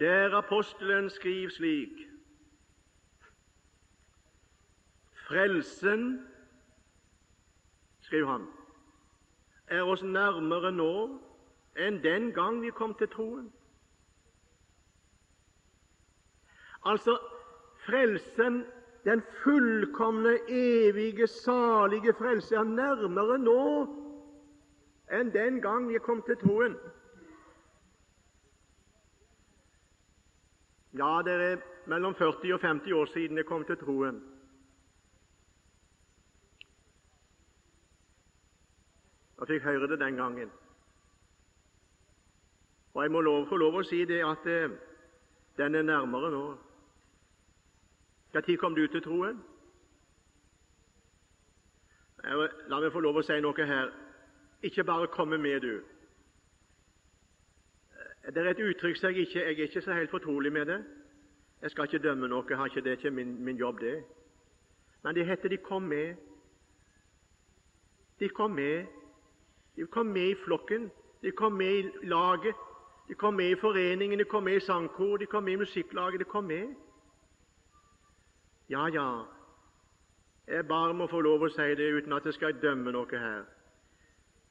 Der 0.00 0.36
apostelen 0.36 1.08
skriver 1.10 1.50
slik 1.50 2.13
Frelsen, 5.28 6.26
skriver 8.00 8.30
han, 8.30 8.46
er 9.66 9.82
oss 9.88 10.02
nærmere 10.02 10.72
nå 10.72 10.94
enn 11.80 12.02
den 12.04 12.28
gang 12.36 12.60
vi 12.62 12.70
kom 12.76 12.92
til 12.98 13.08
troen. 13.08 13.46
Altså 16.84 17.16
frelsen, 17.86 18.64
den 19.04 19.22
fullkomne, 19.42 20.36
evige, 20.48 21.26
salige 21.26 22.14
frelse, 22.18 22.56
er 22.56 22.68
nærmere 22.68 23.38
nå 23.38 23.64
enn 25.12 25.32
den 25.32 25.60
gang 25.64 25.88
vi 25.88 25.98
kom 26.04 26.20
til 26.28 26.36
troen. 26.44 26.76
Ja, 30.94 31.22
det 31.24 31.34
er 31.34 31.56
mellom 31.86 32.14
40 32.14 32.54
og 32.54 32.60
50 32.60 32.92
år 32.92 33.04
siden 33.04 33.36
jeg 33.36 33.46
kom 33.46 33.64
til 33.64 33.76
troen. 33.80 34.22
Jeg 39.38 39.48
fikk 39.48 39.62
høre 39.62 39.88
det 39.90 40.00
den 40.00 40.16
gangen. 40.16 40.50
Og 42.94 43.02
jeg 43.02 43.10
må 43.10 43.20
lov, 43.20 43.48
få 43.48 43.56
lov 43.56 43.80
å 43.80 43.82
si 43.82 44.04
det 44.06 44.20
at 44.22 44.46
eh, 44.46 44.70
den 45.58 45.74
er 45.74 45.82
nærmere 45.82 46.30
nå. 46.30 46.44
Når 48.34 48.56
kom 48.58 48.74
du 48.74 48.86
til 48.86 49.02
troen? 49.02 49.42
La 52.24 52.80
meg 52.80 52.92
få 52.92 53.02
lov 53.04 53.20
å 53.20 53.22
si 53.26 53.36
noe 53.42 53.66
her. 53.66 53.90
Ikke 54.62 54.84
bare 54.84 55.10
komme 55.12 55.38
med, 55.38 55.60
du. 55.60 55.82
Det 58.24 58.40
er 58.40 58.54
et 58.54 58.62
uttrykk 58.64 58.96
som 58.96 59.10
jeg 59.12 59.26
ikke 59.26 59.40
jeg 59.40 59.58
er 59.58 59.68
ikke 59.68 59.82
så 59.84 59.92
helt 59.92 60.10
fortrolig 60.10 60.52
med 60.52 60.66
det. 60.66 60.80
Jeg 61.62 61.70
skal 61.70 61.84
ikke 61.84 62.02
dømme 62.06 62.28
noe, 62.28 62.56
har 62.56 62.66
ikke 62.66 62.80
det 62.80 62.96
ikke 62.98 63.10
min, 63.10 63.36
min 63.44 63.56
jobb, 63.56 63.80
det. 63.80 64.04
Men 65.02 65.14
det 65.14 65.26
heter 65.26 65.48
'de 65.48 65.56
kom 65.56 65.82
med'. 65.82 66.16
De 68.20 68.28
kom 68.28 68.50
med. 68.50 68.86
De 69.76 69.86
kom 69.86 70.06
med 70.06 70.28
i 70.28 70.34
flokken. 70.44 70.90
De 71.22 71.30
kom 71.30 71.52
med 71.52 71.78
i 71.78 71.90
laget. 72.02 72.54
De 73.08 73.14
kom 73.14 73.34
med 73.34 73.50
i 73.50 73.60
foreningen, 73.60 74.18
de 74.18 74.24
kom 74.24 74.42
med 74.42 74.56
i 74.56 74.60
sangkor, 74.60 75.16
de 75.16 75.26
kom 75.26 75.44
med 75.44 75.52
i 75.52 75.56
musikklaget. 75.56 76.20
De 76.20 76.24
kom 76.24 76.44
med. 76.44 76.74
Ja, 78.68 78.86
ja, 78.86 79.24
jeg 80.46 80.68
bare 80.68 80.94
må 80.94 81.06
få 81.06 81.20
lov 81.20 81.42
å 81.44 81.48
si 81.52 81.66
det 81.76 81.90
uten 81.96 82.12
at 82.12 82.24
jeg 82.24 82.36
skal 82.36 82.56
dømme 82.60 82.92
noe 82.92 83.18
her. 83.20 83.44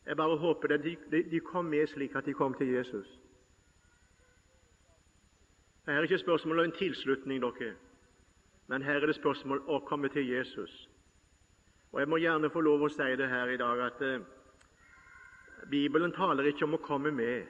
Jeg 0.06 0.18
bare 0.18 0.38
håper 0.38 0.68
det, 0.68 0.96
de, 1.12 1.24
de 1.32 1.40
kom 1.40 1.66
med 1.66 1.88
slik 1.88 2.16
at 2.16 2.26
de 2.26 2.34
kom 2.34 2.54
til 2.58 2.74
Jesus. 2.74 3.08
Her 5.86 5.94
er 5.94 6.08
ikke 6.08 6.18
spørsmål 6.18 6.60
om 6.60 6.66
en 6.66 6.78
tilslutning, 6.78 7.42
dere, 7.44 7.74
men 8.68 8.82
her 8.82 9.02
er 9.02 9.06
det 9.06 9.16
spørsmål 9.16 9.62
om 9.62 9.76
å 9.76 9.80
komme 9.86 10.10
til 10.10 10.30
Jesus. 10.30 10.90
Og 11.92 12.00
Jeg 12.00 12.10
må 12.10 12.18
gjerne 12.18 12.50
få 12.50 12.62
lov 12.62 12.82
å 12.82 12.90
si 12.90 13.10
det 13.20 13.30
her 13.30 13.52
i 13.54 13.58
dag 13.58 13.82
at 13.86 14.02
eh, 14.02 14.22
Bibelen 15.70 16.12
taler 16.12 16.44
ikke 16.50 16.66
om 16.66 16.74
å 16.78 16.84
komme 16.84 17.12
med, 17.12 17.48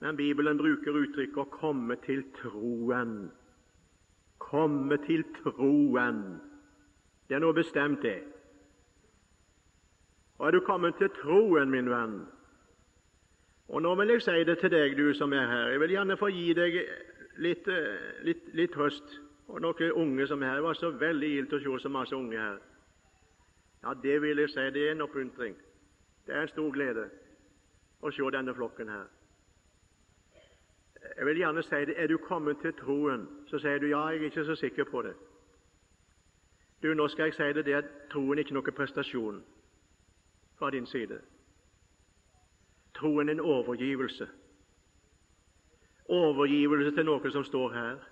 men 0.00 0.16
Bibelen 0.16 0.58
bruker 0.58 0.96
uttrykket 0.96 1.38
'å 1.38 1.50
komme 1.50 1.96
til 2.06 2.24
troen' 2.42 3.30
komme 4.50 4.96
til 5.06 5.24
troen. 5.42 6.40
Det 7.28 7.36
er 7.36 7.42
noe 7.44 7.54
bestemt, 7.54 8.02
det. 8.02 8.18
Og 10.38 10.48
er 10.48 10.56
du 10.56 10.60
kommet 10.66 10.96
til 10.98 11.10
troen, 11.22 11.70
min 11.70 11.90
venn, 11.90 12.20
Og 13.70 13.82
Nå 13.82 13.94
vil 13.94 14.08
jeg 14.10 14.22
si 14.22 14.44
det 14.44 14.56
til 14.58 14.70
deg, 14.70 14.96
du 14.98 15.14
som 15.14 15.32
er 15.32 15.46
her. 15.46 15.68
Jeg 15.70 15.80
vil 15.80 15.92
gjerne 15.94 16.16
få 16.18 16.26
gi 16.34 16.54
deg 16.58 16.78
litt, 17.38 17.68
eh, 17.68 18.24
litt, 18.26 18.48
litt 18.54 18.72
trøst. 18.74 19.20
Og 19.46 19.60
noen 19.62 19.92
unge 19.92 20.26
som 20.26 20.42
er 20.42 20.46
her. 20.46 20.54
Det 20.54 20.64
var 20.64 20.74
så 20.74 20.90
veldig 20.90 21.28
gildt 21.28 21.52
å 21.52 21.60
se 21.62 21.82
så 21.82 21.88
masse 21.88 22.16
unge 22.16 22.38
her. 22.38 22.58
Ja, 23.84 23.94
det 23.94 24.22
vil 24.22 24.38
jeg 24.38 24.50
si, 24.50 24.70
det 24.74 24.88
er 24.88 24.90
en 24.92 25.06
oppmuntring. 25.06 25.54
Det 26.30 26.36
er 26.36 26.42
en 26.42 26.48
stor 26.48 26.70
glede 26.70 27.08
å 28.06 28.10
se 28.14 28.26
denne 28.30 28.52
flokken 28.54 28.88
her. 28.88 29.08
Jeg 31.16 31.26
vil 31.26 31.40
gjerne 31.40 31.64
si 31.66 31.80
det. 31.88 31.96
Er 31.98 32.06
du 32.06 32.20
kommet 32.22 32.60
til 32.62 32.70
troen, 32.78 33.24
så 33.50 33.58
sier 33.58 33.82
du 33.82 33.88
ja, 33.90 34.04
jeg 34.14 34.20
er 34.20 34.28
ikke 34.28 34.44
så 34.46 34.54
sikker 34.54 34.86
på 34.86 35.02
det. 35.02 35.16
Du, 36.82 36.94
Nå 36.94 37.08
skal 37.10 37.32
jeg 37.32 37.34
si 37.34 37.48
det, 37.58 37.64
det 37.66 37.74
er 37.74 37.90
troen 38.14 38.38
ikke 38.38 38.54
noe 38.54 38.76
prestasjon 38.76 39.42
fra 40.54 40.70
din 40.70 40.86
side. 40.86 41.18
Troen 42.94 43.28
er 43.28 43.40
en 43.40 43.42
overgivelse. 43.42 44.28
Overgivelse 46.14 46.94
til 46.94 47.10
noe 47.10 47.34
som 47.34 47.44
står 47.44 47.74
her. 47.74 48.10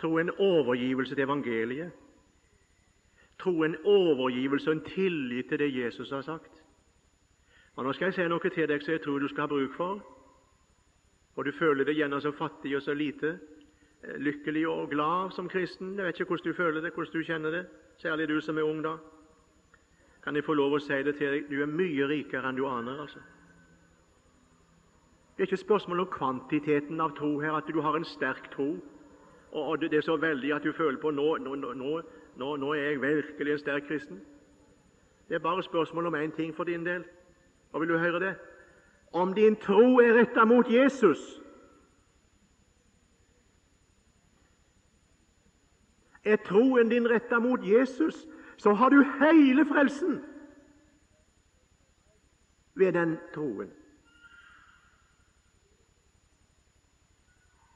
Troen 0.00 0.24
er 0.24 0.32
en 0.32 0.40
overgivelse 0.40 1.14
til 1.14 1.28
evangeliet. 1.28 1.92
Er 3.46 3.64
en 3.64 3.76
overgivelse 3.84 4.70
og 4.70 4.76
en 4.76 4.84
tillit 4.84 5.48
til 5.48 5.58
det 5.58 5.74
Jesus 5.74 6.10
har 6.10 6.22
sagt. 6.22 6.62
Og 7.76 7.84
Nå 7.84 7.92
skal 7.92 8.04
jeg 8.04 8.14
si 8.14 8.26
noe 8.28 8.50
til 8.50 8.68
deg 8.68 8.82
som 8.82 8.92
jeg 8.92 9.00
tror 9.00 9.18
du 9.18 9.28
skal 9.28 9.46
ha 9.46 9.46
bruk 9.46 9.76
for. 9.76 10.02
Og 11.36 11.46
du 11.46 11.52
føler 11.52 11.84
deg 11.84 11.96
gjerne 11.96 12.20
så 12.20 12.32
fattig 12.36 12.74
og 12.76 12.82
så 12.82 12.94
lite 12.94 13.38
eh, 14.02 14.18
lykkelig 14.18 14.66
og 14.68 14.90
glad 14.90 15.32
som 15.32 15.48
kristen. 15.48 15.94
Jeg 15.96 16.04
vet 16.04 16.20
ikke 16.20 16.34
hvordan 16.34 16.52
du 16.52 16.56
føler 16.56 16.80
det, 16.80 16.92
hvordan 16.92 17.12
du 17.12 17.24
kjenner 17.24 17.50
det, 17.50 17.66
særlig 17.98 18.28
du 18.28 18.40
som 18.40 18.58
er 18.58 18.68
ung 18.68 18.82
da. 18.84 18.96
Kan 20.24 20.36
jeg 20.36 20.44
få 20.44 20.54
lov 20.54 20.76
å 20.76 20.82
si 20.84 21.02
det 21.02 21.16
til 21.16 21.32
deg? 21.32 21.48
Du 21.48 21.62
er 21.62 21.70
mye 21.70 22.08
rikere 22.10 22.48
enn 22.48 22.58
du 22.58 22.66
aner. 22.68 23.00
altså. 23.00 23.20
Det 25.36 25.46
er 25.46 25.48
ikke 25.48 25.64
spørsmål 25.64 26.00
om 26.00 26.12
kvantiteten 26.12 27.00
av 27.00 27.14
tro 27.16 27.38
her, 27.40 27.54
at 27.56 27.68
du 27.72 27.80
har 27.80 27.96
en 27.96 28.04
sterk 28.04 28.50
tro. 28.52 28.74
Og 29.56 29.80
det 29.80 29.94
er 29.96 30.04
så 30.04 30.16
veldig 30.20 30.52
at 30.54 30.62
du 30.62 30.72
føler 30.72 31.00
på 31.00 31.10
nå, 31.10 31.36
nå, 31.40 31.54
nå, 31.56 32.00
nå 32.36 32.72
er 32.72 32.80
jeg 32.80 33.02
virkelig 33.02 33.52
en 33.52 33.58
sterk 33.58 33.82
kristen. 33.88 34.20
Det 35.28 35.34
er 35.34 35.38
bare 35.38 35.62
spørsmål 35.62 36.06
om 36.06 36.14
én 36.14 36.36
ting 36.36 36.54
for 36.56 36.64
din 36.64 36.86
del. 36.86 37.04
Og 37.72 37.80
vil 37.80 37.88
du 37.88 37.98
høre 37.98 38.20
det? 38.20 38.34
Om 39.12 39.34
din 39.34 39.56
tro 39.56 39.98
er 39.98 40.14
retta 40.14 40.44
mot 40.44 40.66
Jesus, 40.70 41.42
er 46.24 46.36
troen 46.36 46.88
din 46.88 47.10
retta 47.10 47.38
mot 47.38 47.60
Jesus, 47.62 48.26
så 48.56 48.72
har 48.72 48.88
du 48.88 49.04
hele 49.20 49.66
frelsen 49.66 50.24
ved 52.74 52.92
den 52.92 53.18
troen. 53.34 53.70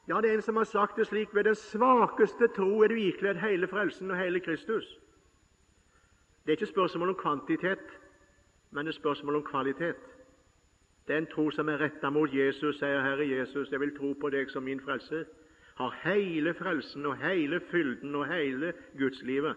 Ja, 0.09 0.21
det 0.21 0.31
er 0.31 0.35
en 0.35 0.43
som 0.43 0.57
har 0.57 0.65
sagt 0.65 0.97
det 0.97 1.07
slik 1.07 1.35
ved 1.35 1.45
den 1.45 1.55
svakeste 1.55 2.49
tro 2.57 2.83
er 2.83 2.89
du 2.89 2.95
ikledd 2.95 3.41
hele 3.41 3.69
frelsen 3.69 4.11
og 4.11 4.19
hele 4.19 4.41
Kristus. 4.41 4.85
Det 6.45 6.53
er 6.53 6.57
ikke 6.59 6.67
spørsmål 6.67 7.09
om 7.09 7.15
kvantitet, 7.15 7.87
men 8.71 8.87
det 8.87 8.93
er 8.93 9.01
spørsmål 9.01 9.37
om 9.37 9.45
kvalitet. 9.45 9.97
Den 11.09 11.27
tro 11.27 11.51
som 11.51 11.69
er 11.69 11.81
retta 11.81 12.11
mot 12.11 12.35
Jesus, 12.35 12.79
sier 12.79 13.01
Herre 13.01 13.29
Jesus, 13.29 13.71
jeg 13.73 13.81
vil 13.81 13.97
tro 13.97 14.13
på 14.21 14.31
deg 14.31 14.51
som 14.51 14.63
min 14.63 14.81
frelse, 14.81 15.25
har 15.75 15.97
hele 16.05 16.55
frelsen 16.55 17.07
og 17.07 17.17
hele 17.17 17.61
fylden 17.71 18.15
og 18.15 18.27
hele 18.29 18.73
gudslivet 18.99 19.57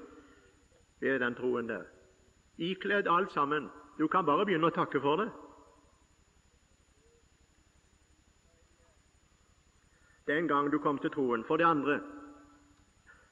ved 0.99 1.19
den 1.19 1.35
troen 1.35 1.69
der. 1.69 1.83
Ikledd 2.57 3.07
alt 3.07 3.31
sammen. 3.31 3.69
Du 3.99 4.07
kan 4.07 4.25
bare 4.25 4.45
begynne 4.45 4.71
å 4.71 4.75
takke 4.75 5.01
for 5.01 5.21
det. 5.21 5.29
Den 10.27 10.47
gang 10.47 10.71
du 10.71 10.79
kom 10.79 10.97
til 10.97 11.11
troen. 11.11 11.43
For 11.47 11.57
det 11.57 11.65
andre 11.65 11.99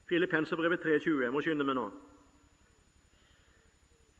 Filippenserbrevet 0.08 0.80
3,20. 0.80 1.22
Jeg 1.22 1.32
må 1.32 1.40
skynde 1.42 1.64
meg 1.66 1.76
nå. 1.76 1.86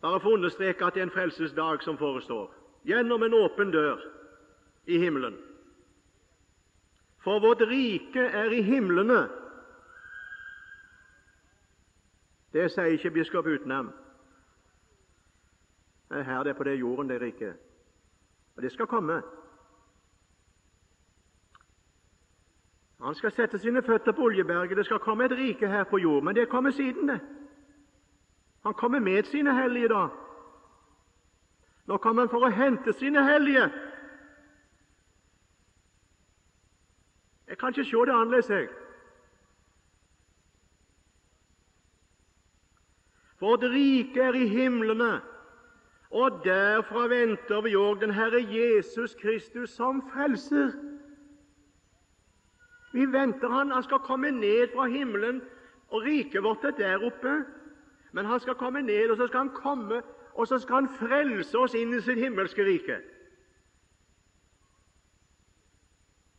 Bare 0.03 0.21
for 0.21 0.35
å 0.35 0.39
understreke 0.39 0.85
at 0.85 0.95
det 0.95 1.03
er 1.03 1.09
en 1.09 1.15
frelsesdag 1.15 1.85
som 1.87 1.99
forestår. 1.99 2.51
Gjennom 2.87 3.23
en 3.23 3.35
åpen 3.35 3.71
dør 3.75 4.03
i 4.87 4.99
himmelen. 4.99 5.39
For 7.25 7.43
vårt 7.43 7.63
rike 7.67 8.23
er 8.23 8.53
i 8.55 8.63
himlene. 8.63 9.25
Det 12.55 12.69
sier 12.73 12.95
ikke 12.95 13.15
biskop 13.17 13.47
Utnem. 13.51 13.91
Det 16.07 16.21
er 16.21 16.29
her 16.29 16.45
det 16.47 16.53
er 16.55 16.59
på 16.59 16.65
det 16.65 16.77
jorden, 16.79 17.09
det 17.11 17.21
riket. 17.21 17.57
Og 18.57 18.63
det 18.63 18.71
skal 18.73 18.87
komme. 18.87 19.23
Han 23.07 23.15
skal 23.15 23.31
sette 23.31 23.59
sine 23.59 23.83
føtter 23.83 24.13
på 24.13 24.23
Oljeberget. 24.23 24.77
Det 24.77 24.85
skal 24.87 24.99
komme 24.99 25.25
et 25.25 25.33
rike 25.39 25.69
her 25.69 25.85
på 25.85 25.99
jord, 25.99 26.23
men 26.23 26.35
det 26.35 26.49
kommer 26.49 26.71
siden, 26.71 27.09
det. 27.09 27.21
Han 28.65 28.75
kommer 28.75 28.99
med 28.99 29.23
sine 29.23 29.55
hellige 29.55 29.89
da. 29.89 30.09
Nå 31.87 31.97
kommer 31.97 32.23
han 32.23 32.31
for 32.31 32.43
å 32.43 32.51
hente 32.51 32.93
sine 32.99 33.23
hellige. 33.23 33.69
Jeg 37.47 37.59
kan 37.59 37.71
ikke 37.71 37.85
se 37.85 38.03
det 38.11 38.17
annerledes, 38.17 38.51
jeg. 38.51 38.67
Vårt 43.39 43.63
rike 43.71 44.21
er 44.21 44.35
i 44.35 44.49
himlene, 44.51 45.21
og 46.11 46.43
derfra 46.43 47.07
venter 47.15 47.63
vi 47.63 47.79
òg 47.79 48.03
den 48.03 48.19
Herre 48.19 48.43
Jesus 48.43 49.15
Kristus 49.23 49.79
som 49.79 50.03
frelser. 50.11 50.75
Vi 52.97 53.05
venter 53.13 53.49
han, 53.49 53.71
han 53.71 53.83
skal 53.83 53.99
komme 53.99 54.31
ned 54.31 54.69
fra 54.73 54.87
himmelen, 54.89 55.43
og 55.89 56.03
riket 56.03 56.43
vårt 56.43 56.65
er 56.65 56.71
der 56.71 57.03
oppe. 57.05 57.35
Men 58.13 58.25
han 58.25 58.41
skal 58.41 58.55
komme 58.55 58.83
ned, 58.83 59.11
og 59.11 59.17
så 59.17 59.27
skal 59.27 59.39
han 59.39 59.51
komme, 59.55 60.03
og 60.33 60.49
så 60.49 60.59
skal 60.59 60.75
han 60.75 60.89
frelse 60.89 61.59
oss 61.59 61.75
inn 61.77 61.93
i 61.93 62.01
sitt 62.01 62.17
himmelske 62.23 62.65
rike. 62.65 62.97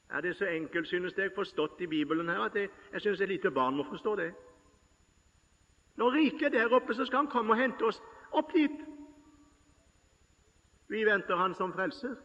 Er 0.09 0.21
det 0.21 0.33
så 0.35 0.49
enkelt, 0.49 0.87
synes 0.87 1.17
jeg, 1.17 1.35
forstått 1.35 1.81
i 1.81 1.87
Bibelen 1.87 2.29
her, 2.29 2.41
at 2.41 2.55
jeg, 2.55 2.69
jeg 2.93 3.01
synes 3.01 3.21
et 3.21 3.29
lite 3.29 3.51
barn 3.51 3.77
må 3.77 3.85
forstå 3.85 4.15
det? 4.15 4.31
Når 5.95 6.13
riket 6.13 6.55
er 6.55 6.57
der 6.57 6.73
oppe, 6.73 6.93
så 6.93 7.05
skal 7.05 7.17
han 7.17 7.27
komme 7.27 7.53
og 7.53 7.61
hente 7.61 7.85
oss 7.85 8.01
opp 8.31 8.49
hit. 8.57 8.81
Vi 10.89 11.05
venter 11.05 11.37
han 11.37 11.53
som 11.53 11.73
frelser. 11.73 12.15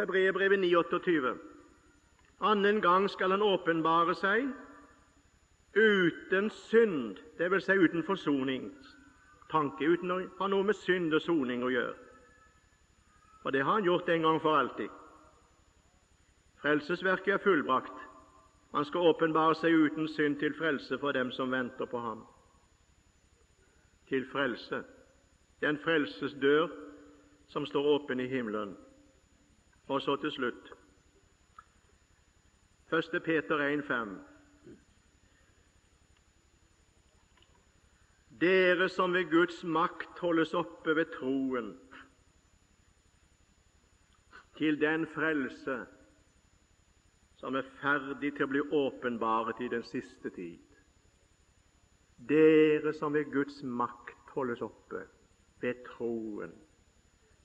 Hebreerbrevet 0.00 0.58
9,28. 0.58 1.38
Annen 2.40 2.80
gang 2.80 3.08
skal 3.10 3.30
han 3.30 3.42
åpenbare 3.42 4.14
seg 4.16 4.48
uten 5.76 6.50
synd, 6.50 7.18
dvs. 7.38 7.66
Si 7.66 7.76
uten 7.76 8.04
forsoningstanke, 8.06 9.84
uten 9.84 10.14
å 10.14 10.20
ha 10.38 10.48
noe 10.48 10.66
med 10.66 10.78
synd 10.80 11.14
og 11.14 11.22
soning 11.22 11.62
å 11.62 11.70
gjøre. 11.70 11.98
Og 13.44 13.52
det 13.52 13.62
har 13.64 13.78
han 13.78 13.84
gjort 13.84 14.08
en 14.08 14.24
gang 14.24 14.40
for 14.40 14.56
alltid. 14.56 14.90
Frelsesverket 16.60 17.34
er 17.34 17.44
fullbrakt. 17.44 18.06
Han 18.74 18.84
skal 18.84 19.08
åpenbare 19.10 19.54
seg 19.58 19.74
uten 19.74 20.08
synd 20.08 20.38
til 20.40 20.54
frelse 20.54 20.98
for 21.00 21.16
dem 21.16 21.32
som 21.32 21.52
venter 21.52 21.88
på 21.88 22.00
ham. 22.00 22.20
Til 24.08 24.26
frelse. 24.32 24.82
Den 25.60 25.78
frelsesdør 25.84 26.68
som 27.48 27.66
står 27.66 27.88
åpen 27.94 28.20
i 28.20 28.28
himmelen. 28.28 28.76
Og 29.90 30.02
så 30.02 30.16
til 30.16 30.30
slutt 30.30 30.68
1. 32.94 33.22
Peter 33.24 33.58
1,5. 33.58 34.10
Dere 38.40 38.88
som 38.88 39.14
ved 39.14 39.30
Guds 39.30 39.64
makt 39.64 40.18
holdes 40.22 40.54
oppe 40.54 40.94
ved 40.96 41.10
troen 41.16 41.72
til 44.58 44.78
den 44.80 45.06
frelse 45.14 45.76
som 47.40 47.56
er 47.58 47.66
ferdig 47.80 48.30
til 48.36 48.46
å 48.46 48.50
bli 48.52 48.62
åpenbaret 48.82 49.62
i 49.64 49.68
den 49.72 49.82
siste 49.88 50.30
tid. 50.36 50.60
Dere 52.28 52.92
som 52.94 53.14
ved 53.14 53.32
Guds 53.32 53.58
makt 53.64 54.30
holdes 54.36 54.62
oppe 54.62 55.02
ved 55.64 55.82
troen 55.88 56.54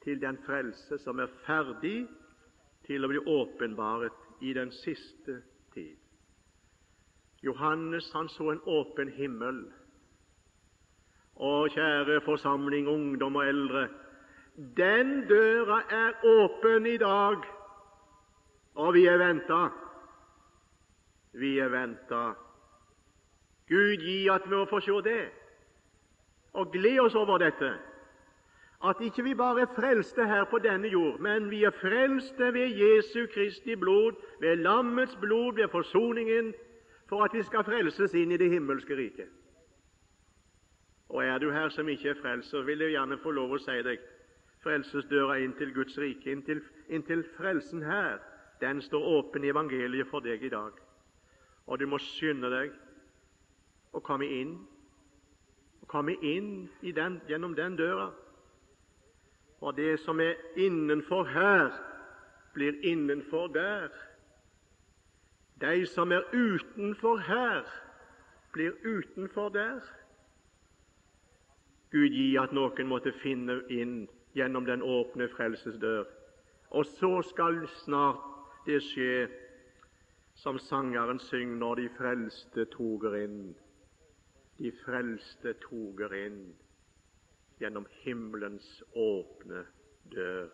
til 0.04 0.22
den 0.22 0.38
frelse 0.46 1.02
som 1.02 1.20
er 1.20 1.34
ferdig 1.48 2.06
til 2.86 3.06
å 3.06 3.10
bli 3.12 3.22
åpenbaret 3.22 4.44
i 4.46 4.54
den 4.54 4.72
siste 4.84 5.42
tid. 5.74 5.98
Johannes 7.46 8.08
han 8.14 8.30
så 8.30 8.52
en 8.52 8.62
åpen 8.66 9.12
himmel. 9.14 9.66
Og 11.36 11.70
kjære 11.76 12.22
forsamling, 12.26 12.88
ungdom 12.88 13.36
og 13.36 13.48
eldre, 13.48 13.88
den 14.78 15.26
døra 15.28 15.82
er 15.92 16.14
åpen 16.24 16.86
i 16.88 16.98
dag, 16.98 17.44
og 18.76 18.94
vi 18.96 19.04
er 19.12 19.20
venta. 19.20 19.66
Vi 21.36 21.58
er 21.60 21.70
venta. 21.70 22.24
Gud 23.68 24.06
gi 24.06 24.30
at 24.32 24.48
vi 24.48 24.56
må 24.56 24.64
få 24.70 24.80
se 24.80 25.02
det, 25.04 25.26
og 26.56 26.72
glede 26.72 27.04
oss 27.04 27.18
over 27.20 27.42
dette 27.42 27.74
at 28.90 29.02
ikke 29.02 29.24
vi 29.24 29.34
bare 29.34 29.62
er 29.62 29.74
frelste 29.76 30.26
her 30.28 30.44
på 30.50 30.60
denne 30.60 30.88
jord, 30.88 31.20
men 31.20 31.50
vi 31.50 31.64
er 31.64 31.72
frelste 31.82 32.54
ved 32.54 32.76
Jesu 32.76 33.26
Kristi 33.34 33.76
blod, 33.76 34.16
ved 34.40 34.56
lammets 34.56 35.16
blod, 35.22 35.56
ved 35.56 35.68
forsoningen, 35.72 36.54
for 37.10 37.24
at 37.24 37.34
vi 37.34 37.44
skal 37.44 37.64
frelses 37.64 38.14
inn 38.14 38.32
i 38.32 38.38
det 38.38 38.50
himmelske 38.50 38.98
riket. 38.98 39.30
Og 41.10 41.26
er 41.26 41.38
du 41.38 41.52
her 41.52 41.70
som 41.70 41.90
ikke 41.90 42.10
er 42.10 42.22
frelst, 42.22 42.50
så 42.50 42.62
vil 42.62 42.80
jeg 42.80 42.96
gjerne 42.98 43.18
få 43.24 43.32
lov 43.32 43.54
å 43.56 43.62
si 43.62 43.78
deg 43.86 44.02
frelsesdøra 44.66 45.38
inn 45.44 45.54
til 45.58 45.74
Guds 45.74 45.98
rike, 46.02 46.32
inn 46.90 47.04
til 47.06 47.24
frelsen 47.38 47.84
her, 47.86 48.18
den 48.62 48.82
står 48.82 49.04
åpen 49.18 49.44
i 49.44 49.52
evangeliet 49.54 50.10
for 50.10 50.26
deg 50.26 50.44
i 50.44 50.50
dag. 50.50 50.74
Og 51.68 51.80
du 51.80 51.86
må 51.90 52.00
skynde 52.02 52.50
deg 52.50 52.74
å 53.94 54.02
komme 54.02 54.26
inn, 54.26 54.56
å 55.84 55.90
komme 55.90 56.16
inn 56.22 56.68
den, 56.82 57.20
gjennom 57.30 57.56
den 57.58 57.78
døra. 57.78 58.10
Og 59.62 59.78
det 59.78 60.00
som 60.00 60.20
er 60.20 60.34
innenfor 60.56 61.24
her, 61.24 61.72
blir 62.54 62.74
innenfor 62.84 63.48
der. 63.48 63.88
De 65.62 65.86
som 65.86 66.12
er 66.12 66.22
utenfor 66.34 67.18
her, 67.18 67.64
blir 68.54 68.72
utenfor 68.86 69.50
der. 69.50 69.80
Gud 71.92 72.10
gi 72.12 72.36
at 72.38 72.52
noen 72.52 72.88
måtte 72.88 73.14
finne 73.24 73.62
inn 73.72 74.08
gjennom 74.36 74.66
den 74.68 74.82
åpne 74.84 75.30
frelsesdør. 75.32 76.04
Og 76.70 76.86
så 76.86 77.22
skal 77.24 77.62
snart 77.86 78.24
det 78.66 78.82
skje 78.84 79.28
som 80.36 80.60
sangeren 80.60 81.20
synger 81.20 81.62
når 81.62 81.76
de 81.76 81.90
frelste 81.98 82.66
toger 82.76 83.16
inn. 83.24 83.40
De 84.60 84.72
frelste 84.84 85.54
toger 85.64 86.16
inn 86.26 86.42
gjennom 87.60 87.86
himmelens 88.04 88.84
åpne 88.92 89.66
dør. 90.12 90.50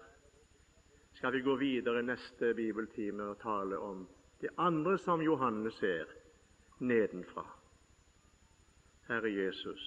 Skal 1.14 1.34
vi 1.34 1.42
gå 1.46 1.56
videre 1.56 2.04
neste 2.06 2.54
bibeltime 2.58 3.32
og 3.34 3.40
tale 3.42 3.78
om 3.78 4.06
det 4.42 4.50
andre 4.58 4.98
som 4.98 5.22
Johannes 5.22 5.74
ser 5.78 6.10
nedenfra. 6.80 7.46
Herre 9.10 9.30
Jesus, 9.30 9.82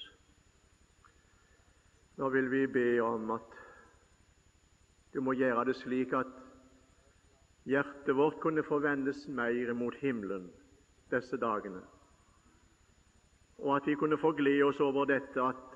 nå 2.17 2.29
vil 2.31 2.51
vi 2.51 2.67
be 2.67 2.89
om 3.03 3.31
at 3.35 3.57
du 5.15 5.21
må 5.23 5.35
gjøre 5.39 5.65
det 5.71 5.77
slik 5.79 6.13
at 6.15 6.31
hjertet 7.67 8.15
vårt 8.15 8.39
kunne 8.43 8.63
forvendes 8.67 9.25
mer 9.29 9.73
mot 9.75 9.95
himmelen 10.03 10.51
disse 11.11 11.39
dagene, 11.41 11.81
og 13.59 13.77
at 13.77 13.87
vi 13.87 13.95
kunne 13.99 14.19
få 14.19 14.35
glede 14.37 14.69
oss 14.69 14.81
over 14.83 15.09
dette 15.09 15.43
at 15.43 15.74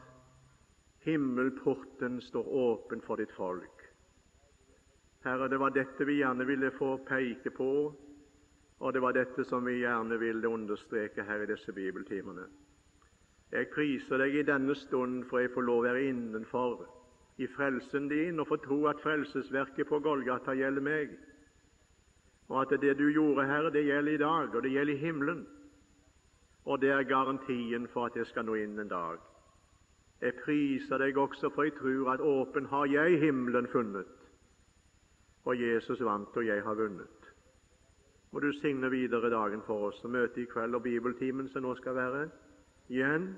himmelporten 1.04 2.20
står 2.20 2.48
åpen 2.48 3.00
for 3.00 3.16
ditt 3.16 3.32
folk. 3.36 3.84
Herre, 5.24 5.48
det 5.48 5.58
var 5.58 5.74
dette 5.74 6.04
vi 6.04 6.20
gjerne 6.20 6.46
ville 6.46 6.70
få 6.70 6.96
peke 7.08 7.50
på, 7.50 7.70
og 8.78 8.92
det 8.94 9.02
var 9.02 9.16
dette 9.16 9.44
som 9.44 9.64
vi 9.66 9.80
gjerne 9.80 10.18
ville 10.18 10.48
understreke 10.48 11.24
her 11.26 11.42
i 11.42 11.50
disse 11.50 11.72
bibeltimene. 11.74 12.46
Jeg 13.52 13.70
priser 13.72 14.20
deg 14.20 14.36
i 14.36 14.46
denne 14.46 14.74
stund 14.76 15.24
for 15.30 15.40
jeg 15.40 15.54
får 15.54 15.64
lov 15.66 15.80
å 15.82 15.86
være 15.88 16.04
innenfor 16.10 16.84
i 17.40 17.46
frelsen 17.48 18.08
din 18.10 18.40
og 18.40 18.50
få 18.50 18.58
tro 18.62 18.78
at 18.90 19.00
frelsesverket 19.02 19.88
på 19.88 20.00
Golgata 20.04 20.54
gjelder 20.58 20.84
meg, 20.84 21.14
og 22.48 22.60
at 22.62 22.80
det 22.80 22.94
du 22.98 23.08
gjorde, 23.12 23.46
Herre, 23.46 23.70
det 23.70 23.84
gjelder 23.84 24.12
i 24.12 24.20
dag, 24.22 24.54
og 24.54 24.62
det 24.62 24.72
gjelder 24.72 24.94
i 24.94 25.02
himmelen. 25.02 25.46
Og 26.64 26.80
det 26.80 26.90
er 26.92 27.02
garantien 27.08 27.88
for 27.92 28.08
at 28.08 28.16
jeg 28.16 28.28
skal 28.30 28.46
nå 28.48 28.56
inn 28.60 28.78
en 28.80 28.88
dag. 28.88 29.20
Jeg 30.20 30.34
priser 30.44 30.98
deg 30.98 31.18
også, 31.18 31.50
for 31.54 31.62
jeg 31.62 31.76
tror 31.78 32.12
at 32.12 32.20
åpen 32.20 32.66
har 32.66 32.86
jeg 32.90 33.20
himmelen 33.22 33.68
funnet, 33.72 34.06
og 35.44 35.60
Jesus 35.60 36.00
vant, 36.04 36.36
og 36.36 36.46
jeg 36.46 36.62
har 36.62 36.74
vunnet. 36.74 37.30
Må 38.32 38.40
du 38.40 38.52
signe 38.52 38.90
videre 38.90 39.30
dagen 39.30 39.62
for 39.66 39.88
oss 39.88 40.02
og 40.04 40.10
møte 40.10 40.42
i 40.42 40.50
kveld 40.50 40.74
og 40.74 40.82
bibeltimen 40.82 41.48
som 41.48 41.64
nå 41.64 41.74
skal 41.78 41.96
være, 41.96 42.26
igjen 42.88 43.30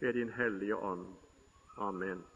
ved 0.00 0.12
Din 0.18 0.34
Hellige 0.36 0.76
Ånd. 0.76 1.06
Amen. 1.78 2.31